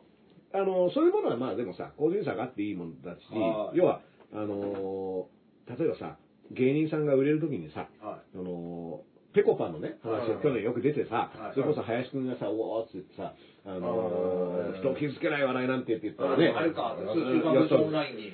[0.57, 4.01] あの、そういうものはまあでもさ、個人差があっていいもんだしは、い要は、
[4.33, 5.29] あの、
[5.69, 6.17] 例えばさ、
[6.51, 9.03] 芸人さんが売れるときにさ、はあの
[9.35, 13.35] ペコパのね、話が去年よく出てさはい、それこそ林くんがさ、おーっつってさ、
[13.67, 16.29] あのはい人を傷つけない笑いなんてって言ったい。
[16.31, 16.97] らね、あれか。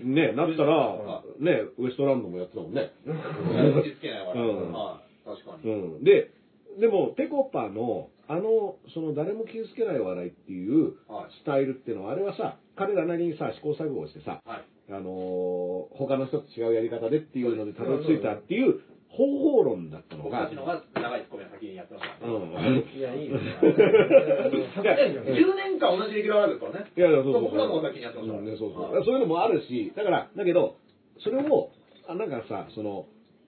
[0.05, 2.93] ね、なったらは、ね、ウエストランドもやってたもんね。
[3.03, 4.35] 落ち着けないわ。
[4.35, 5.29] うんはい。
[5.29, 5.75] 確かうに。
[5.75, 6.05] ん。
[6.05, 6.31] で、
[6.79, 11.33] でも、ペコパの、あの、その誰も傷つけない笑いっていうはい。
[11.41, 14.64] スタイルっていうのは、あれはさ、彼らなりにさ、試行錯誤してさ、はい。
[14.91, 22.79] あのー他の人と違うやり方でっていうのでたどり着いたっていう方法論だったのが僕のが長いツッコミを先にやってましたうからね。
[22.81, 22.99] ん。
[22.99, 23.39] いや、いいよ。
[23.39, 24.83] で10
[25.55, 26.91] 年間同じレギュラーですからね。
[26.97, 27.43] いやいや、そうそう。
[27.43, 28.93] 僕らも先にやってましたうんね、そうそう。
[28.93, 30.77] はいそういうのもあるし、だから、だけど、
[31.18, 31.70] それを、
[32.09, 33.07] あなんかさ、その、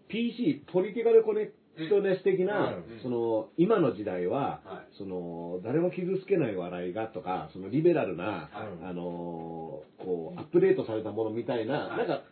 [0.09, 1.55] PC、ポリティカルコネク
[1.89, 3.01] トネス的な、うん。
[3.03, 4.97] その、今の時代は、はい。
[4.97, 8.49] その、誰も傷つけない笑いがとか、そのリベラルな、は
[8.85, 8.85] い。
[8.85, 11.99] あのーこう、アップデートされたものみたいな、はい。
[11.99, 12.23] なんか、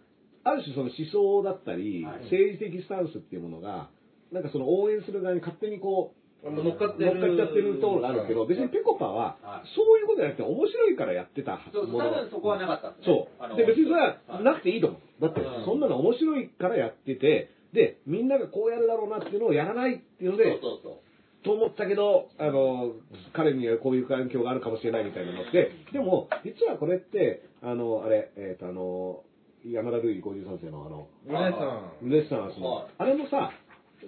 [0.45, 2.25] ある種その思想だったり、はい。
[2.25, 3.91] 政治的スタンスっていうものが、
[4.33, 7.15] なんかその応援する側に勝手にこう、乗っかってる。
[7.15, 12.11] 乗っかっちゃってるところがあるけど、別にペコパははい、そういうことじゃなくて、面白いからやってたそうもの。
[12.11, 13.57] 多分そこはなかったそう。
[13.57, 15.23] で、別にそれはなくていいと思う。
[15.23, 20.99] だってうん、そんなの面白いからやってて、で、みんながこうやるだろうなっていうのをやらないっていうので、そうそう
[21.45, 22.93] と思ったけど、あの、
[23.33, 29.25] 彼にはこういう環境があるかもしれないみたいなのって、でも、実はこれって、あの、あれ、えっ、と、あの、
[29.65, 31.93] 山田ルイ53世のあの、ルネさん。
[32.03, 33.51] ルネッサンスの、はいあれもさ、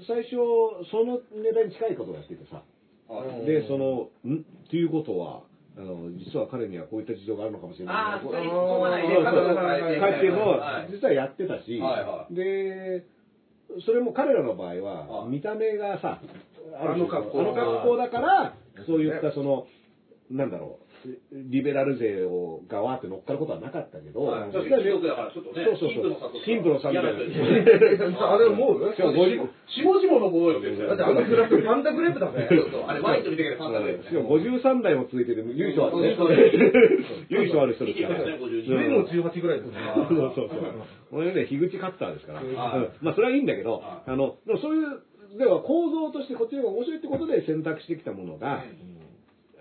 [0.06, 0.36] 最初、
[0.90, 2.62] そのネタに近いことをやっててさ、
[3.08, 3.18] そう。
[3.18, 4.42] はいうんで、その、ん？
[4.42, 5.42] っていうことは、
[5.76, 7.94] あの、実は彼にはこういった事情があるのかもしれない。
[7.94, 10.00] ああ、そこに突っまないで、そう角度を変えて。
[10.00, 13.04] 帰ってもはい、実はやってたし、はいはいで、
[13.80, 16.20] それも彼らの場合は、はい見た目がさ、
[16.80, 18.54] あの格好あの格好だから、
[18.86, 19.66] そういったその、
[20.30, 20.84] なんだろう、
[21.32, 32.48] リベラル勢をがわーって乗っかることはなかったけど、はい確かに貴族だからちょっとね、そうそうそう貧富の差みたいなあれ思うしかも50下々のものよって言ってだってあのグラフパンダグレープだぜ。
[32.48, 34.05] そうそう、あれワインと見てけどパンダだよね。
[34.05, 36.36] しかも53代も続いてる、由緒あるねそうそう。
[37.28, 38.24] 由緒ある人ですから。
[38.38, 39.78] 52夢も18ぐらいですね。
[40.09, 40.84] そうそうそう。
[41.11, 42.42] これね、樋口カッターですから。
[43.00, 48.62] まあ、それはいいんだけどは、あの、でもそういう、では構造としてこっちの方が面白いってことで選択してきたものが、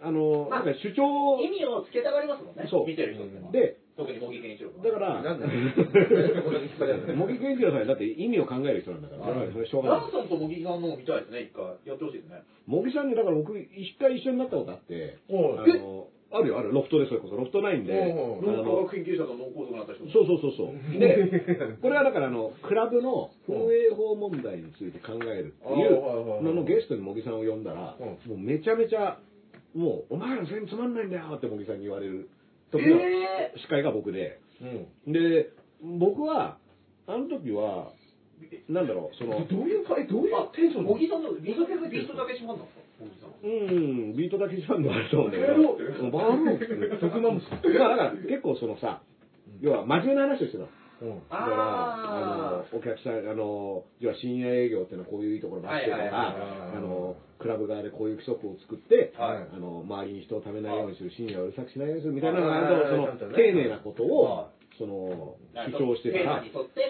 [0.03, 2.67] あの、まあなんか主張意味をつけたがりますもんね。
[2.69, 3.51] そう見てる人ってのは。
[3.51, 10.11] で、特に茂木健一郎だから、なんだ 茂木健一郎さんだって意味を考える人なんだから、それしょうがないラン。
[10.11, 11.65] さんと茂木さんのも見たいですね、一回。
[11.85, 12.43] やってほしいですね。
[12.67, 20.09] 茂木さんに、だから僕、一回一緒になったことあって、あの、あるよ、ある、ロフトでそれこそ、ロフトナインで、脳科の学研究者と脳梗塞になった人。
[20.09, 20.99] そうそうそうそう。
[20.99, 29.19] で、これはだからあの、クラブの運営法問題について考えるっていうののゲストに茂木さんを呼んだら、うんもうめちゃめちゃ、
[29.75, 32.29] もう、お前ら全然つまんないんだよって茂木さんに言われる
[32.71, 35.13] 時のえ司会が僕で、うん。
[35.13, 35.49] で、
[35.81, 36.57] 僕は、
[37.07, 37.91] あの時は、
[38.69, 42.65] なんだろう、その、どういうか、えどういうあ、テンション茂木さんのビートビートだけしまんだ
[42.99, 43.33] 茂木さん。
[43.43, 43.47] う
[44.13, 47.47] ん、ビートだけファンのあると思うんだけど、バカ野郎ってうんバカ野郎って特マムシ。
[47.49, 49.01] まあだから結構そのさ、
[49.61, 50.69] 要は真面目な話をしてたの。
[51.03, 51.19] うん。
[51.29, 55.99] だから、あの、お客さん、あの、要は深夜営業っていうのはこういういいところばってとか、
[57.39, 59.47] クラブ側でこういう規則を作って、はい。
[59.51, 64.49] あの、周りに人を食べないようにする、深夜をうるさくしないようにするみたいな、その丁寧なことをは、
[64.79, 66.39] その、主張してた。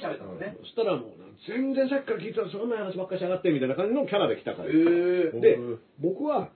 [0.10, 0.54] ら。
[0.62, 1.12] そしたらもう、
[1.48, 4.70] 全然さっきから聞いてたらそんな話ばっかりしやがって、みたいな感じのキャラで来たから。
[4.70, 5.32] へえ。
[5.42, 6.50] でうん、僕は、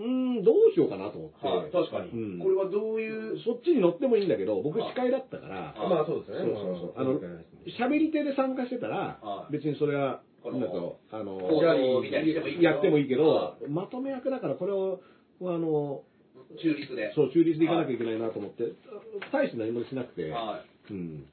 [0.00, 0.06] うー
[0.40, 2.10] ん、どうしようかなと思って、はい、確かに。
[2.10, 3.38] うんこれはどういう？
[3.44, 6.38] そっちに乗ってもいいんだけど、僕司会だったから、あまあそうですね。
[6.42, 7.00] そうそうそう。
[7.00, 7.20] あの、
[7.78, 11.40] 喋り手で参加してたらは、い別にそれは、なんだろう、あの、
[12.60, 15.00] やってもいいけどは、まとめ役だからこれを、
[15.42, 16.02] あの、
[16.60, 17.12] 中立で。
[17.14, 18.72] そう、中立でいかなきゃいけないなと思って、
[19.32, 21.24] 大して何もしなくて、はうん。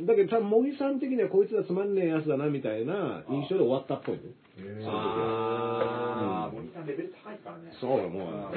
[0.00, 4.20] だけど多分、茂木さん的にはこいつはつまんねえやつだな、みたいな印象で終わったっぽいね。
[4.58, 4.84] い。
[4.84, 7.72] ああ、森さんレベル高いからね。
[7.80, 8.52] そうだ、もう、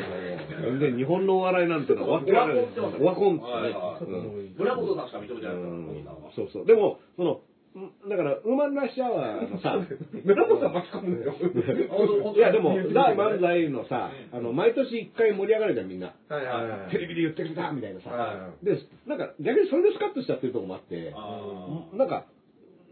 [0.62, 3.02] 全然日本のお笑いなんてのは終わってない。
[3.02, 6.32] オワコンってね村本さんしか認めてないから、うん森さんは。
[6.36, 6.66] そうそう。
[6.66, 7.42] でも、その、
[7.78, 9.78] んだから、ウーマンラッシュアワーのさ、
[10.26, 11.34] 村本さん巻き込むんだよ。
[12.36, 16.14] いや、でも、ザ・漫才のさ、あの、毎年一回盛り上がるじゃん、みんな。
[16.30, 16.92] はいはいはい。
[16.92, 18.10] テレビで言ってくれたみたいなさ。
[18.10, 22.26] はで、なんか、逆にそれでスカッとしちゃってるとこもあって、あなんか、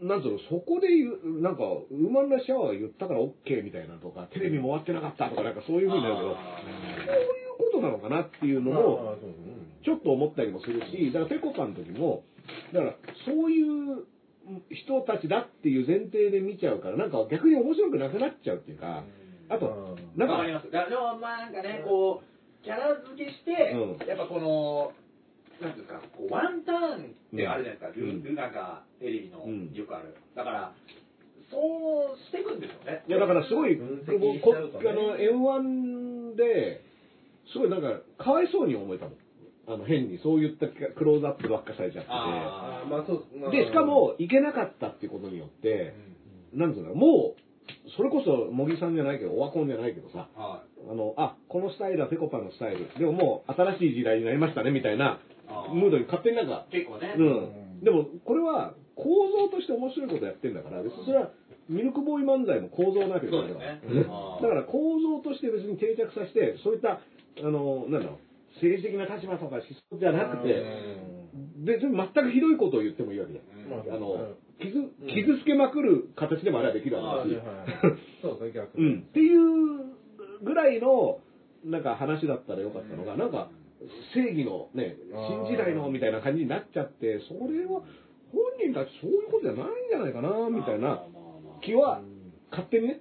[0.02, 9.16] なんつうの、そこで言う、なんか、ウーマンラッシュアワー言ったから OK みたいなとか、テレビも終わってなかったとか、なんかそういうふうになるけど、そういうことなのかなっていうのも、
[9.84, 12.24] ちょっと思ったりもするし、だからペコパの時も、
[12.72, 12.94] だから
[13.26, 14.06] そういう
[14.70, 19.04] 人たちだっていう前提で見ちゃうから、なんか逆に面白くなくなっちゃうっていうか、
[19.48, 20.70] あと、なんかわかり、ます。
[20.70, 24.06] だでも、まあなんかね、こう、キャラ付けして、うん。
[24.06, 24.92] やっぱこの、
[25.60, 30.14] なんていうんですか、こうワンターンってあるじゃないですか、うんルルなんかテレビのうんよくある。
[30.34, 30.72] だから、
[31.50, 33.02] そうしていくんですよね。
[33.08, 36.82] いやだからすごい、分析しちこゃうとねあの M1 で、
[37.52, 39.14] すごいなんか、かわいそうに思えたもん。
[39.68, 43.58] あの変に、そういったクローズアップばっかされちゃってあまあそうまあて。
[43.58, 45.94] で、しかも、いけなかったっていうことによって、
[46.54, 47.40] なんていうの、もう、
[47.96, 52.88] それこそ、茂木さんじゃないけど、オワコンじゃないけどさ、はあの、あ、このスタイルはペコパのスタイル。
[52.98, 55.20] でももう新しい時代になりましたね、みたいな
[55.72, 56.72] ムードに勝手になんか、い。
[56.72, 57.14] 結構ね。
[57.16, 57.84] うん。
[57.84, 61.30] でも、これは構造として面白いことやってんだから、別にそれは、
[61.68, 63.42] ミルクボーイ漫才も構造なわけだから。
[63.42, 68.28] そうですねうんあーだから構造として別に定着させて、そういった、あの、なんだろう、
[68.58, 70.64] 政治的な立場とか思想じゃなくて、
[71.62, 73.78] 別に全くひどいことを言ってもいいわけじゃん。
[73.78, 77.42] うんまあの、傷、傷つけまくる形でもあれはできるわけだし。
[78.22, 78.86] そうですね、逆に。
[78.86, 78.98] うん。
[79.00, 79.38] っていう
[80.42, 81.20] ぐらいの、
[81.64, 83.50] なんか話だったらよかったのが、なんか、
[84.14, 84.96] 正義のね、
[85.28, 87.82] 新時代のみたいな感じになっちゃって、それは
[88.32, 91.04] 本人たちそういうことじゃないんじゃないかな、みたいな
[91.62, 92.02] 気は、
[92.50, 93.00] 勝手にね。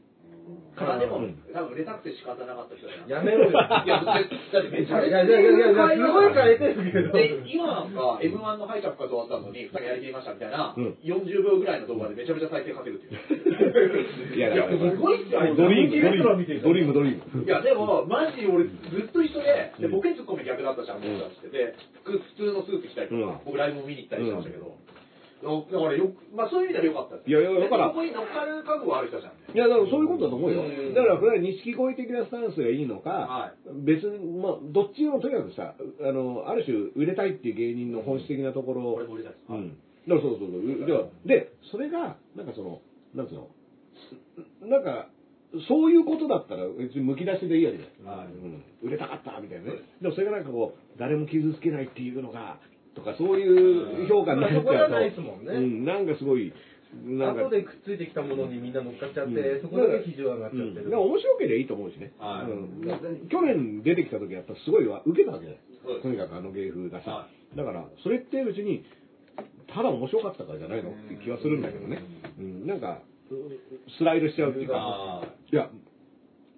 [0.78, 3.50] まあでも、うん多分売れたくて仕方なかった人じゃないやめろよ。
[3.50, 5.26] いや、だってだってめちゃめちゃ。
[5.26, 7.12] いやいやいやいやすごい変えてるけど。
[7.18, 14.38] で、今なんか M1 の敗者復活終わったのに、2人やりきりましたみたいな、うん40秒ぐらいの動画でめちゃめちゃ再生稼ぐっていう。
[14.38, 17.44] いや、だからすごいっすよ、ドリーム、ドリームドリーム、ドリーム。
[17.44, 21.50] いや、でも、マジ俺、ずっと一緒で、で、ボケツッコミ逆だったじゃん、僕たちって。
[21.50, 21.74] で、
[22.04, 24.76] 普通のスーツ着たりとか、うん僕ライブも見に行ったりしてましたけど、
[25.38, 27.30] だからよく、まあそういう意味では良かったです。
[27.30, 29.54] いやいやだからでそこに乗っかる覚悟はある人じゃんね。
[29.54, 30.94] いや、だからそういうことだと思うようん。
[30.94, 33.54] だから、これは錦鯉的なスタンスがいいのかは、
[33.86, 39.46] 別に、まあ、どっちもとにかくさ、あの、ある種、売れたいっていう芸人の本質的なところ俺も売れたいです。
[39.50, 39.78] うん。
[40.10, 40.86] だからそうそうそう。
[40.86, 42.82] ではで、それが、なんかその、
[43.14, 43.50] なんつうの、
[44.68, 45.10] なんか、
[45.68, 48.06] そういうことだったら別にむき出しでいいわけじゃん。
[48.06, 49.80] はいうん売れたかったみたいなね。
[50.02, 52.60] でもそれがなんかこう、誰も傷つけないっていうのが、
[52.98, 55.54] とかそういう評価になっちゃうと、ないですもんね。
[55.54, 56.52] うん、なんかすごい、
[57.06, 59.62] なんか、後でくっついてきたものにみんな乗っかっちゃって、うん。
[59.62, 60.90] そこだけ基準上がっちゃうん、ってる。
[60.90, 62.12] でも面白ければいいと思うしね。
[62.18, 62.52] はい。
[62.52, 68.84] うん、去年出てきた時はやっぱすごいわ受けたわけだよそうですとにかくあの芸風がさ、はだからそれって別に
[69.68, 70.92] ただ面白かったからじゃないの？
[70.92, 72.02] って気はするんだけどね、
[72.40, 73.00] うん、なんか
[73.98, 74.76] スライドしちゃうっていうか。
[74.76, 75.22] あ
[75.52, 75.70] いや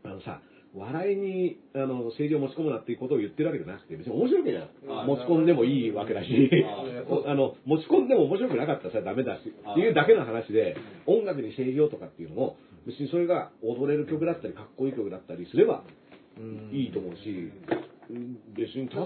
[0.06, 0.42] あのさ
[0.76, 6.30] 笑いにあの政治を持ち込むなっていうことを言ってるわけじゃなくて別に面白ければはい持ち込んでもいいわけだし。
[6.30, 6.66] はい
[7.26, 15.84] あの持ち込んでも面白くなかったらさダメだしっていうだけの話で音楽に政治をとかっていうのも別にそれが踊れる曲だったりかっこいい曲だったりすれば
[16.40, 16.70] うん。
[16.72, 17.52] いいと思うし、うん
[18.58, 19.06] 別にた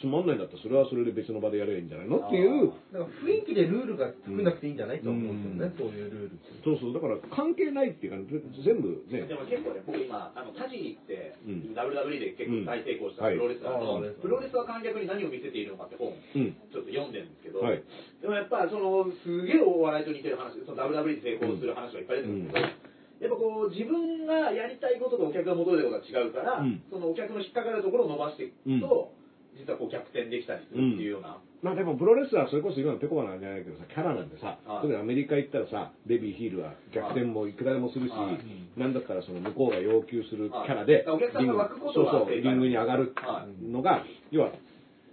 [0.00, 2.22] つまんないんだったらそれはそれで別の場でやればいいんじゃないの？
[2.22, 2.70] っていう。
[2.94, 6.38] だから雰囲気でルールが作んなくていいんじゃないと思うんですよね、そういうルール。
[6.62, 6.94] そうそう。
[6.94, 9.26] だから関係ないっていうか全部ね。
[9.26, 11.74] でも結構ね、僕今、あの、タジって、うん。
[11.74, 13.42] WWE で結構大成功したうん。
[13.42, 14.10] プロレスラーの、はい。
[14.22, 16.54] プロレスは観客に何を見せているのかって本、うん。
[16.70, 17.82] ちょっと読んでるんですけど、はい。
[18.22, 22.83] でもやっぱその、すげえお笑いと似てる話、その WWE で成功する話がいっぱい出てくるんですけど、
[23.24, 26.82] やっぱこう、自分がやりたいこととお客が求めてることが違うから、うん。
[26.92, 29.12] そのお客の引っかかるところを伸ばしていくと、
[29.56, 31.38] 実はこう逆転できたりするっていうような。
[31.62, 34.82] まあでもプロレスラーそれこそ今のペコバなんじゃないけどさキャラなんてさはい。
[34.82, 38.78] 特にアメリカ行ったらさベビーヒールは逆転もいくらでもするしはい。
[38.78, 44.50] なんだったらその向こうが要求するキャラでリングに上がるはいのが要は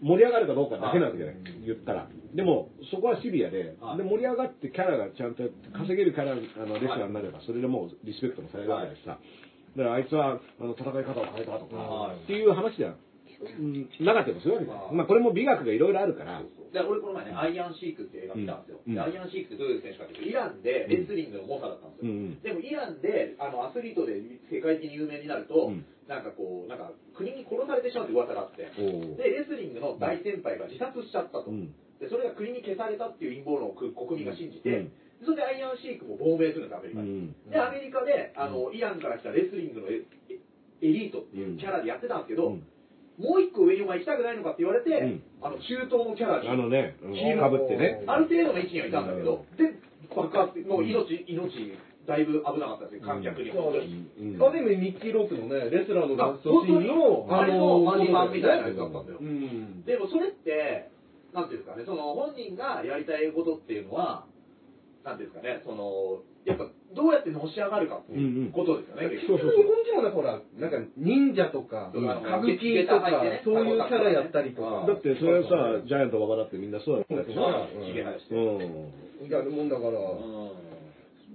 [0.01, 1.35] 盛り上がるかどうかだけなわけじゃない。
[1.65, 2.09] 言ったら。
[2.33, 3.97] でもそこはシビアではい。
[3.97, 5.43] で盛り上がってキャラがちゃんと
[5.77, 6.35] 稼げるキャラあ
[6.65, 9.19] のレスラーになればそれでもうリスペクトもされるわけだしさ。
[9.77, 12.17] だからあいつはあの戦い方を変えたとかはい。
[12.17, 12.97] っていう話じゃん。
[13.41, 13.89] うん。
[14.01, 16.41] なかったりもするわけまあこれも美学がいろいろあるから。
[16.73, 18.79] で俺この前ね、アイアンシークって映画見たんですよ。
[18.87, 18.95] うん。
[18.95, 22.11] でアイアンシークってどういう選手かっていうと、イランでレスリングの猛者だったんですよ。
[22.11, 22.39] うん。
[22.41, 24.17] でもイランであのアスリートで
[24.49, 31.47] 世界的に有名になると、うんなんかこう、なんか国に殺されてしまうって噂があって、で、レスリングの大先輩が自殺しちゃったと。
[31.47, 31.71] うん。
[32.03, 34.91] で、それが国に消されたっていう陰謀論を国民が信じて、
[35.23, 35.23] うん。
[35.23, 37.07] それでアイアンシークも亡命するんです、アメリカに。
[37.07, 37.49] うん。
[37.49, 40.03] で、アメリカで、あの、イランから来たレスリングのエ
[40.83, 42.67] エリートっていうキャラでやってたんですけど、うん。
[43.15, 45.23] もう一個上にお前行きたくないのかって言われて、ん。
[45.39, 48.03] あの、中東のキャラに、あのね、うんヒールかぶってね。
[48.07, 49.79] ある程度の位置にはいたんだけど、で、
[50.11, 51.47] 爆発、もう命、命、
[52.07, 53.49] だいぶ危なかったですね、観客に。
[53.49, 59.23] うん本当にうんある意味、ミッキー・ロークのね、レスラーのあラストシーンの、あれのマジマンみたいなやつだったんだよう。
[59.23, 59.83] ん。
[59.85, 60.89] でもそれって、
[61.33, 64.25] なんていうんですかね、その本人がやりたいことっていうのは、
[65.03, 73.09] なんていうんですかね、その、やっぱどうやってのし上がるかっていうことですよね、結局そうそう日本人はね、ほら、なんか忍者とか、うん歌舞伎とか、
[73.45, 74.85] そういうキャラやったりとか。
[74.89, 77.45] だってそれはさ、ジャイアント馬場だってみんなそうだったでしょ。
[77.45, 78.35] うんひげ生やして。
[78.35, 79.29] うん。
[79.29, 80.70] やるもんだから、うん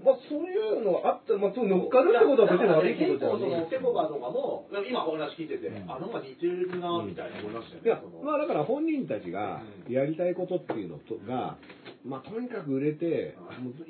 [0.07, 3.67] まあそういうのあったら、まあ乗っかるってことは別に悪いことじゃ結構そのない。
[3.67, 5.91] ペコバとかも今お話聞いてて、うん。
[5.91, 8.07] あなんか似てるなみたいな思いましたよいやね。
[8.07, 11.59] その、まあだから本人たちがやりたいことっていうのとが、
[12.07, 13.35] まあとにかく売れて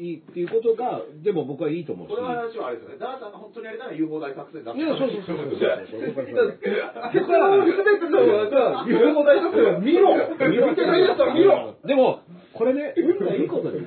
[0.01, 2.17] いいっていうことが、でも僕はいいと思うし。
[2.17, 2.99] これは話はあれですよね。
[2.99, 4.81] ダーさんが本当にやりたい UFO 大作戦だって。
[4.81, 5.77] いや、そうそうそうそうそう。
[7.13, 10.17] 結果は全てのはさ、日本語大作戦は見ろ。
[10.17, 11.77] 見てないやつは見ろ。
[11.85, 12.25] でも、
[12.57, 13.85] これね、運がいいことに、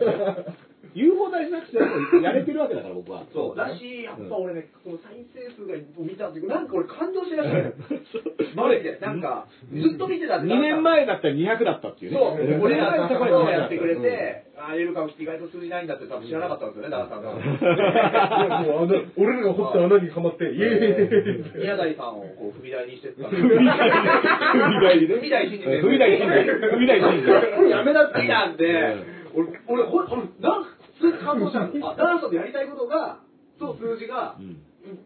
[0.95, 3.23] UFO 大作戦もやれてるわけだから僕は。
[3.33, 3.57] そう。
[3.57, 7.73] だし、やっぱ俺ね、この再生数が見たっていうなんか俺感動しましたね。
[8.55, 8.97] マジで。
[8.99, 12.17] なんか、ずっと見てた2年前だったら200だったっていうね。
[12.17, 17.31] そう、俺らが高いをやってくれて、ああ、エルカムって意外と通じないんだって多分知らなかったんですよね、ダーさんが。
[17.31, 17.33] い
[18.49, 23.29] やもう俺らが掘った穴にはまって、イエーイ宮台さんをこう踏み台にしてった。
[23.31, 23.65] 踏み
[24.81, 25.81] 台にね踏み台信じて。
[25.81, 29.83] 踏み台信じて踏み台信じてこれやめなってきたんで、俺、俺、
[30.39, 30.68] なんか、
[30.99, 33.23] それで感動したんですあ、ダーさんとやりたいことが、
[33.57, 34.59] と数字がう、ん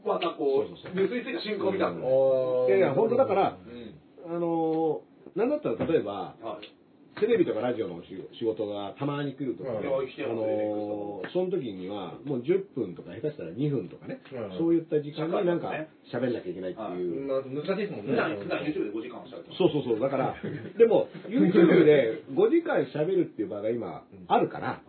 [0.06, 2.66] またこそうそうう、結びついた瞬間を見たんですよ。
[2.68, 4.36] いやいや、本当だから、うん。
[4.36, 6.83] あのー、なんだったら例えば、はい。
[7.20, 17.28] テレビとかラジオの仕仕事がたまに来るとかね、あのーその時にはもう10分とか下手したら2分とかね、うんそういった時間になんかね喋んなきゃいけないっていう。
[17.28, 18.12] まあ難しいですもんね。
[18.12, 19.54] 普段、YouTube で5時間おっしゃると。
[19.56, 20.00] そうそうそう。
[20.00, 20.36] だから、
[20.78, 24.82] でも、YouTube で5時間喋るっていう場が今あるから、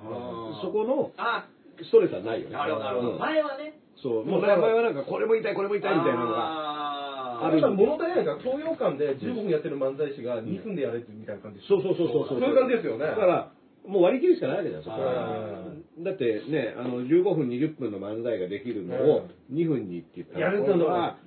[0.62, 1.46] そこのあ、
[1.82, 2.56] ストレスはないよね。
[2.56, 3.12] なるほど、なるほど。
[3.12, 7.13] うん前はね、そう、もう前はなんかこれも言いたい、これも言いたいみたいなのが。
[7.44, 11.68] あある物足りないから、東洋館で15分やってる漫才師が2分でやれってみたいな感じです。
[11.68, 12.40] そうそうそうそう。
[12.40, 13.52] そういう感じですよねだから、
[13.86, 15.64] もう割り切るしかないわけだよ、そこあは。
[15.98, 21.18] だってね、あの、15分、20分の漫才ができるのを2分にって言ったら、やるとこれは、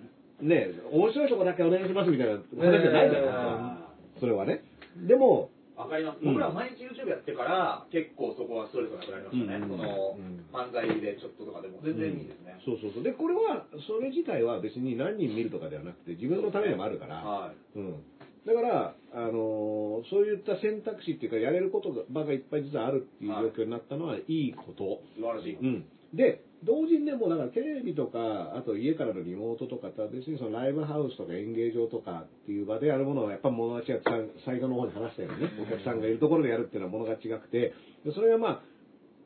[0.41, 3.89] ね、面白いとこだけお願いしますみたいな話じゃないじゃないあ
[4.19, 4.63] それはね。
[5.07, 6.19] でも、わかります。
[6.19, 9.55] うん僕ら毎日 YouTube やってから、結構そこはストレスがなくなりましたね。
[9.61, 10.17] うんその、
[10.51, 12.57] 漫才でちょっととかでも全然いいですね。
[12.65, 13.03] そうそうそう。
[13.03, 17.77] で、これは、それ自体は別に何人見るとかではなくて、自分のためでもあるから、はい。
[17.77, 18.03] うん。
[18.45, 25.01] だから、あのーそういった選択肢っていうか、やれることが場がいっぱい実はあるっていう状況になったのは、いいこと。
[25.15, 25.57] 素晴らしい。
[25.61, 25.85] うん。
[26.13, 34.11] で、同時にでも、だからテレビとか、あと家からのリモートとかとは別にそのライブハウスとか演芸場とかっていう場でやるものは、やっぱ物が違って、さ
[34.45, 37.73] 最後の方に話したようにね、お客さんがいるところでやるっていうのは物が違くて、
[38.05, 38.63] でそれはま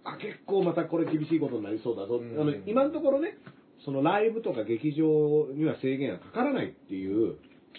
[0.04, 2.18] あ、あ、結構またこれ厳しいことになりそうだぞ。
[2.18, 3.38] うんあの、今のところね、
[3.86, 7.38] そのライブとか劇場には制限がかからないっていう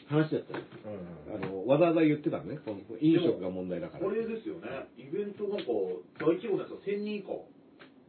[0.09, 0.65] 話だったよ
[1.35, 4.05] あの、わざわざ言ってたのね、この飲食が問題だから。
[4.05, 4.69] こっれですよね。
[4.99, 5.65] イベントなんか、
[6.21, 7.33] 大規模なやつは1000人以下。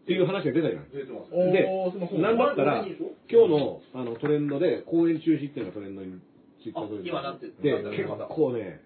[0.06, 0.90] ていう話が出たじゃない。
[0.92, 1.32] 出てます。
[1.32, 6.20] でなんだったら今日のあのトレンドで公演中止っていうのがトレンドに
[6.62, 7.56] ツイッターであ今なってる。
[7.62, 8.82] で結構ね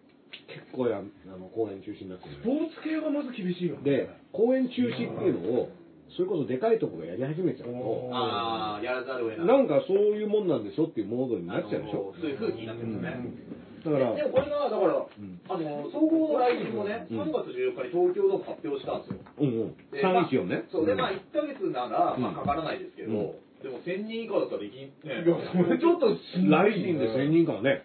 [0.47, 2.35] 結構やあの公演中止になってる。
[2.35, 3.83] スポーツ系がまず厳しいよね。
[3.83, 5.69] で公演中止っていうのを
[6.15, 9.47] それこそでかいとこがやり始めちゃうとああ、やらざるを得ない。
[9.47, 12.13] なんかそういうもんなんでしょっていうモードになっちゃうでしょ。
[12.19, 13.66] そういう風気になってるんですよね。
[13.87, 14.15] だから。
[14.15, 15.07] でもこれが、だから、ん。
[15.49, 17.21] あの、総合来日もね、うん。
[17.21, 19.19] 3月14日に東京ドーム発表したんですよ。
[19.39, 19.77] うんうん。
[19.91, 20.63] でまあ314ね。
[20.71, 22.21] そうで、まあ、1ヶ月なら、うん。
[22.21, 23.47] まあ、かからないですけど、うん。
[23.63, 27.83] でも1000人以下だったらできん、ね、いや、それちょっと来人で1000人からね。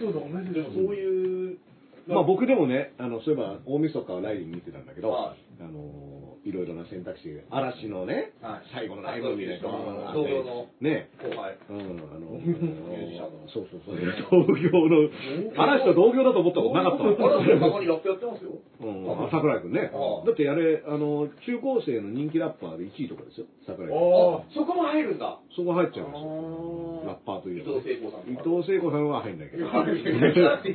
[0.00, 1.58] ちょっとダメででもそういう、
[2.08, 11.58] まあ僕でもね、あの、そういえば大晦日はライブ見てたんだけど、はあの、いろいろな選択肢で、嵐のね、はい最後のライブみたいなのがあ同業のね、後輩。
[11.68, 15.10] うん、あの、 ミュージシャンのそうそうそう、同業の、
[15.56, 17.40] 嵐と同業だと思ったことなかったわ。
[17.40, 18.52] あら、たまにラップやってますよ。
[18.80, 19.90] うん、桜井くんね。
[19.92, 23.96] ああだってあれ、あの、中高生の人気ラッパーで1位とかですよ、桜井くん。
[23.96, 24.00] あ
[24.54, 25.38] そこも入るんだ。
[25.54, 27.02] そこ入っちゃうんですよ。
[27.04, 29.66] ラッパーという伊と藤聖子さん伊藤聖子さんは入んないけど。
[29.66, 30.60] いやいやいやいや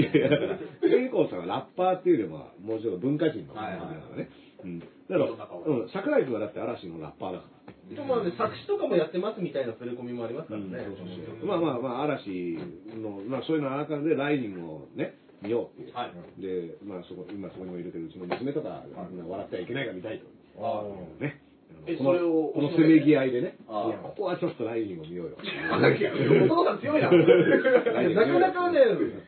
[0.00, 4.30] いや、聖子さんはラッパーっていうよりも、もうちょっと文化人の方だからね。
[4.64, 4.78] うん。
[4.80, 7.96] だから、うん、桜井君はだって嵐のラッパーだから。
[7.96, 10.78] とまあね、作詞とかもやってますみたいな触れ込みもありますからね。
[10.86, 12.58] そうそうそうまあまあまあ、嵐
[12.94, 15.94] の、まあそういうのの中でライジングをね、見ようっていう。
[15.94, 16.12] はい。
[16.40, 20.26] で、まあそこ、今そこにもいるけど、うちの娘とか、笑ってはいけないが見たいと。
[20.60, 20.84] あ
[21.22, 21.40] ね。
[21.86, 25.36] えこのそれをこのせめぎ合いでね、いやここはちょっとライジングを見ようよ。
[25.36, 27.08] お父さん強いな。
[27.10, 28.80] あなかなかね、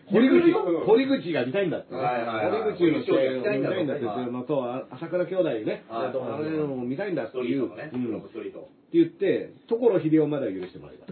[0.06, 1.94] 堀口、堀口が見たいんだって。
[1.94, 8.06] はいはいはい堀口の試合を見たいんだっていうのと、あ朝倉兄弟ね、はいあれのも見たいんだっスていう、トリートのね、うん。
[8.06, 8.60] ブロックストリート。
[8.60, 11.06] って言って、所秀夫までは許してもらえた。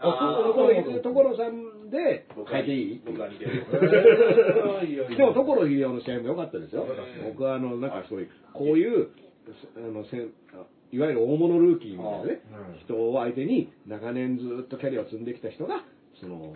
[0.00, 0.52] あー。
[0.54, 3.00] 所秀所さんで変えていい？
[3.04, 3.64] 僕が似てる。
[5.16, 6.86] でも所秀夫の試合も良かったですよ。
[6.86, 7.32] うん。
[7.32, 9.08] 僕はあの、なんかそういう、こういう、
[9.76, 10.32] あの、せん
[10.90, 12.40] いわゆる大物ルーキーみたいなね、
[12.84, 15.84] 人を相手に長年ずっとキャリアを積んできた人が、
[16.20, 16.54] その、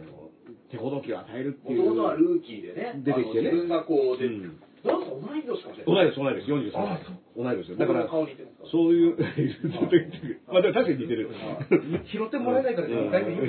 [0.71, 2.01] 手ほどきを与えるっていう。
[2.01, 6.09] はルーキーでね、出てきてね自分がこう、で、うんなんか同い年かもしれ同ないい。
[6.09, 7.15] です、同いです、43あ歳。
[7.37, 7.77] 同いですよ。
[7.77, 9.15] だから、そういう。
[10.51, 11.29] まあでも確かに似てる。
[12.11, 13.43] 拾ってもらえないからうん一回目いいい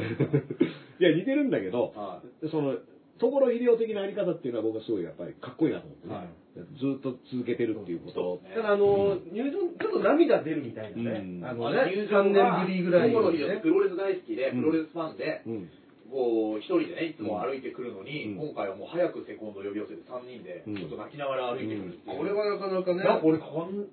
[1.00, 2.22] や、似てるんだけど、は
[2.52, 2.78] その、
[3.18, 6.14] 所秀夫的なあり方っていうのは僕はすごいやっぱりかっこいいなと思ってね。
[6.14, 8.42] はいずっと続けてるっていうこと。
[8.46, 11.42] ねただあの、入場、ちょっと涙出るみたいなね。
[11.42, 13.60] うんあのあね、入3場が年ぶりぐらいね。
[13.62, 15.70] プロレス大好きで、うんプロレスファンで、うん。
[16.14, 22.18] こう、一人でね、いつも歩いてくるのに、うん今回はもう早くセコンド呼び寄せて3人で、うんちょっと泣きながら歩いてくるっていう。
[22.18, 23.04] これはなかなかね。
[23.04, 23.42] なんか俺、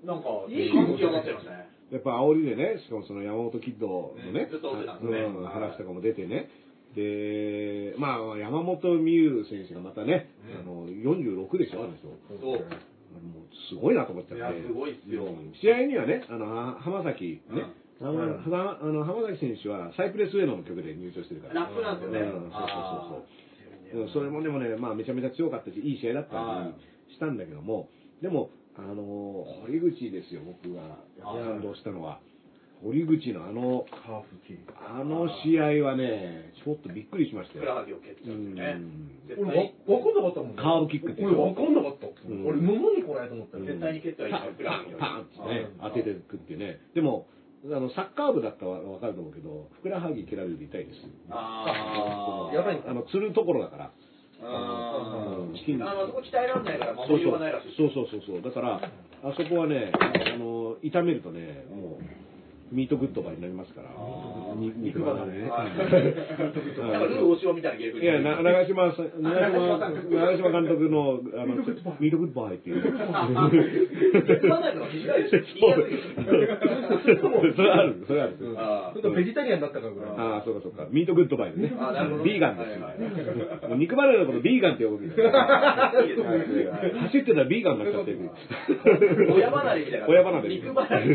[0.04, 1.80] なんか、いい感極まっちゃいましたね。
[1.90, 6.50] やっぱ煽りでね、しかもその山本キッドのね、うんずっと追ってたんですねうん話とかも出てね。
[6.94, 12.08] で、まあ、山本美優選手がまたね、あの、46でしょ、あの人。
[12.40, 12.60] そう。
[13.10, 14.62] もうすごいなと思っちゃって。
[14.62, 15.24] すごいっすよ。
[15.24, 15.52] うん。
[15.60, 17.66] 試合にはね、あの、は浜崎ね、
[18.00, 21.54] あの浜崎選手はサイプレスウェイの曲で入場してるから。
[21.54, 22.20] ラップなんですよね。
[22.20, 22.30] うん。
[22.32, 23.26] そうそう
[23.92, 26.72] そうそれもでもね、まあめちゃめちゃ強かったし、いい試合だったは
[27.08, 27.88] りしたんだけども、
[28.22, 30.98] でも、あの、堀口ですよ、僕が。
[31.20, 32.20] 感動したのは。
[32.82, 34.58] 堀口のあの、ハーフキー。
[34.72, 37.60] あの試合はね、ちょっとびっくりしましたよ。
[37.60, 38.80] ふくらはぎを蹴っちゃうんね。
[39.28, 40.62] 絶俺対わ、わかんなかったもんね。
[40.62, 42.06] カーブキックって俺わかんなかった。
[42.08, 43.64] ん俺、何これと思ったよ。
[43.64, 44.48] 絶対に蹴ってはいけない。
[44.48, 44.98] ふくらはぎを。
[44.98, 46.80] パンってね、当ててくってね。
[46.94, 47.28] でも、
[47.68, 51.04] あの、サッカー部だったらわかると思うけど、ふくらはぎ蹴られると痛いです。
[51.28, 53.92] あーやばいあの、釣るところだから。
[54.42, 57.76] あうんチキンーあの、そこ鍛えられないから守りようがないらしい。
[57.76, 58.42] そうそうそうそう。
[58.42, 62.29] だから、あそこはね、あの、炒めるとね、もう、
[62.72, 63.90] ミートグッドバーになりますから。
[64.54, 65.50] 肉離れね。
[65.50, 65.80] はいなん
[67.02, 69.90] かルー大柴みたいなゲームいや、な長嶋さん、長嶋、長
[70.36, 71.54] 嶋監督の、あの、
[71.98, 72.82] meat goodbye っていう。
[77.56, 78.36] それある、それある。
[78.56, 80.10] あちょっとベジタリアンだったからぐらい。
[80.16, 80.86] ああ、そうかそうか。
[80.90, 81.72] meat goodbye ね。
[81.78, 82.70] あなるほどビーガンです
[83.76, 85.22] 肉離れのことビーガンって呼ぶんで走
[87.18, 88.30] ってたらビーガンになっちゃってる。
[89.34, 90.48] 親離れみたいな親離れ。
[90.48, 91.06] 肉離れ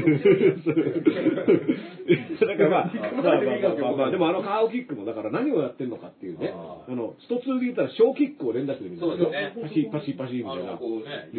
[2.39, 9.18] だからまあ、まあまあまあまあ、でもあのカーオキックもだから何をやってんのかっていうね、ああの、スト2で言ったら小キックを連打してるみたいな。
[9.18, 10.70] そうですねパシパシパシみたいな。
[10.70, 11.30] あのこうね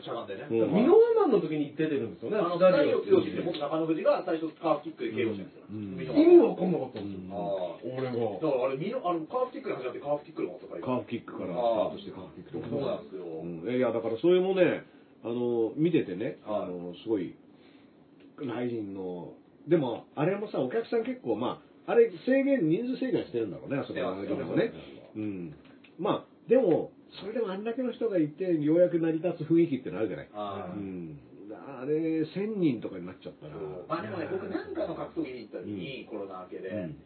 [0.00, 2.38] しゃがんでねうんミノワマンの時に出てるんですよね。
[2.38, 6.14] あの、スタ二ジオ人を強しって、僕、中野富士が最初、カーフキックで KO してるんですよ。
[6.14, 7.34] 意味わかんなかったんですよ。
[7.34, 8.10] あ俺が。
[8.10, 8.38] あ。
[8.38, 12.68] だから、あれ、見の、あの、カーフキックで始まって、カーフキックの方とかカーフキックからスタートしてカーフキックとか。
[12.70, 13.24] そうなんですよ。
[13.42, 14.84] うんいや、だからそれもね、
[15.24, 17.34] あの、見ててね、はいあの、すごい、
[18.42, 19.34] ライジンの、
[19.68, 24.72] でも、あれもさ、お客さん結構、まあ、あれ制限、人数制限してるんだろうね、あそこのでもね。
[25.16, 25.54] うん。
[25.98, 30.28] まあ、でも、それでもあんだけの人がいて、ようやく成り立つ雰囲気ってのあるじゃない。
[30.32, 30.74] ああ。
[30.74, 31.18] うん。
[31.52, 33.54] あれ、1000人とかになっちゃったら。
[33.88, 36.96] あでもね、僕なんかの格闘技に行った時に、コロナ明けで、うん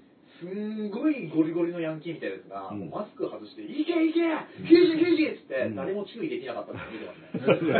[0.41, 4.21] すんごいゴリゴリのヤンキーみたいなやつが、うんマスク外して、いけいけ
[4.69, 7.21] ヒュージヒュージっつって、うん誰も注意できなかったの見てます
[7.65, 7.77] ね。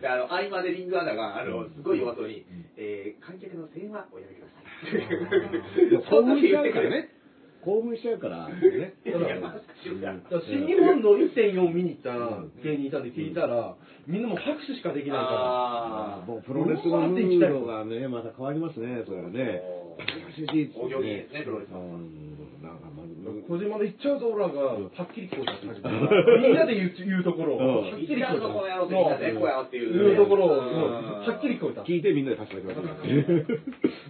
[0.00, 2.44] であの合間でリングアナが、あの、すごい弱そうに、
[2.76, 6.10] えー、観客の声援はおやめください。
[6.10, 7.15] 興奮しちゃ言ってからね。
[7.66, 8.94] 興奮しちゃうから、 ね。
[9.02, 12.14] だから新日本の1.4見に行った
[12.62, 13.74] 芸人いたんで聞いたら、
[14.06, 19.60] みんなもう拍手しかできないかあもうプロレスのムードがね、また変わりますね、それはね。
[20.78, 21.42] お行儀ですね。
[21.42, 21.70] プロレス。
[23.46, 25.88] 小島で行っちゃうとオラが、はっきり聞こえた
[26.42, 28.42] みんなで言う言うところを、はっきり聞こえた。
[28.42, 30.66] この野郎ってみんなでこうやっていう言うところを、うん
[31.22, 31.82] はっきり聞こえた。
[31.82, 32.80] 聞いてみんなでパチパチパチ。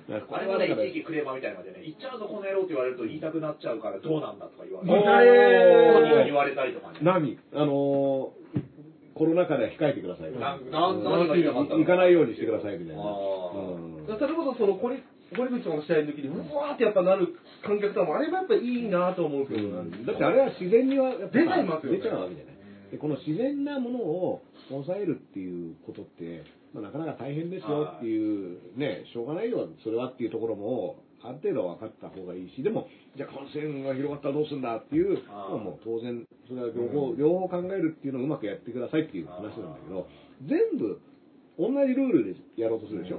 [0.08, 4.82] あれはね、一時期クレーマーみたいなのでね、言っちゃうぞこの野郎って言われると言いたくなっちゃうからどうなんだとか言わ
[5.20, 6.98] れ言われたりとかね。
[7.02, 7.38] 何？
[7.52, 10.32] あのー、コロナ禍で控えてください。
[10.32, 13.02] 行かないようにしてくださいみたいな。
[13.02, 15.02] それこそその堀
[15.34, 21.98] 堀口の試合の時にうわーってやっぱなる観客さんもあれはやっぱいいなと思うけど、だってあれは自然にはやっぱ出ちゃいますよね。
[21.98, 22.56] 出ちゃうわけじゃない。
[22.92, 40.06] でこの自然なものを抑えるっていうことって、まあ、なかなか大変ですよっていう、ね、しょうがないよ、それはっていうところも、ある程度分かった方がいいし、でも、じゃあ感染が広がったらどうするんだっていうもう当然、それは両方、両方考えるっていうのをうまくやってくださいっていう話なんだけど、
[40.46, 41.00] 全部
[41.58, 43.18] 同じルールでやろうとするでしょ。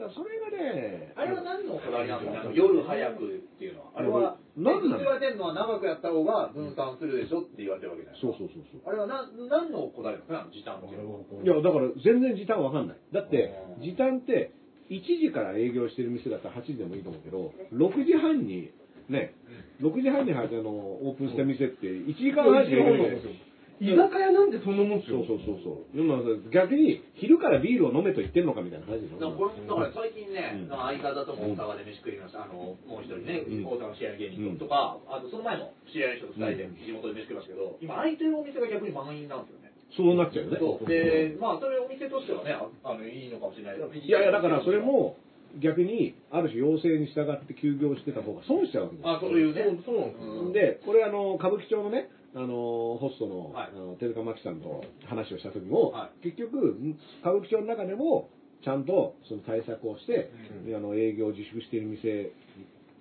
[0.00, 4.00] だからそれがね、あれは何のこだわりなんですか夜早くっていうのは？
[4.00, 5.04] あれは、何なの？
[5.04, 8.40] 言われてるのは長くやった方が分散するでしょって言われてるわけじゃないそうか。
[8.40, 8.88] そうそうそう。
[8.88, 10.80] あれは何何のこだわりなんですか？
[10.80, 11.20] 時短っていうのは。
[11.20, 13.00] いや、だから全然時短わかんない。
[13.12, 13.52] だって
[13.84, 14.56] 時短って、
[14.88, 18.72] 1時から営業してる店だったら8時でもいいと思うけど、6時半に、
[19.12, 19.36] ね、
[19.84, 23.49] 6時半にあのオープンした店って1時間半しかない。
[23.80, 25.24] 居酒屋なんてそんなもんですよ。
[25.24, 25.96] そうそうそうそう。
[25.96, 26.20] でも
[26.52, 29.16] 逆に、昼からビールを飲めと言ってんのかみたいな話でしょ。
[29.16, 31.00] だからこれだから最近ね、うん。
[31.00, 33.64] 相方とも大阪で飯食いました、あのもう一人ね、うん。
[33.64, 34.60] 大阪の知り合いの芸うん。
[34.60, 39.72] 人とか、あとその前も知り合いの人と2人で地元で飯食いましたけど、今、空いてるお店が逆に満員なんですよね。
[39.96, 40.60] そうなっちゃうよね。
[40.60, 40.84] そう。
[40.84, 45.16] で、まあ、それお店としてはね、ああのいいのかもしれないけど、いやいや、だからそれ、も、
[45.58, 49.16] 逆に、ある種要請に従って休業してた方が損しちゃうわけですよ。
[49.16, 50.30] あそういうね、そうなんですよ。
[50.46, 50.52] うん。
[50.52, 53.70] で、これあの、歌舞伎町のね、あの、ホストの、はい。
[53.74, 56.76] あの手塚真紀さんと話をした時も、は結局、
[57.22, 58.30] 歌舞伎町の中でも、
[58.62, 60.30] ちゃんとその対策をして、
[60.62, 60.66] うん。
[60.66, 62.30] であの営業を自粛している店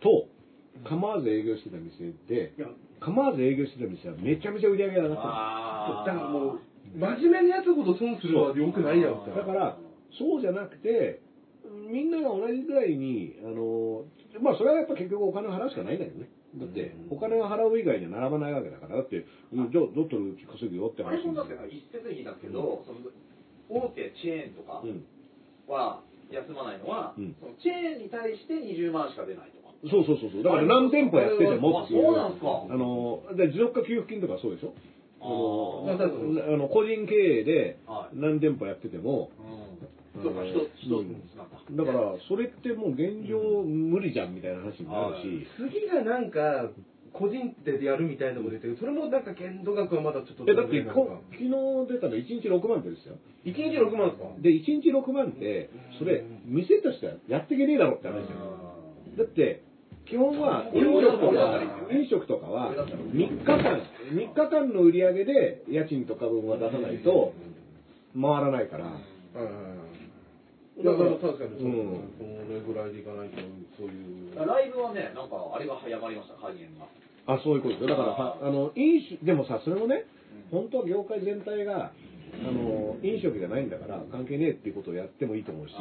[0.01, 0.25] と、
[0.83, 2.53] 構わず営業してた店で、
[2.99, 6.59] 構わず営業してた店はめちゃめちゃ売り上げが上がってあだからもう、
[6.97, 9.25] 真面目なやつほど損するは良くないやろ。
[9.35, 9.77] だから、
[10.17, 11.21] そうじゃなくて、
[11.91, 14.05] みんなが同じぐらいに、あの、
[14.41, 16.29] まあそれはやっぱ結局お金を払うしかないんだよね。
[16.57, 20.17] だって、お金を払う以外には並ばないわけだから、だって、うんじゃあ、どっと
[20.49, 21.27] 稼ぐよってあれ話。
[21.27, 22.99] もだって一説に聞いたんですけど、その
[23.69, 25.05] 大手チェーンとかうん。
[25.67, 27.35] は休まないのは、うん。
[27.39, 29.73] そのチェーンに対して20万しか出ないとか。
[29.89, 30.43] そうそうそうそう。
[30.43, 32.01] だから何店舗やっててもっていう。
[32.01, 32.65] あそうなんですか。
[32.69, 34.73] あの、で持続化給付金とかそうでしょ？
[35.21, 38.17] あのあーあの個人経営ではい。
[38.17, 39.29] 何店舗やってても、
[40.29, 40.89] か、一つ、
[41.37, 41.83] だ。
[41.85, 46.69] だから、それってもう現状無理じゃんみたいな話になるし、次がなんか、
[47.11, 48.77] 個人でやるみたいなこと言ってる。
[48.77, 50.45] それもなんか限度額はまだちょっと。
[50.45, 51.49] えだってこ昨日
[51.89, 53.17] 出たの1日6万ってですよ。
[53.45, 54.29] 1日6万ですか？
[54.41, 59.17] で、1日6万って、それ、店としてはやっていけねえだろって話じゃん。
[59.17, 59.63] だって、
[60.05, 61.61] 基本は飲食とか、
[61.91, 63.57] 飲食とかは3日間、
[64.13, 67.33] 3日間の売り上げで家賃とか分は出さないと
[68.13, 68.85] 回らないから。
[68.85, 68.93] はい
[70.79, 72.07] はいはいいや、でも確かに、うん。
[72.47, 73.37] それぐらいでいかないと、
[73.77, 74.35] そういう。
[74.35, 76.87] ライブはね、なんかあれが早まりました、肺炎が。
[77.27, 77.89] あ、そういうことですよ。
[77.89, 80.05] だから、はあの、飲酒、でもさ、それもね、
[80.51, 85.75] 本当は業界全体が、あの、飲食じゃないんだから、関係ねえっていうことをやってもいいと思うし、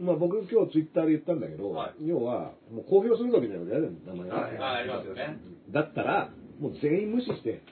[0.00, 4.36] まあ僕今日ツイッターで言ったんだけど、は要は、もう公表するぞみたいなことやる名前が。
[4.36, 5.38] はい、あありますよね。
[5.70, 7.62] だったら、もう全員無視して、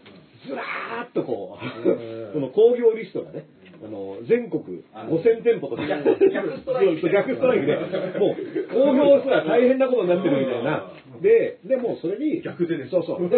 [0.46, 2.30] ずらーっとこうん。
[2.30, 3.44] う、 この工業リストがね、
[3.82, 7.76] あの、全国あの5000店舗とか、逆逆ストライキそう逆ストライキで、
[8.18, 10.92] もう、工業すら大変なことになってるみたいな。
[11.22, 13.28] で、でもうそれに、逆でそうそう。
[13.30, 13.36] で、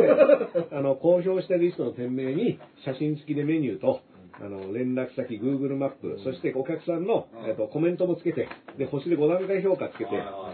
[0.72, 4.00] あの、公表したリストの店名に、写真付きでメニューと、
[4.42, 7.48] あの、連絡先、Google マップ、そしてお客さんの、うん。
[7.48, 10.10] えっと、コメントもつけて、で、星で5段階評価つけて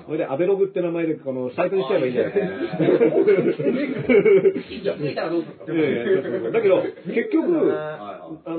[0.06, 2.32] それで、アベログって名前で、この、サイトにしちゃえばいいんじゃない？
[5.14, 5.22] か
[6.52, 6.82] だけど、
[7.14, 7.72] 結局、
[8.44, 8.58] あの、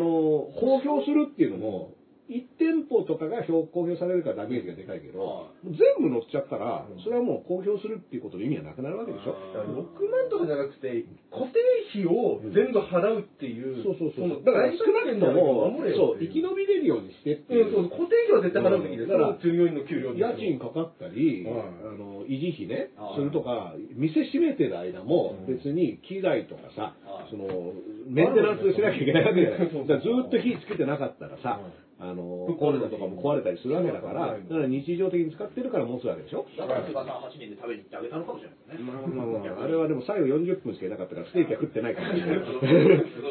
[0.59, 1.93] 公表するっていうのも、
[2.29, 9.33] 1店舗とかが表公表されるからダメージがでかいけど、は全部載っちゃったら、それはもう公表するっていうことの意味はなくなるわけでしょ。
[9.57, 11.57] 6万とかじゃなくて、固定
[11.89, 13.81] 費を全部払うっていう。
[13.81, 14.29] そうそうそう。
[14.29, 17.65] のだから少なくとも、そう、生き延びれるようにしてってう。
[17.65, 19.09] いん、そう、固定費は絶対払うべきです。
[19.09, 26.98] だから従業員の給料家賃かかったり、はいあの維持費ねはい、するとか、店閉めてる間もうん別に機材とかさはい、
[27.29, 27.73] その、
[28.09, 29.69] メンテナンスしなきゃいけないわけじゃない。
[29.69, 34.41] ずっと火つけてなかったらさはい、あの、コンロとかも壊れたりするわけだから、はい。
[34.49, 36.47] だから日常的に使ってるから持つわけでしょ。
[36.57, 38.87] だから菅さん8人で食べに行ってあげたのかもしれないですね。
[38.87, 42.13] まあまあまあ、あれはでも最後40分しかいなかったから、ステーキは食ってないから、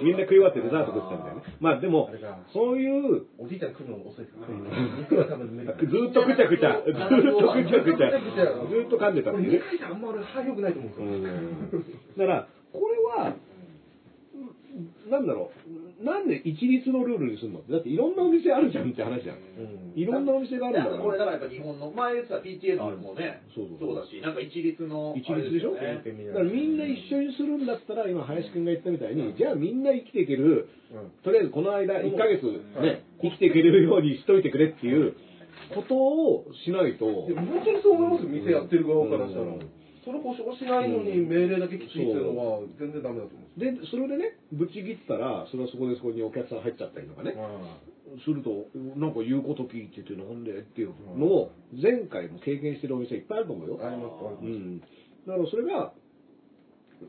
[0.04, 1.56] みんな食い終わってデザート食ってたみたいなね。
[1.58, 2.10] まあでも
[2.52, 4.54] そういう、おじいちゃん来るの遅いですから
[5.74, 11.96] ずーっとぐちゃぐちゃ、ずーっとぐちゃぐちゃ、ずーっと噛んでたっていうねあんま俺歯良くないと思うんですよ。
[12.18, 13.34] だから、これは、
[15.10, 15.50] なんだろ
[16.00, 17.60] う、なんで一律のルールにするの？
[17.60, 19.36] って、だっていろんなお店あるじゃんって話じゃん。
[19.36, 19.98] うん。
[19.98, 21.02] いろんなお店があるんだから。
[21.02, 23.96] これだからやっぱ日本の、前言ってた PTA のあれもね、そうそうそう。
[23.96, 25.74] だし、なんか一律の、一律でしょ？
[25.74, 25.88] だか
[26.40, 31.10] らみんな一緒にするんだったら、今林くんが言ったみたいに、じゃあみんな生きていける、うん。
[31.24, 32.82] とりあえずこの間1ヶ月うん。
[32.82, 35.14] ね、生きていけるようにしといてくれっていう
[35.74, 39.46] ことをしないと、いや本当にそう思いますよ、店やってる側からしたら。
[39.46, 39.77] うん。
[40.08, 43.60] それ保証しないのに命令だけきちいっていうのは全然ダメだと思う。
[43.60, 47.36] で、それでね、ぶち切ったら、それはそこでそこにお客さん入っちゃったりとかね、
[48.24, 53.78] すると、なんか言うこと聞いててなんでっていうのを、前回も経験してるお店いっぱいあると思うよ。
[53.84, 54.44] あります、あります。
[54.44, 54.80] うん。
[54.80, 54.86] だ
[55.36, 55.92] からそれが、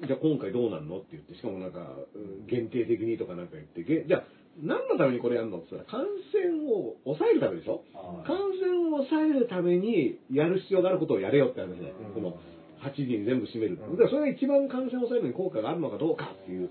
[0.06, 4.24] じゃあ今回どうなんのって言って、しかもなんか、うん限定的にとかなんか言って、げじゃあ
[4.62, 7.82] 何のためにこれやるのって言ったら、感染を抑えるためでしょ？
[7.94, 11.94] はい感染を抑えるためにやる必要があることをやれよって話ね。
[11.96, 12.36] うんこの
[12.82, 13.80] 8人全部占める。
[13.82, 13.94] う。
[13.94, 13.98] ん。
[13.98, 16.70] だからそれが一番感染を抑えるのに効果があるのかどうかっていう。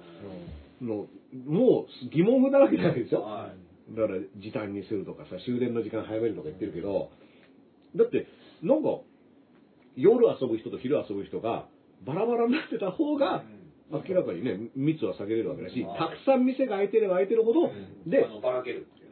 [0.80, 1.06] の、
[1.46, 3.52] もう疑問符だらけじゃないでしょは
[3.96, 7.10] だから時短にするとかさ、終電の時間早めるとか言ってるけど、
[7.96, 8.26] だって、
[8.62, 9.00] なんか、
[9.96, 11.66] 夜遊ぶ人と昼遊ぶ人が
[12.06, 13.44] バラバラになってた方が、
[13.90, 17.68] 明らかにね、密は下げれるわけだし、たくさん店が開いてれば開いてるほど、
[18.06, 18.10] い。
[18.10, 18.20] で。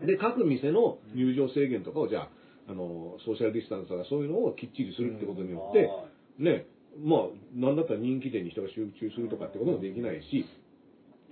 [0.05, 2.31] で、各店の入場制限とかを、じゃあ、
[2.69, 6.05] あの、ソーシャルディスタンスとかそういうのをきっちりするってことによって、は
[6.39, 6.67] ね、
[7.05, 10.47] まあ、なんだったら人気店に人が集中するとかってこともできないし、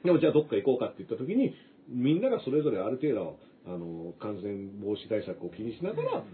[0.04, 1.54] でもじゃあどっか行こうかって言った時に、
[1.88, 6.24] みんながそれぞれある程度、あの、感染防止対策を気にしながら、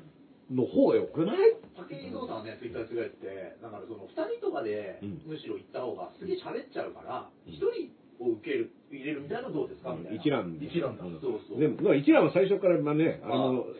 [0.50, 3.22] の方が良くない武井壮さんはね、ツイッターでつぶやいて。
[3.22, 5.22] て、だからその2人とかでうん。
[5.26, 9.94] むしろ行った方がすげえ喋っちゃうから、1人を受ける、入れるみたいなのどうですか？
[9.96, 10.20] みたいな。
[10.20, 11.04] 一覧で一覧だ。
[11.04, 11.20] うん。
[11.20, 11.60] そうそう。
[11.60, 13.76] でも、まあ一覧は最初からまあね、あれもあ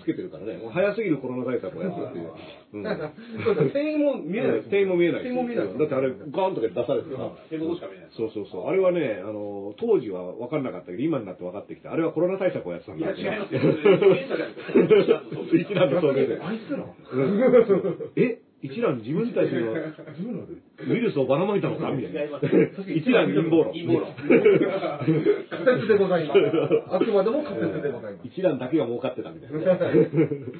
[0.00, 2.30] つけてるからね、もう早すぎるコロナ対策をやってっていう。
[2.74, 2.82] うん。
[2.82, 2.90] そ
[3.52, 4.62] うだ、店員も見えない。
[4.62, 5.22] 店員も見えない。
[5.22, 5.78] し店員も見えない。
[5.78, 8.08] だってあれ、ガーンとか出されてさ、手元しか見えない。
[8.10, 8.66] そうそうそう。
[8.68, 11.92] あれはね、あの、当時は分かんなかったけど、今になって分かってきた。
[11.92, 13.54] あれはコロナ対策をやってたんいや、だ違います
[15.56, 16.40] 一覧の送迎で。
[16.40, 16.84] あいつら。
[18.16, 18.38] え？
[18.64, 22.40] 一覧自分たちのウイルスをばらまいたのかみたいな。
[22.88, 23.76] 一覧陰謀論。
[23.76, 24.08] 陰謀論。
[24.16, 26.40] 仮説でございます。
[26.88, 28.26] あくまでも仮説でございます。
[28.26, 29.58] 一覧だけが儲かってたみたいな。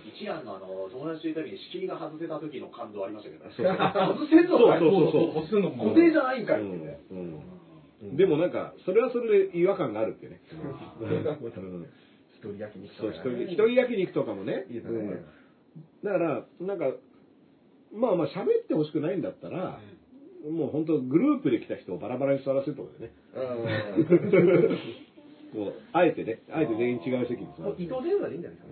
[0.05, 3.51] 一蘭のあの、友達といた時に仕切りが外せた時の感動ありましたけどね。
[3.57, 6.63] 外せんのかいそうそうそう押すのも固定じゃないんかい
[8.13, 10.43] でもなんか、それはそれで違和感があるってね。
[11.01, 11.87] うん
[12.45, 14.67] 一人焼肉そう、一人焼肉とかもね。
[16.05, 16.93] だから、なんか、
[17.95, 19.81] まあまあ喋ってほしくないんだったら、
[20.51, 23.13] もう本当グループで来た人をバラバラに座らせるってことでね。
[25.55, 27.75] こう、あえてね、あえて全員違う席に座る。
[27.79, 28.69] 移動電話でいいんじゃないです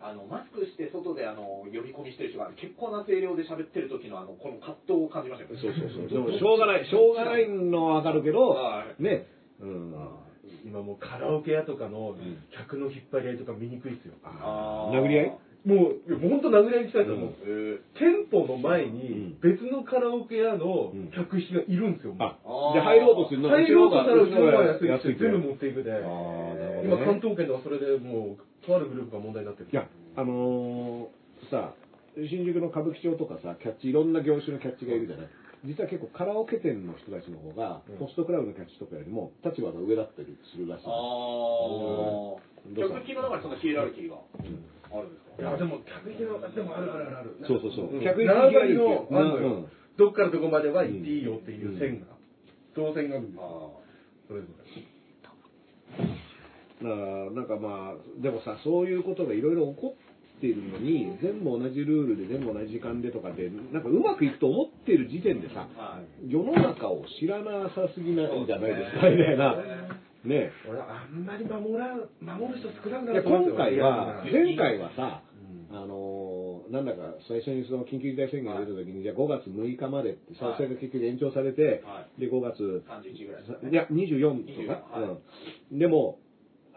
[0.00, 0.08] か。
[0.08, 5.60] あの、マスクして外であの、呼び込みしてる人が結構な声量で喋ってる時のあの、この葛藤を感じましたよね。
[5.60, 6.08] そうそうそう。
[6.26, 9.26] でも、しょうがない、しょうがないのはわかるけどは、いね、
[9.60, 9.94] うん。
[10.64, 12.16] 今もうカラオケ屋とかの
[12.56, 14.14] 客の引っ張り合いとか見にくいですよ。
[14.22, 15.38] あ殴り合い？
[15.66, 17.34] もう、いや本当殴り合いにしたいと思う。
[17.44, 22.14] え店舗の前に別のカラオケ屋の客引きがいるんですよ。
[22.18, 25.18] ああー、じゃあ入ろうとするの入ろうとしたらうちの方が安いって。
[25.18, 25.92] 全部持っていくで。
[25.92, 26.82] あーなるほどね。
[26.84, 29.68] 今関東圏ではそれでもう、とあるグループが問題になってる。
[29.70, 31.74] いや、あのーさ、
[32.16, 35.28] 新宿の歌舞伎町とかさ、キャッチ、いろんな業種のキャッチがいるじゃない。
[35.64, 37.98] 実は結構カラオケ店の人たちの方が、うん。
[37.98, 40.84] ホストクラブのキャッチとかよりも立場が上だったりするらしい。
[40.86, 42.38] ああど
[42.74, 42.94] うした？
[42.94, 44.18] 客引きの中にそんなヒエラルキーが
[44.92, 45.42] あるんですか？
[45.42, 47.36] いや、でも客引きの、でもあるあるある。
[47.46, 47.96] そうそうそう。
[47.96, 48.04] うん。
[48.04, 52.06] 客引きの、あるのようんどっからどこまでは行っていいよっていう線が、
[52.76, 53.42] 動線があるんですよ。
[53.42, 53.82] あ
[54.28, 54.46] それぞ
[56.80, 59.96] だからなんかまあ、でもさ、そういうことがいろいろ起こ
[60.38, 66.30] っているのに、全部同じルールで全部同じ時間でとかで、なんかうまくいくと思ってる時点でさ、あはい。
[66.30, 69.56] 世の中を知らなさすぎないんじゃないですか、みたいな。
[70.24, 75.22] ね俺はあんまり守らん、守る人少なくなると思うん今ですよ回は、前回はさ、
[75.70, 75.76] うん。
[75.76, 76.38] あのー
[76.70, 83.70] なんだか最初にその緊急事態宣言が出た時に、じゃあ5月6日までって、再生が結局延長されて、はで、5月、31ぐらいですかね。
[83.70, 85.18] いや、24とか、24はい。
[85.72, 85.78] うん。
[85.78, 86.18] でも、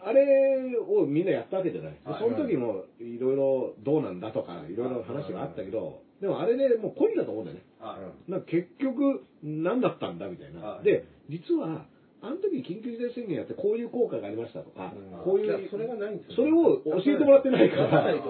[0.03, 1.91] あれをみんなやったわけじゃない。
[1.91, 2.19] ではい。
[2.19, 7.63] その時もいろいろどうなんだとか、いろいろ話があったけど、でもあれでもう恋だと思うんだよね。
[7.79, 8.31] はい。
[8.31, 10.61] なんか結局、何だったんだみたいな。
[10.61, 10.85] はい。
[10.85, 11.85] で、実は、
[12.21, 15.23] あの時緊急事態宣言やってこういう効果がありましたとか、うん。
[15.25, 16.35] こういうそれがないんですよ。
[16.37, 18.23] それを教えてもらってないから、だ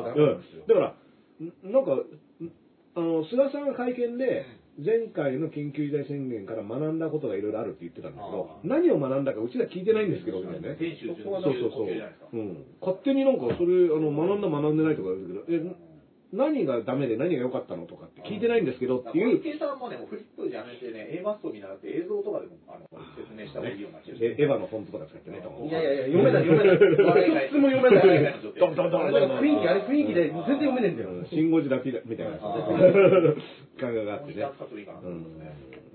[0.73, 0.95] から、
[1.43, 2.07] んなんか、ん
[2.95, 4.45] あの、菅さんが会見で、
[4.79, 10.77] 前回の緊急事態宣言から学んだことがいろいろあるって言ってたんだけど何を学んだかうちら聞いてないんですけど、みたいなね。
[10.79, 11.91] そうのそうそう。
[12.79, 15.75] 勝手になんかそれ、あの、学んだ学んでないとか言うけど、え、
[16.31, 22.87] 何がダメで何が良かったのとかって聞いてないんですけどっていう、小池さんもね、フリップじゃめてね、A マスト見習って映像とかでもあの
[23.19, 27.47] 説明した方がいいような気がしえエヴァのフォントとか使ってね、と思ういやいやいや、読めない、読めない。
[27.47, 28.39] 一つも読めない。
[28.39, 31.09] ドンドンドン雰囲気、あれ雰囲気で全然読めねえんだよ。
[31.11, 32.39] うんシン・ゴジラピラみたいなあ
[33.79, 34.47] 感覚があってね。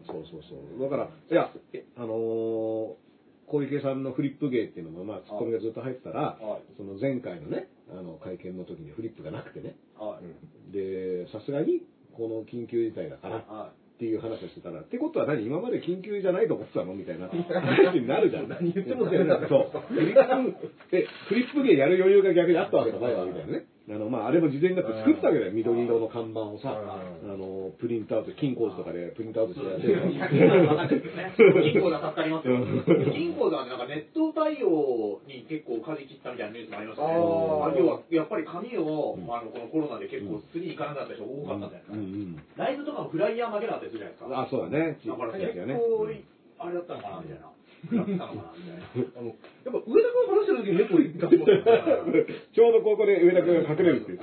[0.07, 0.82] そうそうそう。
[0.82, 1.51] だから、いや、
[1.97, 3.07] あのー
[3.49, 9.76] 小池さんのフリップ芸っていうのも、まあ、ツッコミがずっと入ってたら、はいその前回のね、あの、会見の時にフリップがなくてね。
[9.99, 10.72] はい。
[10.72, 11.82] で、さすがに、
[12.16, 15.47] この緊急事態だから、はっていう話をしてたら、ってことは何？
[15.47, 16.95] 今まで緊急じゃないと思ってたの？
[16.95, 18.49] みたいな 話になるじゃん。
[18.49, 19.95] 何言ってもそう。
[19.95, 23.66] フリップ、え、フリップ芸やる余裕が逆にあったわけじゃないわ、みたいなね。
[23.89, 25.53] あの、まあ、あれも事前になって作ったわけだよ。
[25.53, 30.18] 緑色の看板をさ、あの、プリントアウト、金鉱寺とかでプリントアウトしてやってるい。
[30.18, 31.70] や、今の分かんないですよね。
[31.70, 32.66] 銀行が助かりますよ。
[33.14, 37.14] 銀行がなんかネット対応に結構舵切ったみたいなニュースもありましたね。
[37.14, 41.95] 要は、やっぱり紙を、あの、このコロナで結構釣りに行かなかった人多かったんじゃないですか。
[41.95, 42.43] うんうん。
[42.59, 44.34] ライブとかもフライヤー負けだったりするじゃないですか。
[44.34, 44.99] あ、そうだね。
[44.99, 46.11] だから結構、
[46.59, 47.55] あれだったのかな、みたいな。
[47.93, 54.20] あの、やっぱ上田君話してる時に猫いたと思ってちょうどここで上田君が隠れるっていう。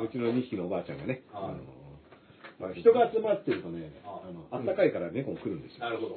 [0.00, 1.58] うちの2匹のおばあちゃんがね、はいあの
[2.58, 5.80] まあ、人が集まってるとね、ああの、あったかいから猫も来るんですよ。
[5.80, 6.16] なるほど。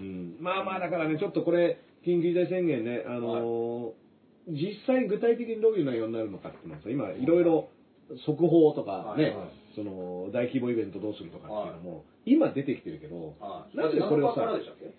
[0.00, 4.02] うんまあまあだからね、ちょっとこれ、緊急事態宣言ね、あのー
[4.48, 7.68] 実際具体的にどういう内容になるのかっていうのはさ、今いろいろ
[8.26, 13.76] 速報とかね、はいはいその大規模イベントどうするとかっていうのも、今出てきてるけど、はい。
[13.76, 14.92] なんでこれをさ何日からでしたっけ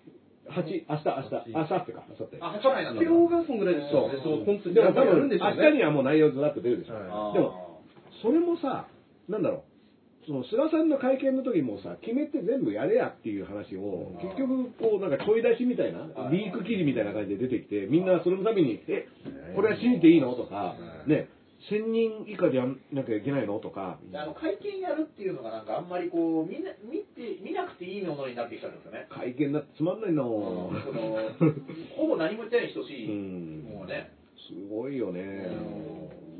[0.44, 2.36] ？8、明日、明日、明後日か、明後日。
[2.40, 3.00] あ、8日なんだ。
[3.00, 4.20] 手をがそんぐらいですよね。
[4.22, 4.74] そう、本当に。
[4.74, 6.94] でも多分、明日にはもう内容ずらっと出るでしょ。
[6.94, 7.00] は
[7.32, 7.34] い。
[7.34, 7.80] でも、
[8.20, 8.86] それもさ、
[9.28, 14.20] なんだろう、その菅さんの会見の時もさ、決めて全部やれやっていう話を、うん。
[14.20, 16.36] 結局、こう、なんかちょい出しみたいな、はい。
[16.36, 19.06] リーク記事みたいな感じで出てきて、みんなそれのために、え、
[19.54, 20.34] これは信じていいの？
[20.34, 21.28] とか、ね、
[21.70, 23.58] 1000人以下でやんなきゃいけないの？
[23.58, 29.06] とか、あの会見やるっていうのがなんかあんまりこう見な見て見なくていいものになってきたんですよね。
[29.10, 30.70] 会見だってつまんないの。
[30.84, 31.18] その
[31.96, 33.08] ほぼ何も言ってないに等しうい。
[33.08, 34.12] んもうね。
[34.36, 35.48] すごいよね。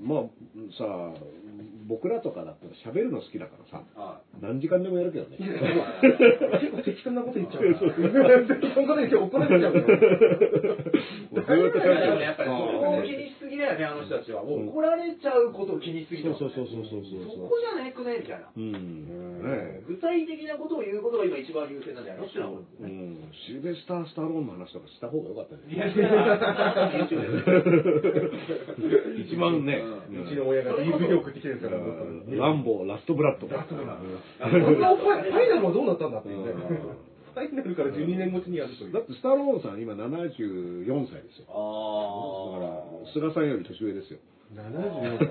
[0.03, 0.21] まあ、
[0.77, 1.15] さあ、
[1.87, 5.39] 僕らとかだったら喋るの好きだからさ、は何時間でもやるけどね。
[5.39, 7.69] 結構適当なこと言っちゃうか
[8.19, 8.45] ら。
[8.75, 9.75] そのことに今日怒られちゃう
[12.21, 14.45] やっぱりそこを気にしすぎだよねあの人たちは。
[14.45, 18.53] もう怒られちゃうことを気にしすぎてねそうそうそうそうそうそこじゃないくねみたいな。
[18.53, 19.41] うん。
[19.41, 22.85] ね具体的なことを言うことが今一番優先なんじゃないのっていうのはえ。
[22.85, 23.33] うん。
[23.49, 25.73] シルベスター・スタローンの話とかした方がよかったね。
[25.73, 25.89] いや
[29.25, 31.79] 一番ね、うちの親が DVD 送ってきてるから。
[31.79, 33.49] うんランボー、ラストブラッド。
[33.49, 36.53] ラストブラッドファイナルはどうなったんだっていうね。
[36.53, 38.93] ファイナルから12年越しにやるという。
[38.93, 41.51] だってスタローンさん今74歳ですよ。
[41.51, 44.19] あだから、菅さんより年上ですよ。
[44.55, 45.31] 74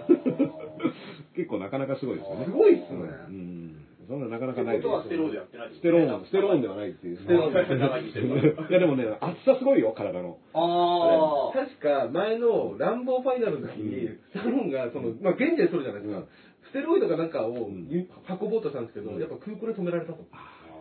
[1.35, 2.45] 結構なかなかすごいですよね。
[2.45, 2.99] すごいっすね
[3.29, 3.85] うん。
[4.07, 7.17] そんななかなかないことはステロイドやってないステローン、ステローンでははないっていう。
[7.17, 10.37] ステローンで長生きしてるいやでもね、厚さすごいよ、体の。
[10.53, 16.27] ああ確か前のランボーファイナルの時に、スタローンがその、まあ、現在それじゃないですか、うん
[16.63, 20.25] ステロイドかなんかをん運ぼうとしたんですけど、うんやっぱ空港で止められたと。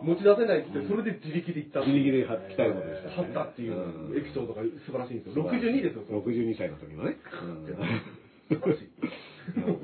[0.03, 1.79] 持ち出せないって言って、それで自力で行った。
[1.81, 4.17] っていうギリギリ張ってきたいことでした、張ったっていううん。
[4.17, 5.47] エピソードが素晴らしいんですよ。
[5.47, 7.17] 62ですよ、その62歳の時のね。
[8.51, 8.87] 素晴らしい。
[8.87, 9.23] うん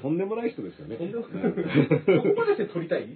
[0.02, 0.96] とんでもない人ですよね。
[0.96, 1.52] とんでもない。
[1.52, 3.08] そこまでして撮りたい、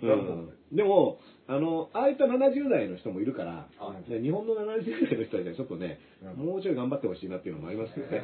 [0.71, 3.67] でも、あの、ああいった70代の人もいるから
[4.07, 8.23] 日本の70代の人たちはちょっとね、うんもうちょい頑張ってほしいなっていうのもありますけどね。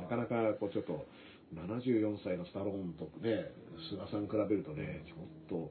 [0.00, 1.06] なかなか、こう、ちょっと、
[1.54, 3.50] 74歳のスタローンとね、
[3.90, 5.70] 菅さん比べるとね、ちょっと、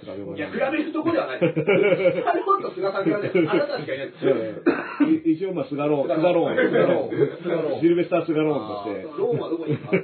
[0.00, 1.60] 比べ物いや、比べるとこではないです。
[1.60, 4.24] スタローンと菅さん比べて、あなたしかいないです。
[5.30, 9.98] 一応、まあ、菅ローン、菅ローン、菅ローン菅ローンシルベスター・菅ローンとして、ローンはどこにいます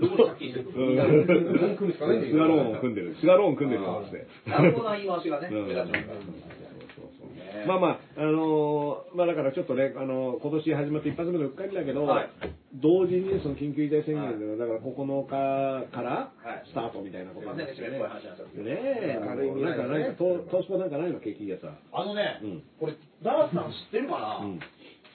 [0.00, 4.26] どこに借金してるうん文組むしか菅ローンを組んでる、菅ローン組んでるよって。
[4.48, 6.59] なるほどな言い回しがね、うん目立ちますから。
[7.66, 12.30] まあまあ、あのーまあだからちょっとね、あのー今年始まって一発目のうっかりだけど、はい
[12.80, 14.94] 同時にその緊急事態宣言で、だから9
[15.26, 18.64] 日からはいスタートみたいなことすいませんね、締めっぽい。
[18.64, 21.78] ねえ、軽いなんか、なんか、トトースポなんかないの、ケーキ屋さん。
[21.92, 24.60] あのね、うんこれ、ダースさん知ってるかな、うん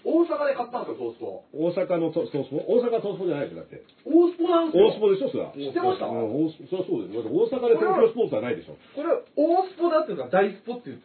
[0.05, 1.41] 大阪で買ったんですよ、トースト。
[1.49, 2.61] 大阪のトトースポ？
[2.61, 3.81] 大阪はトースポじゃないでしょ、だって。
[4.05, 4.85] 大スポなんですよ。
[4.85, 5.49] 大スポでしょ、それは。
[5.57, 6.05] 知ってました？
[6.05, 8.77] うん、そりゃそうです大阪で東京スポーツはないでしょ。
[8.93, 11.01] これは大スポだっていうか大スポっていう、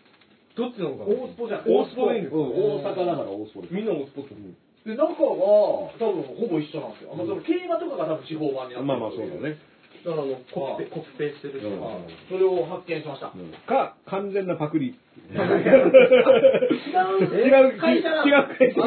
[0.61, 1.17] どっちなのかな？
[1.17, 1.65] 大スポじゃん。
[1.65, 3.75] 大スポでいいんですうん、か大阪だから大スポです。
[3.75, 4.37] みんな大スポって。
[4.85, 7.13] で、中が、多分ほぼ一緒なんですよ。
[7.13, 9.37] あの、その競馬とかが多分地方版になってるまあまあ、そうだ。
[9.49, 9.57] ね。
[10.05, 11.69] だからあの、コピペ、コピペしてる人。
[11.69, 11.81] うん。
[11.81, 11.87] が。
[12.29, 13.33] それを発見しました。
[13.35, 13.53] うん。
[13.69, 14.87] か、完全なパクリ。
[14.89, 14.93] 違
[15.37, 15.41] う、違
[17.77, 17.79] う。
[17.79, 18.25] 会社が。
[18.25, 18.81] 違う会社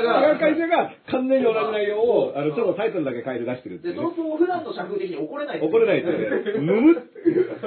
[0.00, 4.08] が、違う会社が、完全に同じ内容を、あの、ちょっとタイトルだけ変えて出してるっていで、うね。
[4.16, 5.58] その普段の社風的に怒れない。
[5.58, 6.16] ってう怒れないってね、
[6.60, 6.96] むむっ、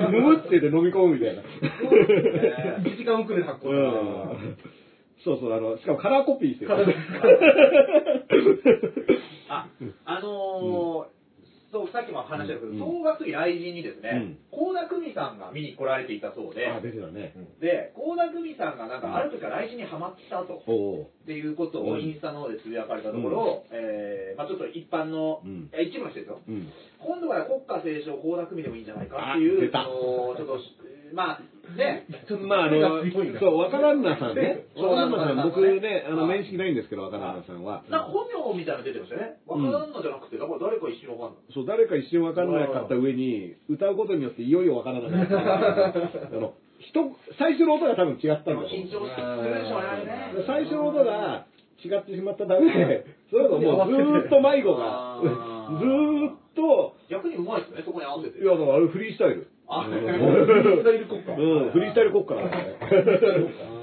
[0.10, 1.42] むむって言って飲み込むみたいな。
[1.44, 3.84] 1時間遅れで発行うだん。
[5.24, 6.72] そうそう、あの、しかもカラーコピーしてる。
[9.50, 9.68] あ、
[10.06, 11.14] あのー
[11.74, 17.34] そう、さっきも話したけど、うん総学に来人にですね、うん倖田來未さんが見に来られていたそうで、あ、出てたね。
[17.60, 20.62] で、倖田來未さんがなんかある時から来人にハマったと。
[20.62, 25.42] っていうことをインスタの方でつぶやかれたところ、えーまあちょっと一般の、
[25.74, 26.40] 一部の人ですよ。
[26.48, 26.70] うん。
[27.02, 30.60] 今度から国家斉唱、倖田來未でもいいんじゃないかっていう、あのーちょっと、
[31.14, 32.06] まあ、ね、
[32.46, 33.02] まあ、あの、
[33.40, 34.68] そう、若旦那さんね。
[34.76, 37.84] 若旦那さん、僕ね、あの、はい面識ないんですけど、若旦那さんは。
[37.90, 39.40] なんか本名みたいなの出てましたよね。
[39.48, 41.54] うん若旦那じゃなくて、だから誰か一瞬わかんない。
[41.54, 46.36] そう、誰か一瞬分かんなかった上に、歌うことによっていよいよ分からなくなった。
[46.36, 46.54] あの、
[46.84, 50.44] 人、最初の音が多分違ったんだと緊張するでしょうね。
[50.46, 51.48] 最初の音が
[51.80, 55.22] 違ってしまったためで、それがもうずーっと迷子が、あ
[55.80, 55.86] ず
[56.28, 58.40] っと、逆にうまいですね、そこに合わせて。
[58.40, 59.48] いや、だからあれフリースタイル。
[59.68, 59.92] あうん。
[59.92, 61.32] フリースタイル国家。
[61.32, 62.78] うん、フリースタイル国家だったね。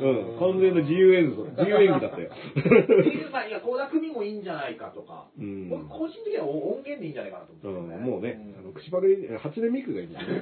[0.01, 2.31] うん、完全な自由演奏、自由演技だったよ。
[2.31, 2.61] って
[3.09, 5.69] いう、まあ、いや、倖田來未もいいんじゃないかとか、うん。
[5.69, 10.41] 僕個人的には音源でいいんじゃないかなとう思って、ん、もうね、あの口パクで、初音ミクがいいんだよね。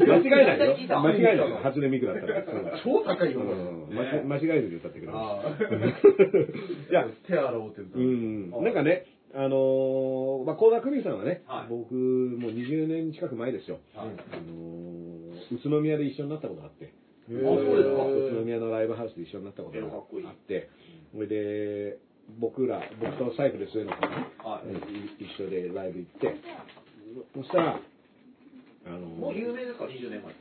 [0.00, 1.00] 間違いないよ。
[1.00, 1.60] 間違いないよ。
[1.62, 2.42] 初音ミクだったら。
[2.82, 3.94] 超高いよ、うん。
[3.94, 5.12] 間違間違えずに歌ったけど。
[5.12, 5.42] あ
[6.90, 8.00] いや、手洗おうってう。
[8.00, 11.68] ん、なんかね、あのー、まあ、倖田來未さんはね、はい。
[11.68, 13.78] 僕、もう20年近く前ですよ。
[13.94, 14.08] はい。
[14.08, 16.92] あのー、宇都宮で一緒になったことがあって。
[17.28, 20.70] 宇都宮のライブハウスで一緒になったことがあって、
[21.12, 21.98] それで、
[22.40, 25.22] 僕ら、僕とサイクル末野君ねはい。
[25.22, 26.36] い一緒でライブ行って、
[27.34, 27.80] そしたら、
[28.86, 30.32] あのもう有名ですか、20年前。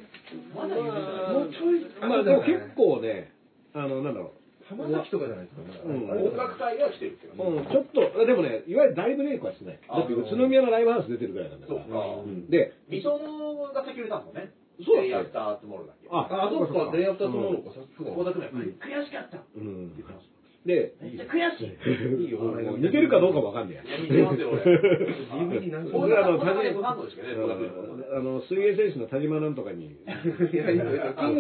[0.56, 1.34] まだ有名じゃない。
[1.34, 3.32] もうちょい、まあでも結構ね、
[3.74, 4.34] あの、なんだろ
[4.70, 5.80] 浜崎とかじゃないですかね。
[5.86, 9.80] うん音楽隊が来てるっていうう、うん、ちょっと、でもね、いわゆる大ブレイクはしてない。
[9.80, 11.80] だって宇都宮のライブハウス出てるぐらいなんだから。
[11.80, 14.52] そうかんで、ミソノが先売れたもんね。
[14.84, 16.08] そうだっけ Day After Tomorrow だっけ。
[16.12, 18.12] ああ、そうか、 Day After Tomorrow か、さすが。
[18.12, 19.42] 倖田來未悔しかった。
[19.56, 19.96] うん。
[20.68, 22.24] で、めっちゃ悔しい。
[22.24, 24.62] いいよあの似てるかどうかわかんねえいや、似てますよ、俺。
[25.64, 26.84] DVD なんか僕らの田島。
[26.92, 31.36] あの、水泳選手の田島なんとかに、金がいい、めっちゃ金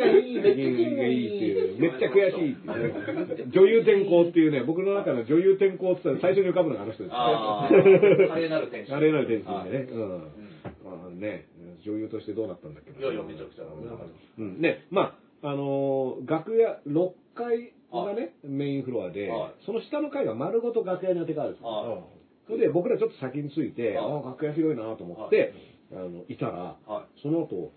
[0.77, 8.27] 金がいいっていう、めっちゃ悔しいっていうね、女優転校っていうね、僕の中の女優転校って言ったら最初に浮かぶのがあの人ですああ、ね。
[8.29, 8.91] 華麗なる天使。
[8.91, 9.87] 華麗なる天使でね。
[9.91, 10.01] うん。
[10.01, 10.47] うん
[10.83, 11.47] まあね、
[11.85, 13.63] 女優としてどうなったんだっけいやいや、めちゃくちゃ。
[13.63, 14.61] うん。
[14.61, 21.68] ね、まあ、あのー楽屋、6階がね、メインフロアでは、その下の階が丸ごと楽屋に当てがあるんですよ。
[21.68, 22.03] は
[22.47, 25.53] それで僕らちょっと先について、はいああ、楽屋広いなと思って、
[25.91, 26.77] あの、いたら、
[27.22, 27.73] その後、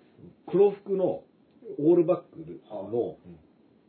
[0.47, 1.23] 黒服の
[1.78, 3.16] オールバックの、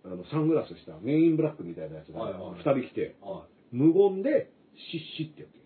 [0.06, 3.16] あの、サングラスしたメインブラックみたいなやつがはいはい2人来て、
[3.72, 4.50] 無言で、
[4.92, 5.62] シッシってやってる。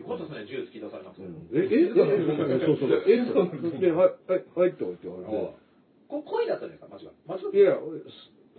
[0.00, 1.22] よかったですね、銃突き出されなくて。
[1.52, 2.90] え、え、え、そうそう。
[3.06, 5.54] え、で、はい、はい、はいって言われて。
[6.08, 7.58] こ恋だったじゃないですか、間違って。
[7.58, 7.78] いや、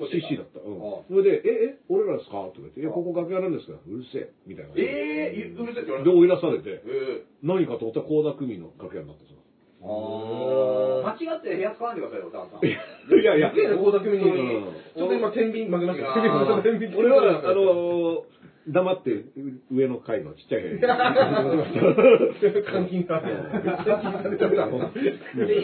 [0.09, 0.59] CC だった。
[0.59, 0.79] うん。
[1.07, 2.41] それで、え、え、俺らですか？
[2.47, 3.73] って言われて、いや、ここ楽屋なんですか？
[3.73, 4.71] ら、うるせえ、みたいな。
[4.75, 6.17] ええうるせえって言われで、た。
[6.17, 7.23] 追い出されて、え。
[7.43, 9.33] 何かと思ったら、高田組の楽屋になってさ。
[9.83, 12.63] え間違って部屋使わないでくださいよ、ダンさん。
[12.65, 16.13] いやいや、ちょっと今、天秤曲げました
[16.97, 18.23] 俺は、あの、
[18.67, 19.25] 黙って
[19.71, 20.81] 上の階のちっちゃい部屋に。
[22.63, 23.21] 監禁が。
[23.21, 23.27] で、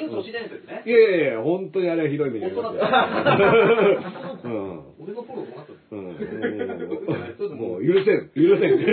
[0.02, 0.84] インソしないんですよね。
[0.86, 2.90] いやいやいや、本当にあれはひどい目に遭いましたよ。
[4.44, 4.82] うん。
[5.00, 6.06] 俺の頃どうなったのう
[7.56, 7.58] ん。
[7.58, 8.78] もう、許せん、許せん。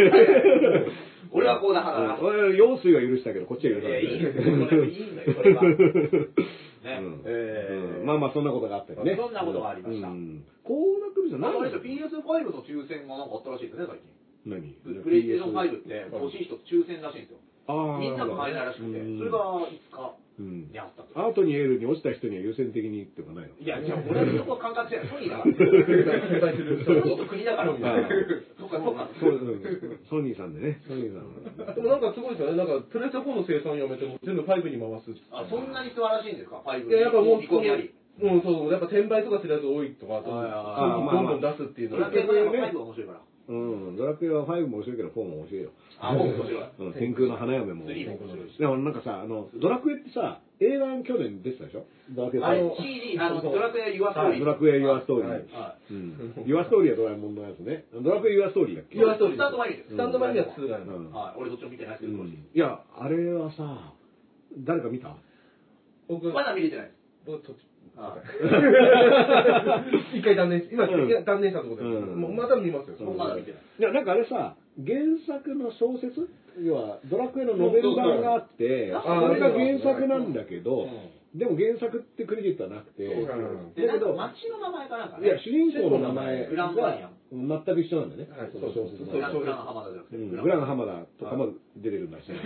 [1.33, 2.17] 俺はこうだからな。
[2.23, 4.03] 俺は用水は許したけど、こっちは許さない。
[4.03, 4.51] いやいいよそれ
[4.81, 5.33] はいいんだよ
[8.05, 9.17] まあまあ、そんなことがあったよね。
[9.17, 10.07] そんなことがありました
[11.29, 14.17] じゃないですよ、PS5 の抽選がなんかあったらしいですね、最近。
[14.47, 14.63] 何？
[15.03, 17.39] プレイステーション5って欲しい人抽選らしいんですよ。
[17.67, 17.99] ああ。
[17.99, 21.11] みんなが買えないらしくて、それが5日うんにあったと。
[21.19, 23.59] アートにエールに落ちた人には優先的にっていうかないの？
[23.59, 25.09] いや、じゃあ俺はそこは感覚してない。
[25.11, 25.51] ソニーだから。
[26.87, 27.73] そんなこと国だから。
[27.73, 28.09] みたいな
[28.61, 29.09] そっかそっか。
[29.19, 30.79] そううんソニーさんでね。
[30.87, 31.75] ソニーさん。
[31.75, 32.57] でもなんかすごいですよね。
[32.57, 35.11] なんか、プレステ4の生産やめても全部5に回す。
[35.33, 37.91] あ、そんなに素晴らしいんですか ?5 いや、やっぱもう、見込みあり。
[38.23, 43.21] うん、そう、やっぱ転売とかするやつ多いとか、あと、あーどんどん出すっていうのはドラクエ5が5が面白いから。
[43.49, 43.97] うん。
[43.97, 45.71] ドラクエは5も面白いけど、4も面白いよ。
[46.01, 46.65] あ、もう面白い。
[46.81, 46.93] うん。
[46.95, 47.85] 天空の花嫁も。
[47.87, 48.59] 3も面白いし。
[48.59, 51.85] でもなんかさ、あの、ドラクエってさ、映画去年出てたでしょ？
[52.11, 52.75] ドラクエあれ3。
[52.81, 54.41] CD、あの、ドラクエユアストーリー。
[54.41, 55.31] ドラクエユアストーリー。
[55.31, 56.43] はいはうん。
[56.47, 57.85] ユアストーリーはドラえもんのやつね。
[57.93, 58.99] ドラクエユアストーリーだっけ？
[58.99, 59.91] ユアストーリースタンドバイです。
[59.91, 60.85] スタンドバイには2がある。
[60.87, 61.39] うんはい。
[61.39, 63.93] 俺どっちも見てないですけど、うんいや、あれはさ、
[64.65, 65.15] 誰か見た？
[66.09, 66.97] 僕、まだ見れてないです。
[67.27, 67.61] 僕途中
[67.97, 68.19] は
[70.13, 70.19] い。
[70.19, 71.25] 一回断念し、今、うん。
[71.25, 72.21] 断念したところで、うん。
[72.21, 72.97] もうまた見ますよ。
[73.01, 73.61] 僕まだ見てない。
[73.79, 76.29] いや、なんかあれさ、原作の小説？
[76.63, 83.13] 要は、ドラクエのノベル版があって、そうそれが原作なんだけどう、でも原作ってクレジットはなくて、だ
[83.93, 85.29] けど、街の名前かなんかね。
[85.29, 88.29] いや、主人公の名前グランバニアが全く一緒なんだよね。
[88.31, 88.51] はい。
[88.53, 90.17] その小説のグラングラン浜田じゃなくて。
[90.17, 90.31] うん。
[90.31, 92.37] グラン浜田とかも出れるんだしだ。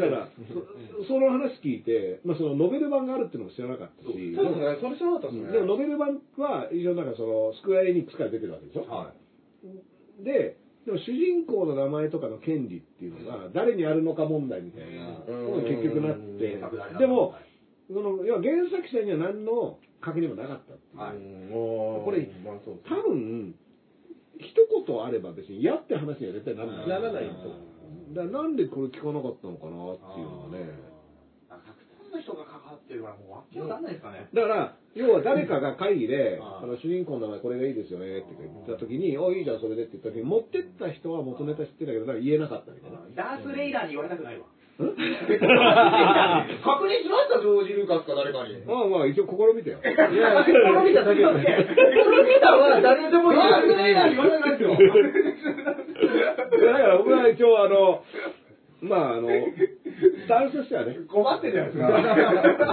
[0.00, 0.28] から、
[1.00, 4.26] そその話聞いて、まあ、そのノベル版があるっていうのも知らなかったし、そうです
[4.60, 5.52] ね、それ知らなかったですね。
[5.52, 9.12] でもノベル版は一応なんかそのスクエアエニックスから出てるわけでしょ、は
[10.24, 16.54] ででも主人公の名前とかの権利っていうのが誰にあるのか問題みたいなことに結局なって。
[16.54, 16.98] うん。
[16.98, 17.34] でも
[17.88, 21.00] その要は原作者には何の確認もなかったっていう。
[21.00, 22.04] はい。
[22.04, 23.54] これまあそう多分
[24.36, 24.52] 一
[24.86, 26.88] 言あれば別に嫌って話には絶対ならない。
[26.88, 27.28] ならない
[28.12, 30.94] だからなんでこれ聞かなかったのかなっていうのはね。
[31.48, 34.28] あたくさんの人が関わってるから、もうわけわかんないですかね。
[34.34, 42.98] だから、要は誰かが会議で、ああの主人公の名前これがいいですよねって言った時に、おいいじゃん、それでって言った時に、持ってった人は元ネタ知ってたけど、なんか言えなかったみたいな。
[43.14, 44.46] ダース・レイダーに言われたくないわ。
[44.82, 44.86] ん？
[44.86, 44.98] 確
[46.90, 48.58] 認しました、ジョージ・ルーカスか誰かに。
[48.66, 49.78] まあまあ、一応試みたよ。
[49.78, 49.86] い
[50.16, 50.50] や、こ
[50.82, 51.44] れ見ただけですね。
[52.02, 53.74] これ見たは誰でも言わないで
[54.56, 54.74] すよ。
[54.74, 54.82] い
[56.64, 58.02] やだから僕は一応、あの、
[58.82, 59.28] まあ、あの、
[59.84, 62.72] スタンスとしてはね、困ってるじゃないですか。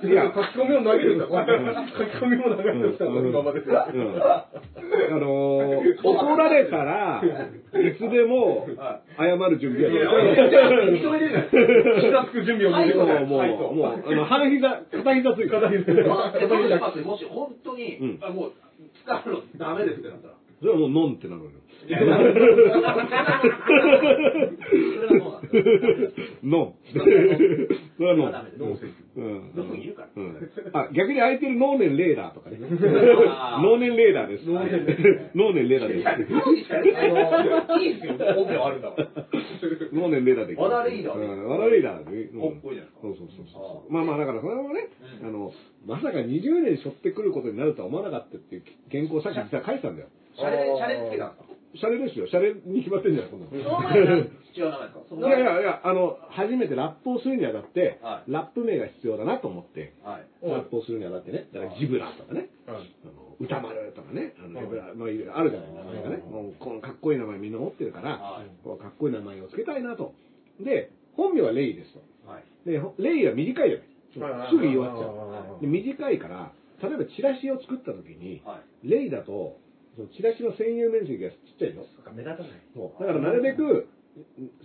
[0.08, 1.26] いや、書き込みを投げるんだ。
[1.28, 3.60] 書き込みを投げるんだ、今まで。
[3.60, 4.22] うん
[5.06, 8.66] あの怒られたらいつでも
[9.16, 18.52] 謝る準備はできる認めるじゃない気がつく準備をはいもう、もう、もう、あの、半膝、片膝ついて片膝まあえどうしますもし本当に、もう
[19.04, 20.34] 使うのダメですってなったら。
[20.60, 21.50] それはもう、ノンってなるよ。
[21.86, 22.30] いやいやそれ
[22.80, 22.96] は
[25.08, 25.60] そう。
[26.42, 26.74] ノン。
[26.92, 28.32] それはノン。
[29.20, 32.58] んどこにいるからうんあ、逆に空いてる脳年レーダーとかね。
[33.62, 34.48] 脳年レーダーです。
[34.48, 36.32] 脳年 レーダーです。
[36.32, 39.08] いいいですよ、本名あるんだから。
[39.92, 40.54] 脳年レーダーで。
[40.56, 42.22] 和田レーダーうん和田レーダーで。
[42.32, 43.92] うんかっこいいじゃないですかそうそうそう。
[43.92, 44.88] まあまあ、だからそれもね、
[45.22, 45.52] うんあの、
[45.86, 50.08] まさか20年背負ってくることになるとは思わなかったっていう原稿さっき実は書いてたんだよ。
[50.36, 52.26] シャレ、シャレつけたんですかシャレですよ。
[52.26, 53.52] シャレに決まってんじゃん、そんなの。
[53.52, 54.16] その前は
[54.56, 60.26] 違う名前ですかいやいやいや、あの、初めてラップをするにあたって、はいラップ名が必要だなと思って、はい。
[60.42, 62.80] ラップをするにあたってね、だからジブラとかね、あの
[63.38, 64.60] 歌丸とかね、あの、
[64.96, 66.16] まあ、いろいろあるじゃない、名前がね。
[66.24, 70.14] もうこのかっこいい名前みんな持ってるから、はいこうかっこいい名前をつけたいなと。
[70.60, 72.00] で、本名はレイですと。
[72.28, 72.44] はい。
[72.68, 74.48] で、ほレイは短いじゃない。
[74.50, 75.60] すぐ言わっちゃはう。
[75.60, 76.52] で短いから、
[76.82, 78.88] 例えばチラシを作った時に、はい。
[78.88, 79.58] レイだと、
[79.96, 82.12] そのチラシの占有面積がちっちゃいでしょ。
[82.12, 82.50] 目立たない。
[82.74, 83.88] そうだからなるべく、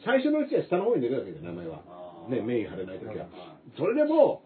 [0.03, 2.27] 最初のうちは下の方に出るわけじゃん、名前は。
[2.29, 3.57] ね、メイン張れない時はは。
[3.77, 4.43] それでも、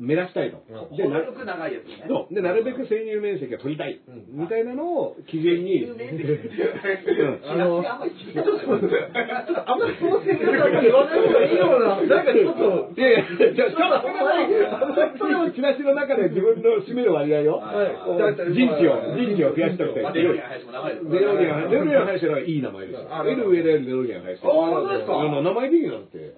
[0.00, 0.64] 目指したいと。
[0.96, 2.08] で、な程よく長いやつね。
[2.08, 2.34] そう。
[2.34, 4.00] で、なるべく潜入面積が取りたい。
[4.32, 9.12] みたいなのを基準に、有名って言ってるあのあんまり聞いたことない。
[9.12, 14.04] あんまりその戦略だけ言わない方がいいような、 なんかちょっと、いやいや、じゃあ、
[15.20, 20.00] それをチラシの中で自分の占める割合を、はいこう陣地を、陣地を増やしたくて。
[20.00, 24.46] まあデロリアン林も長いですゼロリアン、ゼロリアン林はいい名前です L 上でゼロリアン林。
[24.46, 26.32] あ本当ですかあの名前的になって。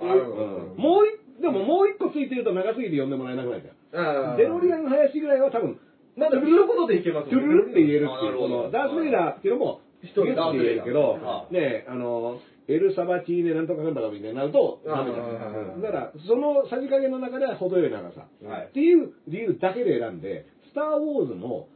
[0.77, 4.32] もう一、でももう一個ついてると長すぎて呼んでもらえなくなるじゃん。
[4.32, 5.78] あゼロリアン林ぐらいは多分、
[6.16, 12.39] なんだ、一言でいけますトゥルルって言えるっていう、このダース・ベイダーっていうのも、一人ギュッて言えるけどあ、ねあの、
[12.69, 18.27] エル・サバチーネなんとかかんだかみたいになると、ダメだあだから、そのさじ加減の中では程よい長さ。
[18.44, 18.66] はい。
[18.66, 21.69] っていう理由だけで選んで、スター・ウォーズも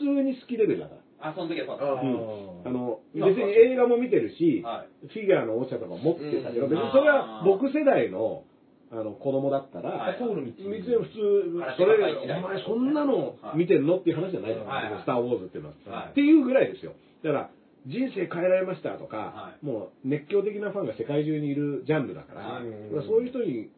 [0.00, 1.00] 普通に好きレベルだから。
[1.30, 6.70] あ、その時はそうあの、別に映画も見てるし、はフィギュアのお茶とか持ってたけど、うん。
[6.70, 8.44] 別にそれは僕世代の、
[8.92, 10.18] あの、子供だったら、はい。
[10.18, 10.70] 通る道。
[10.70, 11.06] 別に普
[11.54, 13.98] 通、話それ、お前そんなの見てんの？
[13.98, 15.02] っていう話じゃないじゃないはい。
[15.02, 16.02] スター・ウォーズっていうのは。
[16.02, 16.10] はい。
[16.10, 16.92] っていうぐらいですよ。
[17.22, 17.50] だから、
[17.86, 22.60] 人生変えられましたとか、はもう熱狂的なファンが世界中にいるジャンルだから、
[23.06, 23.70] そういう人に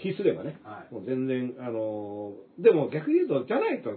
[0.00, 0.94] 比すればね、はい。
[0.94, 3.90] もう全然、あのーでも逆に言うと、じゃないと、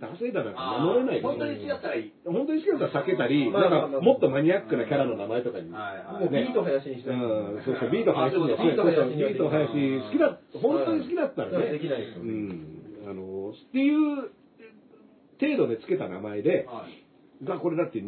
[0.00, 2.12] ダース・レイダーなんか名乗れない本当に好きだったらいい。
[2.24, 5.70] 本当に好きだったら避けたり、まあまあまあなんかもっとマニアックなキャラの名前とかに。
[5.70, 5.92] は
[6.22, 11.72] いビート林にしてうん、そうそう、ビート林にあそういうことそうそうビート林好きだ、本当に好きだったらね。
[11.72, 12.30] できないですよね。
[12.30, 13.10] うん。
[13.10, 14.30] あの、っていう
[15.40, 17.44] 程度でつけた名前で、はい。
[17.44, 17.98] がこれだって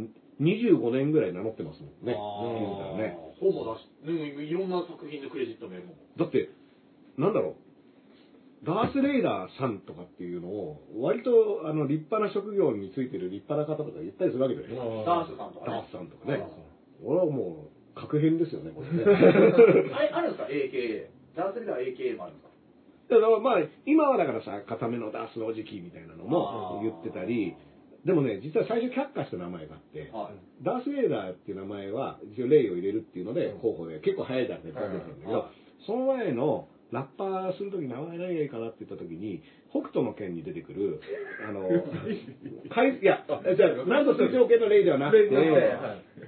[0.40, 2.14] 25年ぐらい名乗ってますもんね。
[3.40, 5.94] ほぼ出し、でもいろんな作品でクレジット名も。
[6.16, 6.50] だって、
[7.18, 7.63] なんだろう。
[8.64, 15.04] ダース・レイダーさんとかっていうのを、割とあの立派な職業についてる立派な方とか言ったりするわけだよね。
[15.04, 15.86] ダースさんとかねダー。
[15.86, 16.40] スさんとかね。
[17.02, 19.04] 俺はもう、格変ですよね、これね。
[19.94, 21.06] あれ、あるんですか ?AKA。
[21.36, 23.14] ダースレーダー AKA もあるんですか？
[23.14, 27.54] だからまあ、今はだからさ、固めのダースのおじきみたいなのも言ってたり、
[28.06, 30.64] でもね、実は最初却下した名前があって、はい。
[30.64, 35.50] ダース・レイダーっていう名前は、一応例を入れるっていうので、候補で、結構早い段階で出てたんだけどは、
[35.86, 41.00] その前の、ラッパーするとき名前何がいいかなって言ったときに、北斗の剣に出てくる、
[41.42, 41.66] あの、
[42.70, 45.36] 海いや、じゃあ、なんと水上系の例ではなくて、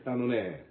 [0.04, 0.66] あのね、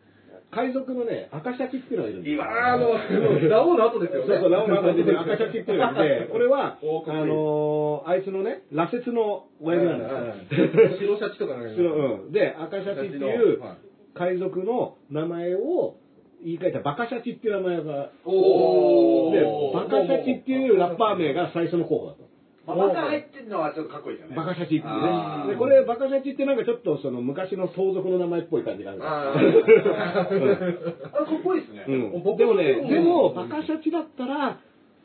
[0.52, 2.36] 海賊のね、赤シャチっていうのがいるんです。
[2.36, 2.44] よ。
[2.44, 4.28] あの、ラオウの後ですよね。
[4.28, 11.16] そうそう、ラオウの後に出てる赤シャチっていうのがいて、これは、あのーあいつのね、羅刹の親父なんですよ。
[11.16, 13.78] 白シャチとかなんか白うん、で、赤シャチっていうはい。
[14.14, 15.98] 海賊の名前を
[16.46, 19.42] 言い換えたバカシャチっていう名前が、おで、
[19.74, 22.26] バカシャチっていうラッパー名が最初の候補だった。
[22.68, 24.36] まあ、バカ入ってるのはちょっとかっこいいですよね。
[24.36, 25.02] バカシャチっていう
[25.48, 25.54] ね。
[25.54, 29.02] で、これ、バカシャチってなんかちょっとその昔の盗賊の名前っぽい感じがある。
[29.04, 31.86] あかっこいいですね。
[31.88, 34.60] うん、でもね、でも、バカシャチだったら、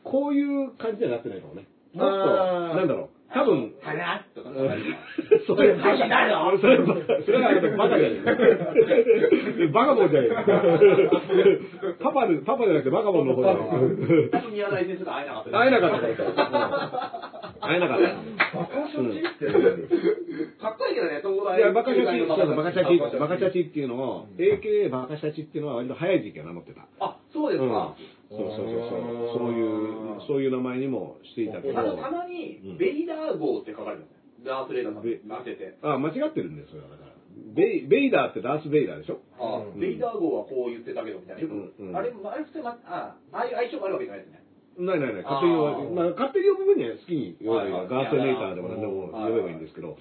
[0.05, 1.67] こういう感じにはなってないかもね。
[1.95, 2.17] もっと、
[2.77, 4.51] なんだろう、多分、はやっとか
[5.47, 8.19] それ、バカだよそれ、それはバカじゃね
[9.63, 10.35] えバカボンじゃねえ
[12.03, 13.61] パパで、パパじゃなくてバカボンの方じゃね
[14.27, 15.59] え多分宮台先生と会えなかった。
[15.59, 16.01] 会えなかった。
[17.61, 18.59] 会えなかった。
[18.59, 19.47] バカシャチって。
[20.59, 21.59] かっこいいけどね、東大。
[21.59, 23.61] いや、バカシャチ、バカシャチ、バカシャチ。
[23.61, 26.87] チっていうのを、AKA バカシャチっていうのは割と早い時期は名乗ってた。
[27.01, 27.95] あ、そうですか。
[28.31, 29.39] そうそうそうそう。
[29.39, 31.79] そういう、そういう名前にもしていたけど。
[31.79, 34.47] あと、たまにうん、ベイダー号って書かれてますね。
[34.47, 35.75] ダースレーダーさんベなってて。
[35.83, 37.11] あ、間違ってるんですよ、だから。
[37.55, 39.21] ベイ、ベイダーってダース・ベイダーでしょ？
[39.39, 41.43] あうんベイダー号はこう言ってたけど、みたいな。
[41.43, 44.43] よくうんうんあれ、あれ普通に、まあ、ああいう相性があるわけじゃないですね。
[44.79, 49.99] ないないない、勝手に呼まあ、勝手に呼ぶ分には好きに呼べばガーセネーターでも何でもはい呼べばいいんですけど、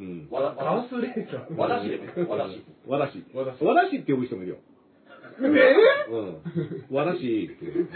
[0.00, 0.28] うん。
[0.30, 1.56] スレーダー。
[1.58, 2.30] わだしでも。
[2.30, 2.62] わだし。
[2.86, 3.24] 和田氏。
[3.34, 4.58] 和田氏和田氏って呼ぶ人もいるよ。
[5.48, 6.36] えうん。
[6.90, 7.66] 和田氏って。
[7.66, 7.88] う ん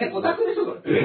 [0.00, 1.02] え、オタクでしょ、それ。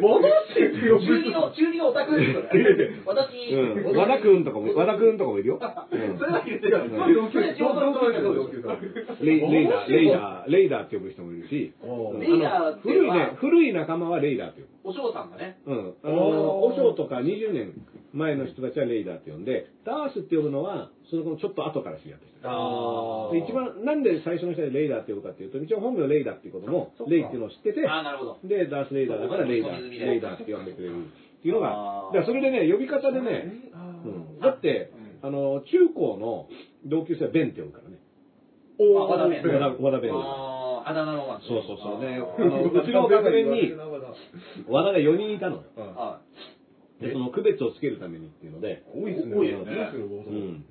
[0.00, 2.90] 和田氏って呼ぶ中二の、中二のオタクですよ、それ。
[3.06, 3.96] 私、うん。
[3.96, 5.60] 和田くんとかも、和田くんとかもいるよ。
[5.60, 11.72] う んそれは言ってるうんそれ地元の友達同級生レイレイダー、レイダー、レイダーって呼ぶ人もいるし、
[12.20, 14.71] レイダーっていうのは古いね、古い仲間はレイダーって呼ぶ。
[14.84, 15.58] お嬢さんがね。
[15.66, 15.94] うん。
[16.02, 17.72] あおの、ー和尚とか20年
[18.12, 22.50] 前の人たちはレイダーって呼んで、ダースって呼ぶのは、そのちょっと後から知り合った人。
[22.50, 28.38] あで一番、なんで最初の人でレイダーって呼ぶかっていうと、一応本名レイダーっていうこともレイっていうのを知ってて、あー、なるほど。
[28.44, 33.52] で、ダース・レイダーだからレイダー、レイダーって呼んでくれるっていうのが、だからそれでね、呼び方でね、
[34.04, 34.92] うんだって、
[35.22, 36.48] あの、中高の
[36.84, 38.01] 同級生はベンって呼ぶからね。
[38.98, 39.42] あ和田弁。
[39.44, 40.12] 和田和田ベン。
[40.14, 42.00] あー、あだ名のまそうそうそう。
[42.00, 43.72] ね、ああの、 うちの学年に
[44.68, 45.64] 和田が4人いたの。
[45.76, 46.20] は
[47.00, 49.36] で、その区別をつけるためにっていうので、多いですね。
[49.36, 50.64] 多いですねうん。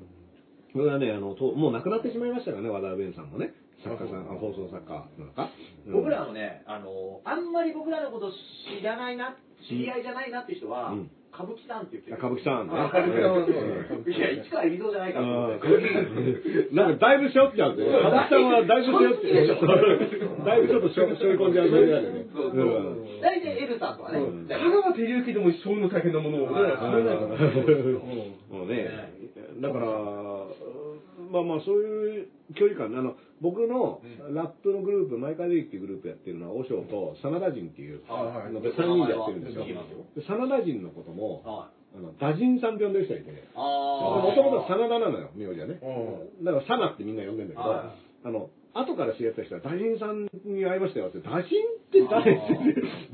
[0.71, 3.53] それはね、あの、ともう亡くなってしまいましたからね、和田弁さんもね。
[3.83, 5.49] 作家さん、あ放送作家なのか。
[5.87, 9.33] い僕らのね、あの、あんまり僕らのこと知らないなっ
[9.67, 12.17] 知り合いじゃないなって人はうん、歌舞伎さんって言ってる。
[12.17, 12.73] 歌舞伎さんね。
[12.75, 15.67] あ歌舞伎さん いや、市川海老蔵じゃないかと思あって。
[15.67, 17.83] ーなんかだいぶしょっちゃうって。
[17.83, 19.47] 歌舞伎さんはだいぶしょって。
[20.45, 22.25] だいぶちょっとしょしょい込んじゃうね。
[22.33, 22.63] そうそうう
[23.07, 24.19] ん大体 L さんとかね。
[24.49, 28.57] 香川照之でもそういうの大変なものを俺らは知らないから。
[28.57, 28.89] もうね、
[29.61, 29.85] だから、
[31.31, 34.01] まあまあそういう距離感、あの、僕の
[34.33, 38.25] ラップのグループ、マイカーデイっていうグループやってるのは、和尚と真田人っていう、はい。
[38.45, 39.65] はいので3人でやってるんですよ。
[39.65, 41.97] で真田人のことも、はい。
[41.97, 45.81] あの、ダジンさんって呼んでる人がいて、あもともとは真田なのよ、名字はね。
[45.81, 46.45] うん。
[46.45, 52.31] だからサナってみんな呼んでんだけど、はあの、後から知り合った人は、ダジンさんに会いましたよって、ダジンって誰？
[52.37, 52.55] って、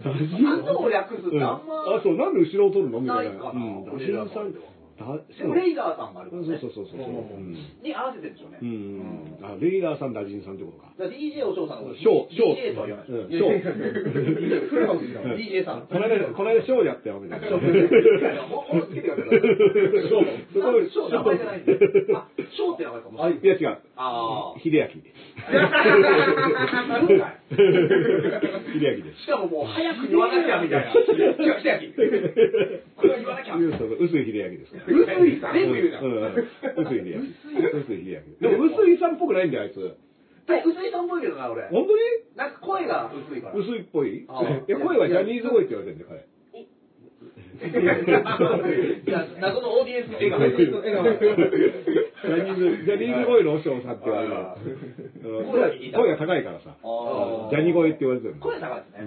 [0.04, 1.66] ダジンなんでも略すってうんあん。
[1.66, 3.00] まあ、そう、なんで後ろを取るの？
[3.00, 3.40] みたいな。
[3.40, 4.54] ダジンさん、
[4.98, 5.06] だ、
[5.38, 6.60] でもレイダーさんがあるかそうらね。
[6.60, 7.00] そうそうそう。
[7.00, 7.06] う
[7.38, 7.54] ん
[7.86, 8.58] に合わせてるんでしょうね。
[8.62, 9.38] うん。
[9.46, 10.90] あ、レイダーさん、ダジンさんってことか。
[10.98, 12.74] DJ お嬢さんのことショー、ショー。
[12.74, 14.70] DJ とは言わないうん、でしショー。
[14.70, 15.24] フルハウスじゃん。
[15.38, 15.86] DJ さん。
[15.86, 17.50] この間、この間ショーやったよ、みたいな。
[18.50, 19.40] もうもうつけてください。
[19.40, 19.46] こ
[20.90, 21.78] ショー名前じゃないんで。
[22.18, 23.40] あ、ショーって名前かもしれない。
[23.40, 23.78] いや違う。
[23.98, 24.60] ああ。
[24.62, 24.88] 秀明。
[27.48, 29.22] 秀明です。
[29.24, 30.94] しかももう早く言わなきゃみたいな。
[31.02, 31.34] 秀明。
[32.96, 33.54] これは言わなきゃ。
[33.58, 34.86] そうそう薄井秀明ですから。
[34.86, 36.06] 薄い全部言うじゃん。
[36.06, 36.36] うんうん
[36.78, 37.20] 薄井秀明。
[37.80, 38.50] 薄井秀明。
[38.52, 39.98] でも薄井さんっぽくないんだよ、あいつ。
[40.50, 41.64] え、薄いさんっぽいけどな、俺。
[41.70, 42.00] 本当に？
[42.36, 43.54] なんか声が薄いから。
[43.56, 44.26] 薄いっぽいい
[44.68, 46.37] や、声はジャニーズ声って言われてるんだよ、彼。
[47.58, 50.40] じゃあ、謎のオーディエンスの笑顔。
[52.18, 54.34] ジャニーズ、ジャニーズ声の和尚さんって言われる。
[55.94, 56.76] 声が高いからさ。
[56.82, 58.42] ジャニー声って言われてるの。
[58.42, 59.06] 声高いですね。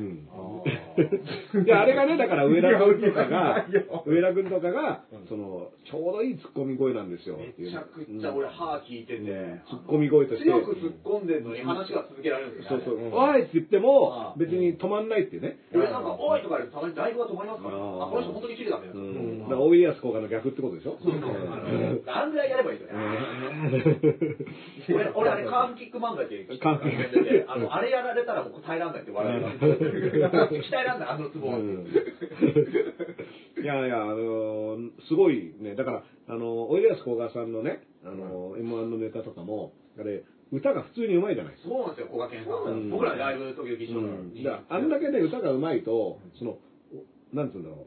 [1.55, 1.67] うん。
[1.67, 3.67] いや、あれがね、だから上田君とかが、
[4.07, 7.37] 上田君とかが、その、ちょうどいいツッコミ声なんですよ。
[7.37, 10.51] めちゃくちゃ俺、歯聞いてて、ツッコミ声として。
[10.51, 12.85] 強く突っ込んでんのに話が続けられるんですよね。
[12.85, 13.11] そうそう。
[13.13, 15.59] おいって言ってもあ、別に止まんないってね。
[15.75, 18.89] 俺なんか、おいとか言うとたまにライブが止まりますから、あ、この人本当に綺麗だね。
[18.95, 19.39] うん。
[19.45, 20.97] だから、おいやす効果の逆ってことでしょ？
[21.03, 23.05] そうそううんあんぐらいやればいいですよね。
[24.89, 29.59] 俺、俺あれ、カーブキック漫才ってカーブキックやっててあの、あれやられたらもう耐えらんないって笑います。
[29.59, 29.69] 鍛
[30.73, 31.49] えらんない、あのツボ
[33.61, 41.71] いやいや、あのーすごいね、だから、あのおいでやすこがさんのね、あの M1 のネタとかも、あれ、歌が普通にうまいじゃないですか。
[41.71, 42.91] そうなんですよ、小賀健さうんん。
[42.91, 44.47] 僕らライブ時々一緒うんに。
[44.49, 46.59] あんだけね、歌がうまいと、その、
[47.33, 47.87] おなんつうんだろう、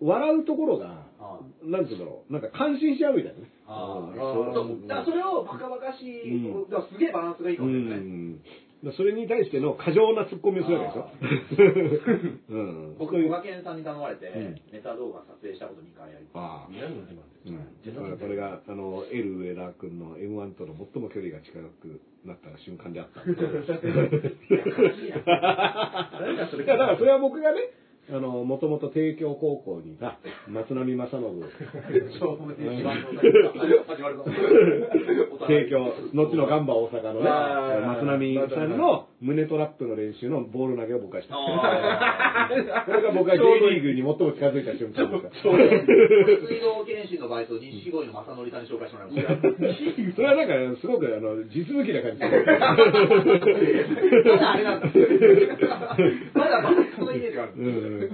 [0.00, 3.50] 笑うところが、あなんつうんだろう、なんか感心しちゃうみたいなね。
[3.66, 7.98] あうんーそうだからそれをバカバカしい、うんだすげえバランスがいいかうもしれない。
[7.98, 8.36] ん。
[8.36, 8.46] だか
[8.90, 12.54] らそれに対しての過剰なツッコミをするわけでしょ。
[12.54, 12.56] う
[12.94, 12.96] ん。
[12.98, 16.70] 僕、小賀健さんに頼まれてうん、ネタ動画撮影したこと2回やりああ。
[16.70, 23.24] 何の自慢ですうん、だからこれが、あの、エル上田君の M1 との最も距離が近くなった瞬間であった。
[23.24, 23.34] 何
[26.36, 27.70] だ それいや、だからそれは僕がね、
[28.08, 31.42] あの、もともと帝京高校にいた松並正信。
[35.48, 37.28] 帝京、後のガンバ大阪のね、
[37.86, 41.34] 松並さんの胸トラップの練習のボール投げを僕がした。
[41.34, 42.48] あ
[42.86, 45.56] こ れが僕が J リーグに最も近づいた瞬間ですから。
[45.56, 49.34] ー水道検診のバイト、錦鯉の正則さんに紹介してもらいました。
[50.14, 52.20] それはなんか、すごく、あの、実向きな感じ。
[52.22, 52.36] まだ
[54.52, 54.86] あれなんだ。
[56.34, 56.62] まだ
[57.54, 58.10] うん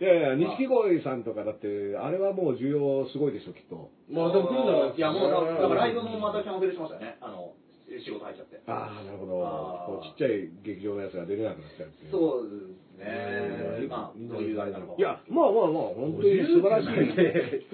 [0.00, 3.90] いやいや、錦鯉さんとかだって、あれはもう需要すごいでしょ、きっと。
[4.08, 7.18] まあでも来るならいや、もうだから、ライブもまたキャンセルしましたよね。
[7.20, 7.52] あの、
[7.98, 8.62] 仕事入っちゃって。
[8.66, 9.32] ああ、なるほど。
[9.34, 12.10] こうちっちゃい劇場のやつが出れなくなっちゃうっていう。
[12.12, 13.88] そうですね。
[13.88, 14.94] まあ、そういうあれなのか。
[14.96, 16.92] いや、まあまあまあ、本当に素晴らしい。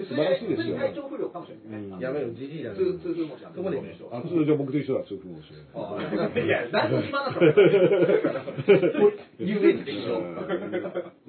[0.07, 0.77] 素晴らしいですよ。
[0.79, 2.01] 体調不良かもしれない。
[2.01, 2.79] やめろ、じじいだね。
[2.79, 3.59] 通通風持ちなんで。
[3.59, 3.77] そこで
[4.11, 9.13] あ通常僕と一緒だ、通風もしれあーいや、何の暇なんだろ う。
[9.39, 10.23] 遊園地で一緒。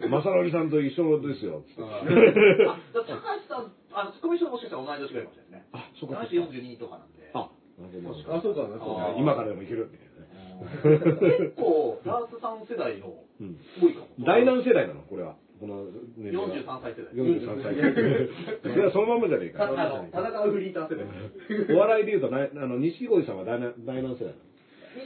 [0.09, 1.63] まさのりさんと一緒ですよ。
[1.79, 3.19] あ、高橋
[3.49, 5.75] さん、あの、ツッコミ賞もしかしたら同い年ぐらいかもしれないですね。
[5.75, 6.17] あ、そっか。
[6.23, 7.31] 男子42とかなんで。
[7.35, 7.51] あ。
[8.31, 9.91] あ、そうかな、そうか今からでもいける。
[10.59, 14.09] 結構、ダースさん世代のうん多いかも。
[14.27, 15.03] 第何世代なの？
[15.03, 15.37] これは。
[15.61, 15.87] この
[16.17, 17.15] 年齢は43歳世代。
[17.15, 17.75] 43歳。
[17.75, 19.75] いや、そのまんまじゃねえたか。
[19.75, 21.07] あの、田中フリーター世代。
[21.77, 24.49] お笑いで言うと、なあの、錦鯉さんは第何第何世代なの？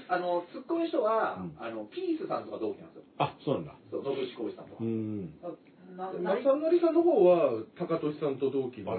[0.09, 3.05] あの、ツッコミの人は、うんあの、ピースさんとか同期なんですよ。
[3.19, 3.77] あ、そうなんだ。
[3.91, 4.85] そう、野口浩二さんとかう。
[4.85, 5.35] ん。
[5.93, 8.97] 正成さんの方は、高俊さんと同期のあ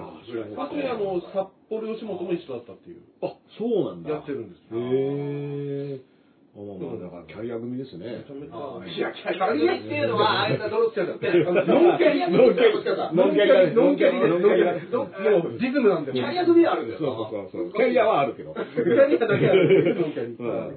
[0.68, 3.02] とにあの、札幌吉本も一緒だったっていう。
[3.22, 4.10] あ、そうなんだ。
[4.10, 4.78] やってるんですよ。
[4.78, 6.13] へえ。
[6.54, 11.26] あまあまあ、だからキャリア組ですねキャリアっていうのは、あいつは泥つけたって。
[11.34, 15.30] ノンキャリアノンキャリノンキャリだねノンキャリで、ノンキャリノンキャリで。
[15.30, 16.12] もう、ジズムなんで。
[16.12, 17.00] キャリア組はあるんだよ。
[17.00, 17.72] そうそうそう。
[17.72, 18.54] キャリアはあるけど。
[18.54, 19.96] キャリアだけある。
[19.98, 20.36] ノンキャリ。
[20.38, 20.72] うん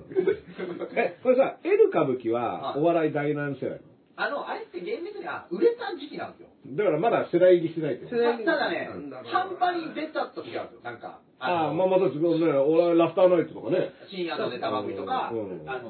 [0.95, 3.79] え、これさ、L 歌舞伎ははいお笑い第何世代
[4.17, 6.49] あの、あれって厳密には売れた時期なんですよ。
[6.75, 10.89] だからまだ世代入りしてないってこと世代たただねうん、半端に出た時があるんですよ。
[10.89, 12.49] なんか、ああ、のまあまた違うね。
[12.49, 13.93] 俺はラフターナイトとかね。
[14.09, 15.31] 深夜のネタ番組とか、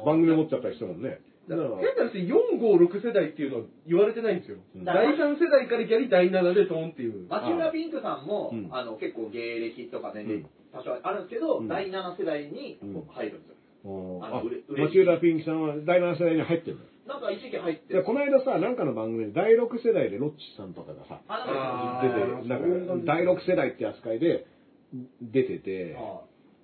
[0.05, 1.23] 番組持っちゃったりしてもんね。
[1.47, 4.59] だから変な話、4、5、6世代っていうのは言われてないんですよ。
[4.75, 7.27] うん第3世代からギャリ第7でトーンっていう。
[7.31, 14.19] 町浦ピンクさんも、うんあの結構芸歴とか年齢うん多少あるんですけど、うん第7世代にうん入るんですよ。
[14.19, 16.83] ああの町浦ピンキさんは第7世代に入ってるの？
[16.83, 16.89] よ。
[17.07, 24.45] なんか一時期入ってでこの間さ、なんかの番組で第6世代でロッチさんとかがさ、ああ出ーて、なんか第6世代って扱いで
[25.21, 25.95] 出てて、え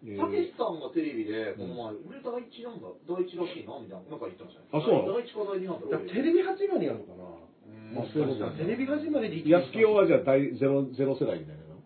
[0.04, 0.20] ー。
[0.20, 4.68] たけしさんがテレビで、この前、俺第一なんだ、第一らしいな、みたいな、なんか言ってましたね。
[4.76, 5.16] あそうなの？
[5.16, 7.24] 第一か第二なんだだからテレビ始まりなのかな。
[7.24, 8.04] うん。
[8.04, 11.80] あそういうこテレビ始まりで安清はじゃあ第ゼロゼロ世代みたいなの？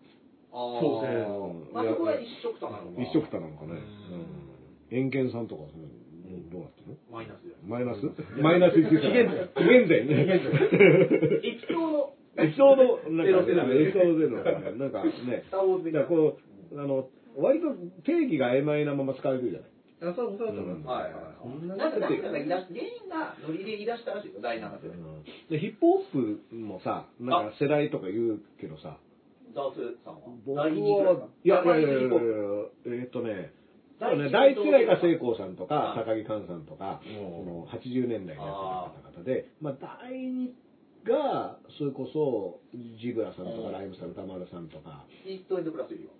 [0.50, 0.82] あー。
[0.82, 2.98] そうねまあ、そこは一色たなのか。
[2.98, 3.78] 一色たなのかね。
[3.78, 4.50] うん。
[4.90, 5.86] 遠見さんとかはそれ
[6.50, 6.96] どうなってるの？
[7.10, 7.54] マイナスで。
[7.66, 8.00] マイナス？
[8.40, 9.48] マイナス1世代。
[9.54, 10.26] 紀元前ね。
[10.28, 14.42] エピソード、エピソード、なんか、ゼロ世代エピソードゼロ
[14.76, 16.38] なんかね、スター・ウォーズ的なだからこ
[16.72, 19.70] う、あの、割と定義が曖昧なまま使われてるじゃない。
[20.00, 20.66] あ、そう、そうだったう。
[20.86, 21.34] はいはいはい。
[21.42, 24.98] そんななんか、なんかがノリで言い出したらしいですよ、第7世代。
[25.50, 28.98] で、ヒップホップもさ、なんか世代とか言うけどさ、
[29.54, 30.20] ダースさんは。
[30.46, 32.10] 僕第2くらいは、いやいやいやいや
[32.86, 33.50] えーっとね、
[34.00, 36.04] そうね第一世代が聖光さんとかは、い。
[36.04, 37.44] 高木寛さんとか、うん。
[37.44, 40.54] この80年代の方々で、まあ、第二
[41.04, 42.60] が、それこそ、
[43.00, 43.72] ジブラさんとうん。
[43.72, 46.12] か、ライムさん、歌丸さんとか、イーストエンドプラスよりは。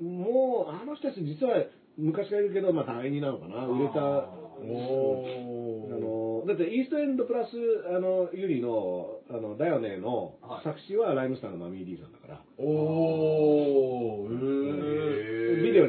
[0.00, 1.64] もう、あの人たち実は
[1.96, 4.00] 昔からいるけど、まあ、第二なのかな、売れた。
[4.00, 7.50] あおあのだってイーストエンドプラス
[7.94, 10.64] あのユリの「あのだよね」のはい。
[10.64, 14.61] 作詞はライムスターのマミー・ディさんだから、おー、へー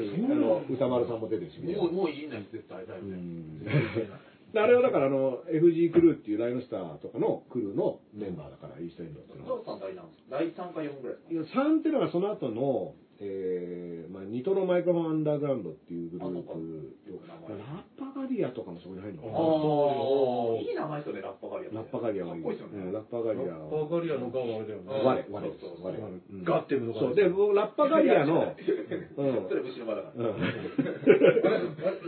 [0.03, 3.17] にあ歌丸さんも出てるしもう、もういいです、絶対、だよね。
[4.55, 9.79] あれはだからあの FG クルーっていうライムスターとかのクルーのメンバーだから、イーストエンドっていうのは。
[9.79, 19.37] 第何です第3か4ぐらいいや3っていうのがその後の、えーまあ、ニトロマイクロフォンアンダーグラウンドっていうグループラッパガリアとかもそこに入るのかな。
[19.37, 21.75] ああ、いい名前ですよね、ラッパガリアって。
[21.77, 22.85] ラッパガリアはいいかっこいいですよね。
[22.85, 23.53] うんラッパガリア。
[23.53, 24.89] バーガリアのガはあれだよね。
[24.89, 25.65] うん我我です。
[25.81, 29.47] 我ガッテムのガそうで僕ラッパガリアの うん。
[29.49, 30.29] それ虫の場だから。
[30.29, 30.41] うん。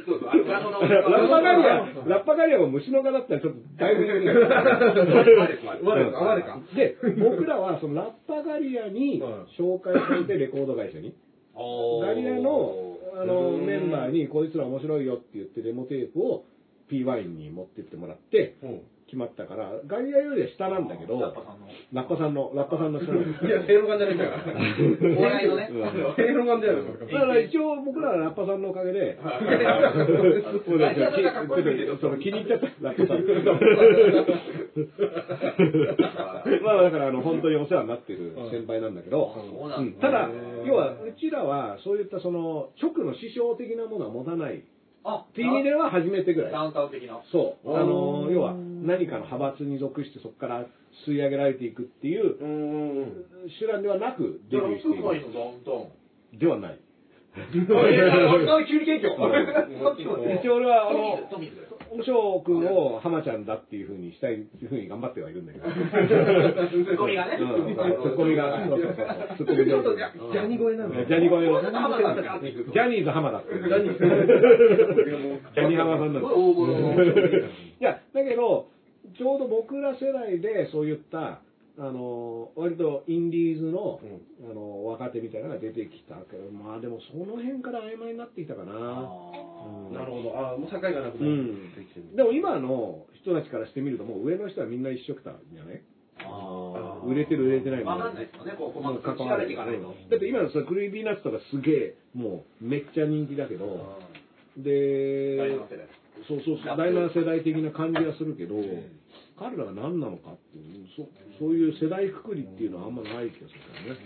[0.06, 1.76] そうそう、あの裏の名前ラッパガリア
[2.06, 5.65] ラッパガリアも虫の蛾だったらちょっとだいぶ言うね我です。
[5.65, 6.60] 我我か、我か。
[6.76, 9.22] で僕らはそのラッパガリアに
[9.57, 11.14] 紹介されてレコード会社に。
[11.56, 16.45] ガリアのあのメンバーにこいつら面白いよって言ってデモテープを
[16.89, 18.81] P ワインに持ってってもらってうん。
[19.05, 21.67] 決まったからガリアよりは下なんだけどラッパさんの。
[21.93, 23.39] ラッパさんのラッパさんの下なんだ。
[23.39, 24.43] け どいや、正論ガンじゃないんだから。
[24.49, 25.69] お笑いのね。
[25.71, 26.15] うん。
[26.17, 29.17] 正論ガンじゃないのだから一応僕らはラッパさんのおかげで、
[32.19, 33.21] 気に入っちゃった、ラッパさん。
[36.64, 40.30] まあだからあの本当にお世話になってる先輩なんだけど、そうなんただ、
[40.65, 44.64] 要はうちらはそういったその直の師匠的なものは持たない
[45.06, 46.52] あっていう意味では初めてぐらい。
[46.52, 47.22] ダウンタウン的な。
[47.31, 47.77] そう。
[47.77, 50.65] あの、要は何かの派閥に属してそこから
[51.07, 53.26] 吸い上げられていくっていううん。
[53.60, 55.03] 手段ではなくデビューしている。
[55.03, 55.76] のダウンタウ
[56.35, 56.39] ン。
[56.39, 56.80] ではない。
[60.41, 61.19] 一応俺はあの
[61.95, 62.03] トミーズです。
[62.03, 65.65] おしょうくんを浜ちゃんだっていうふうにしたいっていうふうに頑張ってはいるんだけど。
[65.65, 67.38] ツッコミがね。
[67.39, 71.05] うん、ツッコミが、そうそうそう、ツッコミちょっと上手ジャニ声なんだよ。
[71.05, 73.51] ジャニ声の、ジャニーズ浜田って。
[73.51, 78.67] ジジャニーャニ浜さんないや、だけど、
[79.17, 81.41] ちょうど僕ら世代でそういった、
[81.77, 83.99] あの、割とインディーズの、
[84.49, 88.72] あの、若手みたいなのが出てきたけど、まあでもその辺から曖昧になってきたかな。
[89.89, 89.93] うん。
[89.93, 90.38] なるほど。
[90.38, 92.15] ああ、もう境がなくうなっんてきてる。
[92.15, 95.81] でも今の人たちからしてみると、もう上の人はみんな一緒くたじゃない？
[96.23, 99.93] あ売れてる売れてないわかんないですよね、こう、細かく関わていかないと。
[100.10, 103.99] だって今のその Creepy Nuts とかすげえもうめっちゃ人気だけど
[104.57, 105.60] で
[106.27, 108.56] そうそうそう第7世代的な感じはするけど
[109.37, 111.07] 彼らが何なのかっていうそ
[111.39, 113.99] そういう世代くくりっていうのはあんまない気がするからね、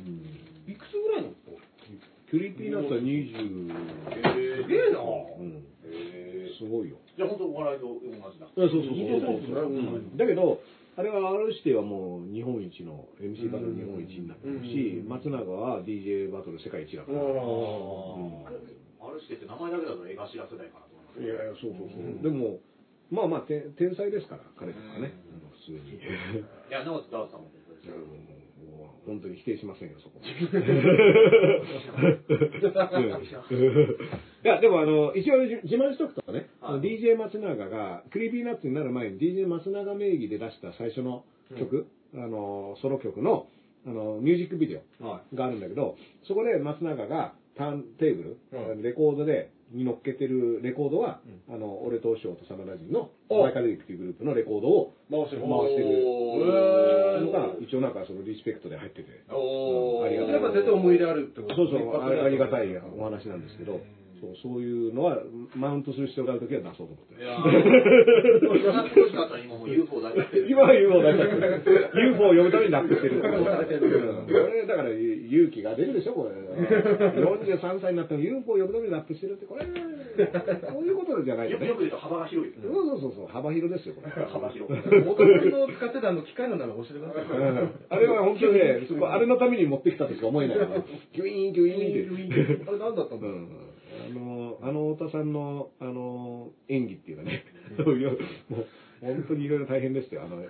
[0.00, 1.32] うん、いくつぐらいの
[2.30, 4.62] Creepy Nuts は20、へー。
[4.62, 5.66] すげえなうん、
[6.54, 6.96] すごいよ。
[7.18, 8.46] じゃあ本当お笑いと同じだ。
[8.54, 8.94] そうそうそう。
[8.94, 9.58] そううですね。
[9.58, 10.16] うん。
[10.16, 10.62] だけど
[10.96, 15.08] あれは R 指定はもう日本一の MC バトル日本一になってるし、うん。
[15.10, 18.46] 松永は DJ バトル世界一だから、あうん。
[18.46, 21.22] R 指定って名前だけだと江頭世代かなと思います。
[21.22, 22.06] いやいや、そうそうそう。
[22.06, 22.22] うん。
[22.22, 22.62] でも、
[23.10, 25.14] まあまあ、て天才ですから、彼とかね、
[25.66, 25.98] 普通に。
[25.98, 26.00] い
[26.70, 27.50] や、なおダースさんも
[29.06, 30.20] 本当に否定しませんよ、そこ。
[34.44, 36.80] いや、でもあの、一応自慢しとくとね、はい。
[36.80, 41.24] DJ 松永が、 Creepy Nuts になる前に DJ 松永名義で出した最初の
[41.58, 43.46] 曲、あの、ソロ曲の、
[43.86, 45.96] あの、ミュージックビデオはがあるんだけど、
[46.28, 48.82] そこで松永がターンテーブル、うん。
[48.82, 53.42] レコードで、に乗っけてるレコードは、あの、俺とお師匠とサマラジンの、お。
[53.42, 55.42] マイカルリックっていうグループのレコードを回してる。
[57.26, 59.08] のが、一応なんかそのリスペクトで入ってて。
[59.28, 60.32] ありがたい。
[60.34, 63.20] やっぱ絶対思い入れあるってことそうそう、あありがたいお話。
[63.20, 63.80] 話なんですけど、
[64.20, 65.18] そうそういうのは、
[65.56, 67.16] マウントする必要があるときは出そうと思って。
[67.16, 67.40] いやー、
[68.76, 70.50] な少しだったら今もう UFO だけってる。
[70.50, 71.90] 今は UFO 出しちゃってる。
[72.12, 73.16] UFO を呼ぶためにラップしてる。
[73.16, 76.36] うんこれ、だから勇気が出るでしょ、これ。
[76.36, 81.66] 43歳になっても UFO を呼ぶためにラップしてるって、これ、そういうことじゃないよね。
[81.68, 82.90] よくよく言うと幅が広いですそうね。
[82.90, 84.10] そうそうそう、幅広ですよ、これ。
[84.26, 84.76] 幅広い。
[85.04, 87.24] 元々の使ってたあの機械の名前教えてください。
[87.24, 90.58] うんあれは本当にね、そこあれのために持ってきたとしか思えない。
[91.14, 92.68] キュイーン、キュイーンって。
[92.68, 93.46] あれ何だったんだろう
[94.10, 97.44] の、あの太田さんの、あの、演技っていうかね、
[97.76, 98.66] いやもう、
[99.00, 100.36] 本当にいろいろ大変でしたよ、あの、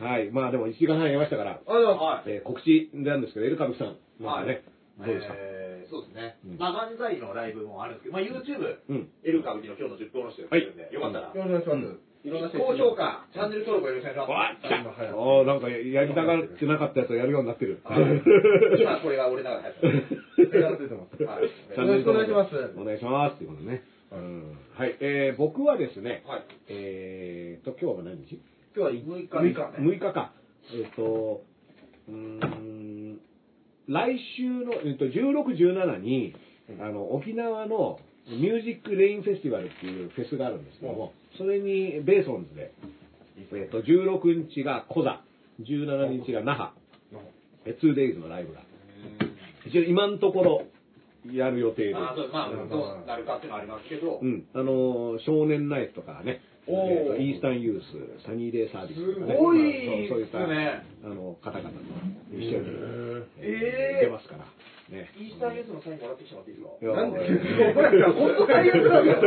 [0.00, 2.30] はい、まあでも1時間半やりましたから、はい。
[2.30, 4.64] えー告知なんですけど、エルカブさん、なんかね、
[4.98, 6.38] どうですか、えーそうですね。
[6.44, 6.58] うん。
[6.58, 9.08] まあ、漫才のライブもあるんですけど、まあ、YouTube、うん。
[9.22, 12.13] エル歌舞伎の今日の10分の人やってるんで、よかったら、お願いします。
[12.24, 15.04] いろんな高評価、チャンネル登録よろしくお願いしわます。
[15.04, 17.84] ああ、なんかやりたがってなかったやつをやるようになってる。
[17.84, 19.74] はい今これが俺ながら入っ
[20.40, 20.40] て
[21.36, 21.44] い。
[21.76, 23.36] よろしくお願いしますお願いします。
[23.36, 23.82] ということでね。
[24.12, 26.42] うんはい、えー、僕はですね、はい。
[26.68, 28.40] えーと、今日は何日？
[28.74, 29.76] 今日は6日6ですかね。
[29.78, 30.32] 6日か。
[30.72, 31.42] えっ、と、
[32.08, 33.20] うーん、
[33.86, 36.34] 来週の、えっと、16、17に、
[36.80, 42.72] あの、沖縄の Music Lane Festival っていうフェスがあるんですけども、それにベーソンズで、
[43.52, 45.22] えっと、16日がコザ、
[45.60, 46.70] 17日が那覇、
[47.64, 48.60] え 2days のライブが。
[49.66, 50.62] 一応今のところ
[51.32, 51.94] やる予定で。
[51.94, 57.80] まあ、どうなるかっていうのはありますけど、うん、あのー少年ナイフとかね、えーとイースタンユー
[58.20, 61.76] ス、サニーデイサービスとかね、すごいそうそういった、あの方々と
[62.32, 62.68] 一緒に、
[63.38, 64.44] えー出ますから。
[64.90, 65.08] ね。
[65.16, 66.84] イースターユースのサインもらってきてもらっていいですか？
[66.84, 67.20] いやなんで？
[67.20, 69.20] 俺本当最悪なんだよ。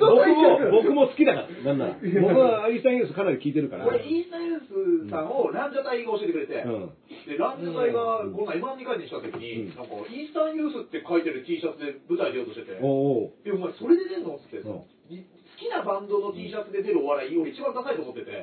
[0.00, 1.98] 僕も、僕も好きだから、なんなら。
[1.98, 3.84] 僕はイースタンユースかなり聞いてるから。
[3.84, 6.90] これ、イースターユースさんをランジャタイが教えてくれて、うん。
[7.28, 14.36] で、ランジャタイがこの前 M1 2回にした時に、うんなんか、イースタンユースって書いてる T シャツで舞台出ようとしてて、おおで、お前それで出んの？
[14.36, 14.82] っつって、うん
[15.12, 18.42] い好きなバンドの T シャツで出るお笑い、俺一番ダサいと思ってて、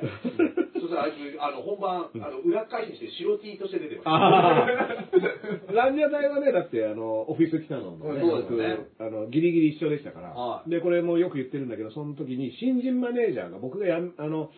[0.80, 5.72] そしたらあいつ、あの、本番、あの、裏返しにして白 T として出てました。
[5.72, 8.78] ランジャタイはね、だって、あの、オフィス来たのもね、そうですね。
[8.98, 14.50] 僕あの、ギリギリ一緒でしたから、はいで、これもよく言ってるんだけど、その時に新人マネージャーが、僕がやんあの、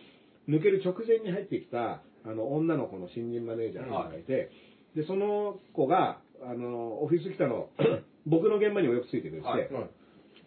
[0.49, 4.51] 抜ける直前に入ってきた、あの、女の子の新人マネージャーがいて、
[4.94, 7.70] で、その子が、あの、オフィス来たの、
[8.27, 9.69] 僕の現場にもよくついてくれて、はい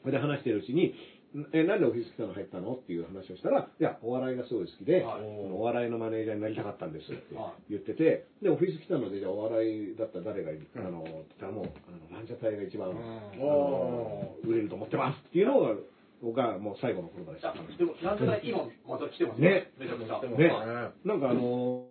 [0.05, 0.93] それで話してるうちに、ん
[1.53, 2.75] え、なんでオフィス来たの入ったの？
[2.75, 5.21] っていう話をしたら、いや、お笑いがすごい好きで、はい。
[5.51, 12.89] お笑いのマネージャーになりたかったんですっては言ってて、で、オフィス来たので、じゃあお笑いだったら誰がいる、あの、って言ったらもう、あの、ランジャタイが一番、
[14.43, 15.75] 売れると思ってますっていうのが、
[16.23, 17.51] 僕はもう最後の言葉でした。
[17.51, 19.71] でも、ランジャタイ今また来てますね。
[19.77, 20.21] めちゃくちゃ。
[20.23, 20.47] ね。
[20.47, 21.89] はいなんかあの、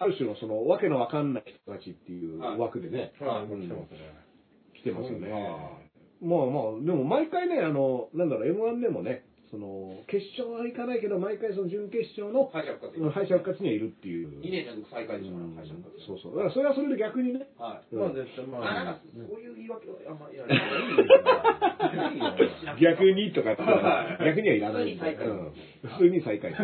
[0.00, 3.98] ある種のその、わけのわかんない人たちっていう枠でね、はい、もう来てますね。
[4.80, 5.28] 来てますよね。
[6.22, 12.96] まあまあ、でも毎回ね、あの、なんだろう、M1 でもね、その、決勝はいかないけど、毎回その準決勝の敗者復活。
[12.98, 14.40] うん敗者復活にはいるっていう。
[14.40, 16.06] 2年連続最下位でしょ、うん敗者復活。
[16.08, 16.40] そうそう。
[16.40, 17.94] だからそれはそれで逆にね、はい。
[17.94, 22.14] うんまあ絶対、まあ、なんあか、、そういう言い訳はあんまりやらない。
[22.14, 22.32] いいよ。
[22.80, 24.96] 逆にとかってはい逆にはいらない。
[24.96, 25.52] 普通に最下位うん
[25.82, 26.52] 普通に最下位。
[26.52, 26.54] う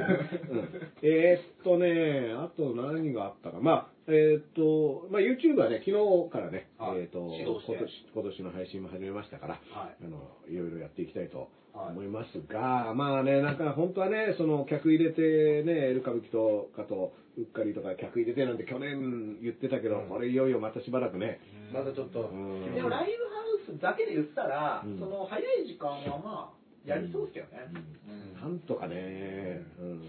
[0.56, 0.68] ん
[1.02, 3.60] えーっとね、あと何があったか。
[3.60, 7.44] まあ、えーっと、まあ YouTube はね、昨日からね、はいえーっと、今
[7.76, 10.16] 年、今年の配信も始めましたから、はいあの、
[10.48, 21.40] いろいろやっていきたいとはい思いますが、まあね、なんか本当はね、その客入れてね、エル歌舞伎とかと、うっかりとか客入れてなんて去年言ってたけど、これいよいよまたしばらくね、
[21.72, 22.74] まだちょっと、うん。
[22.74, 23.24] でもライブ
[23.70, 24.98] ハウスだけで言ったら、うん。
[24.98, 27.70] その早い時間はまあ、やりそうですけどね。
[28.08, 28.40] うん。
[28.40, 30.00] なんとかね、うん。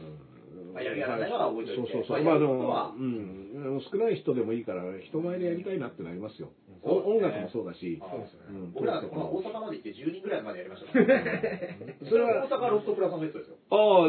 [0.74, 2.24] まあやるやらないは覚えておいてそうそうそう。
[2.24, 3.82] まあまあでも、うん。
[3.92, 6.52] 少ない人でもいいから、人前でやりたいなってなりますよ。
[6.82, 10.92] 音楽もそうだし、そうですねうん俺ら、この大阪まで行って10人ぐらいまでやりました。
[10.96, 13.58] それは大阪ロフトプラスのベッドですよ。
[13.70, 14.08] ああ、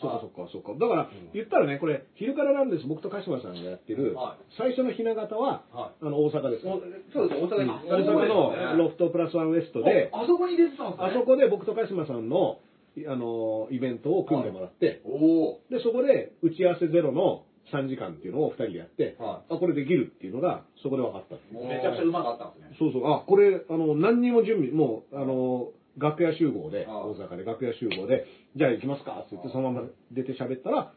[0.00, 0.72] そっかそっかそっか。
[0.78, 6.66] だから、言ったらね、これ、昼からなんです、僕と鹿島さんがやってるは、最初のひな形は、はあの、大阪です。
[6.66, 6.80] お
[7.12, 7.70] そうです、大阪に。
[7.70, 11.08] 大阪のロフトプラスワンウエストで、ああそこに出てたんですね。
[11.08, 12.60] あそこで僕と鹿島さんの、
[13.08, 15.60] あの、イベントを組んでもらって、おお。
[15.70, 21.68] で、そこで打ち合わせゼロの3時間っていうのを2人でやって、はあ、これできるっていうのが、そこで分かったもう。
[21.68, 22.76] めちゃくちゃうまかったんですね。
[22.78, 28.24] そうそう、あ、これ、あの、何にも準備、もう、あの、楽屋集合で、大阪で楽屋集合で、
[28.56, 30.92] じゃあ行きますかって言って、そのまま出て喋ったら、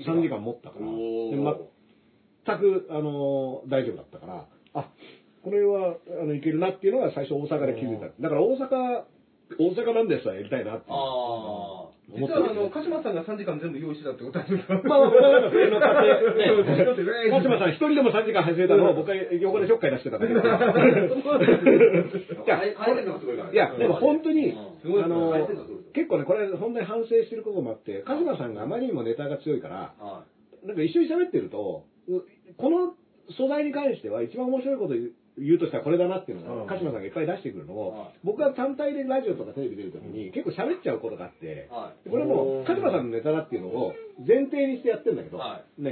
[0.00, 0.86] 3時間持ったから、
[2.46, 4.90] 全く、あの、大丈夫だったから、あ、
[5.42, 8.06] これは、あの、いけるなっていうのが最初大阪で気づいた。
[8.20, 9.04] だから大阪、
[9.58, 10.86] 大阪なんですはやりたいなって。
[10.88, 11.90] ああ。
[12.10, 17.30] 実はあの、鹿島さんが3時間全部用意してたってことなんですかまあまあ、なんか普通の家庭ね。
[17.30, 20.40] 鹿島さん一人でも3時間走れたのを僕は横でちょっかい出してたんだけど。
[20.42, 20.44] い
[22.50, 23.52] や、変えてるのがすごいから。
[23.52, 25.46] いや、でも本当に、あの
[25.94, 30.24] 結構ね、これ本当に反省してることもあって、鹿島さんがあまりにもネタが強いから、は
[30.64, 32.22] なんか一緒に喋ってると、う
[32.56, 32.94] この
[33.36, 34.94] 素材に関しては一番面白いこと
[35.38, 36.66] 言うとしたらこれだなっていうのうん。
[36.66, 42.08] が、鹿島さんがいっぱい出してくるのをはい、僕は単体でラジオとかテレビ出るときに結構喋っちゃうことがあってい。、はい。
[42.08, 43.94] これも、鹿島さんのネタだっていうのを
[44.26, 45.40] 前提にしてやってるんだけど、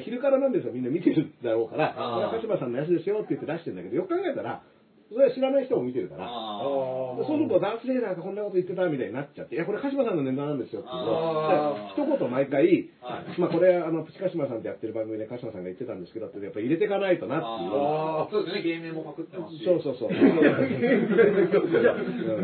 [0.00, 1.94] 昼からなんですよ、みんな見てるだろうから、
[2.32, 4.62] 鹿島さんのやつですよって言って出してるんだけど、よく考えたら、
[5.08, 11.00] それは知らない人も見てるから、そうするとダースレーダーがこんなこと言ってたみたいになっちゃって、いや、これ鹿島さんのネタなんですよっていう。
[11.00, 13.40] と、あだから一言毎回、はい。
[13.40, 17.72] まあこれ、あの、プチ鹿島さんってやってる番組で鹿島さんが言ってたんですけどって、やっぱ入れていかないとなっていう。
[17.72, 18.36] あー。
[18.36, 19.64] そうですね、芸名もパクってますし。
[19.64, 20.12] そうそうそう。
[20.12, 20.28] いや、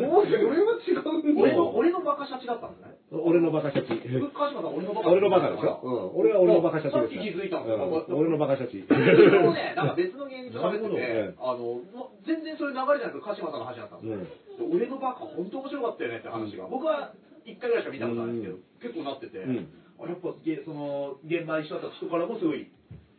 [0.08, 1.42] もうそれは違うんだ。
[1.44, 2.96] 俺の、俺のバカシャチだったんですね。
[3.12, 3.92] 俺のバカシャチ。
[4.18, 8.16] 僕、川島さん、俺のバカ俺のバカでしょ、うん、俺は俺のバカシャチですさっき気づいたんですようん。
[8.16, 8.84] 俺のバカシャチ。
[8.88, 11.84] それもね、なんか別の芸人と喋ってて、あの、
[12.24, 14.68] 全然そういう流れじゃなくて、鹿島さんの話だったんですよ。
[14.68, 16.66] で俺のバカ、本当面白かったよねって話が。
[16.66, 17.14] 僕は
[17.44, 22.66] 一回ぐらいしか見たことないんですけど、結構なってて、うんあやっぱ、げその、現場一緒だった人からもすごい、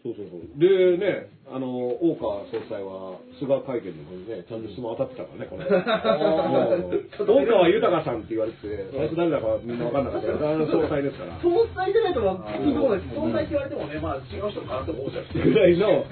[0.05, 0.45] そうそうそう。
[0.61, 1.65] でね、あの、
[1.97, 5.65] 大川総裁は、菅会見の方にね、ちゃんと質問当たってたからね、この。
[5.65, 11.33] も う大川豊さんって言われてて、最初誰だかみんな分かんなかったけど、あの総裁ですから。
[11.41, 13.33] 総裁でないとは聞いたことないですもんね。
[13.33, 15.25] そんなって言われてもね、まあ違う人かなって思うじゃん。
[15.41, 16.05] ぐらいの、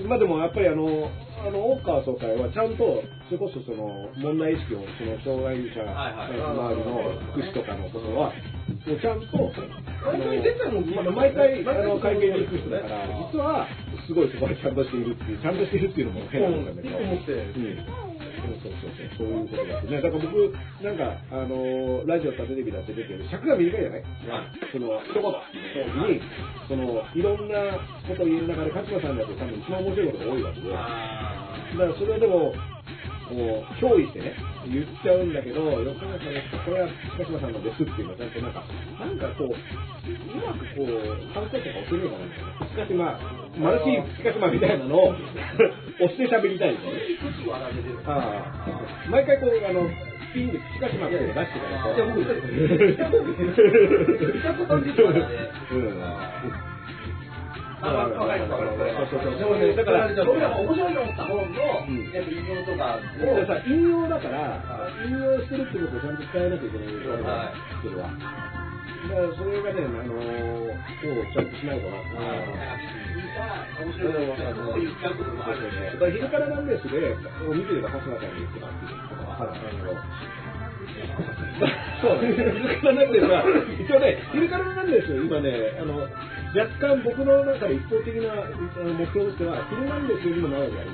[0.00, 0.08] うん。
[0.08, 1.10] まあでもやっぱりあの、
[1.42, 9.50] あの、大川総裁はちゃんと、それこそその、問題意識を、その、障害者周りの福祉とかのことは、もうちゃんと、
[11.10, 13.66] 毎回、あの、会見に行く人だから、実は、
[14.06, 16.94] すごいそこはちゃんとしているっていう、ちゃんとしているっていうのも変なんだけど。
[18.42, 20.00] そうそうそうそう、そういうことだってね。
[20.02, 24.02] だから僕、なんか、あの、ラジオとかテレビだって出てる、尺が短いじゃない？
[24.72, 25.22] その、一言。
[25.22, 26.20] に、
[26.68, 27.78] その、いろんな
[28.08, 30.70] ことを言いながら、勝間さんだと多分一番面白いことが多いわけで。
[30.70, 32.52] だからそれをでも、
[33.32, 34.36] こう、憑依してね、
[34.68, 38.64] 言っちゃうんだけど、よく考えたら、これは鹿島さんのですっていうのは、ちゃんとなんか、
[39.00, 39.56] なんかこう、う
[40.36, 42.66] まくこう、関係者が押せるのかなみたいな。
[42.68, 43.20] しかしまあ、
[43.56, 45.16] マルチ鹿島みたいなのを
[46.00, 47.00] 押して喋りたいんですよね。
[48.06, 48.52] あ
[49.06, 49.88] あ、毎回こう、あの、
[50.32, 51.94] ピンで鹿島っていうのを出してからこう。
[51.94, 51.98] い。
[51.98, 52.20] や僕
[55.72, 56.52] うん。
[57.82, 61.58] でもねだから、僕らも面白いと思った本の、
[62.14, 64.62] やっぱ引用とかでを、さ、引用だから、
[65.04, 68.06] 引用してるってことをちゃんと伝えなきゃいけないわけだはいそれは。
[68.06, 71.98] だからそれがね、あのー、をちゃんとしないとな。
[73.82, 75.98] 面白いと思った、こともあるよねだ。
[75.98, 77.18] から昼からなんですで、
[77.50, 79.50] を見てれば春日さんに言ってたっていうことがわか？
[79.50, 79.98] るんだけど。
[81.98, 83.42] そうね、昼からなんですが、
[83.74, 85.10] 一応ね、昼からなんです？
[85.10, 85.50] よ、今ね、
[85.82, 86.06] あの、
[86.54, 88.44] 若干僕の中で一方的な
[88.92, 90.90] 目標としては、昼なんですよにも長くやる。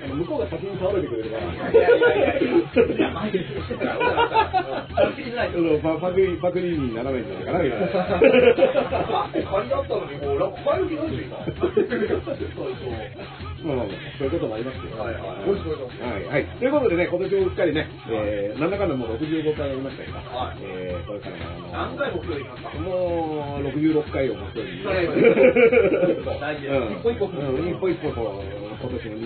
[0.00, 1.40] あの向こうが先に倒れてくれれば。
[1.42, 2.54] いやいやいやいや
[2.86, 7.86] いや前にしてたら俺らさ楽しみないそのパパクリパクリにならないんじゃないかなみたいな。
[8.14, 12.94] あって仮だったのにもうなんか前向きなんですよ今そうそう
[13.64, 14.98] まあまあまあそういうこともありますけど。
[14.98, 15.14] はい。
[15.14, 16.24] はいはい。
[16.26, 16.46] はい。
[16.58, 20.58] ということでね、今年もうっかりね、えー、なんだかんだもう65回やりましたけど、はい。
[20.62, 22.70] えー、これからもあの何回目標ますか？
[22.78, 24.84] もう66回を目標に。
[26.40, 26.98] 大事うん。
[26.98, 27.26] 一歩一歩。
[27.26, 27.68] うん。
[27.68, 29.16] 一歩一歩こう、今年も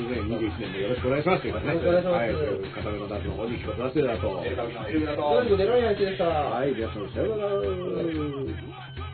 [0.40, 1.74] 2021年もよろしくお願いしますということね。
[1.74, 2.32] よろしくお願い。
[2.32, 4.42] しますはい、片目のダンスの方に聞こえますだと。
[4.46, 6.24] エルカビのエルガ同じくデロリアン1でした。
[6.24, 7.52] はい、皆さんさようなら。「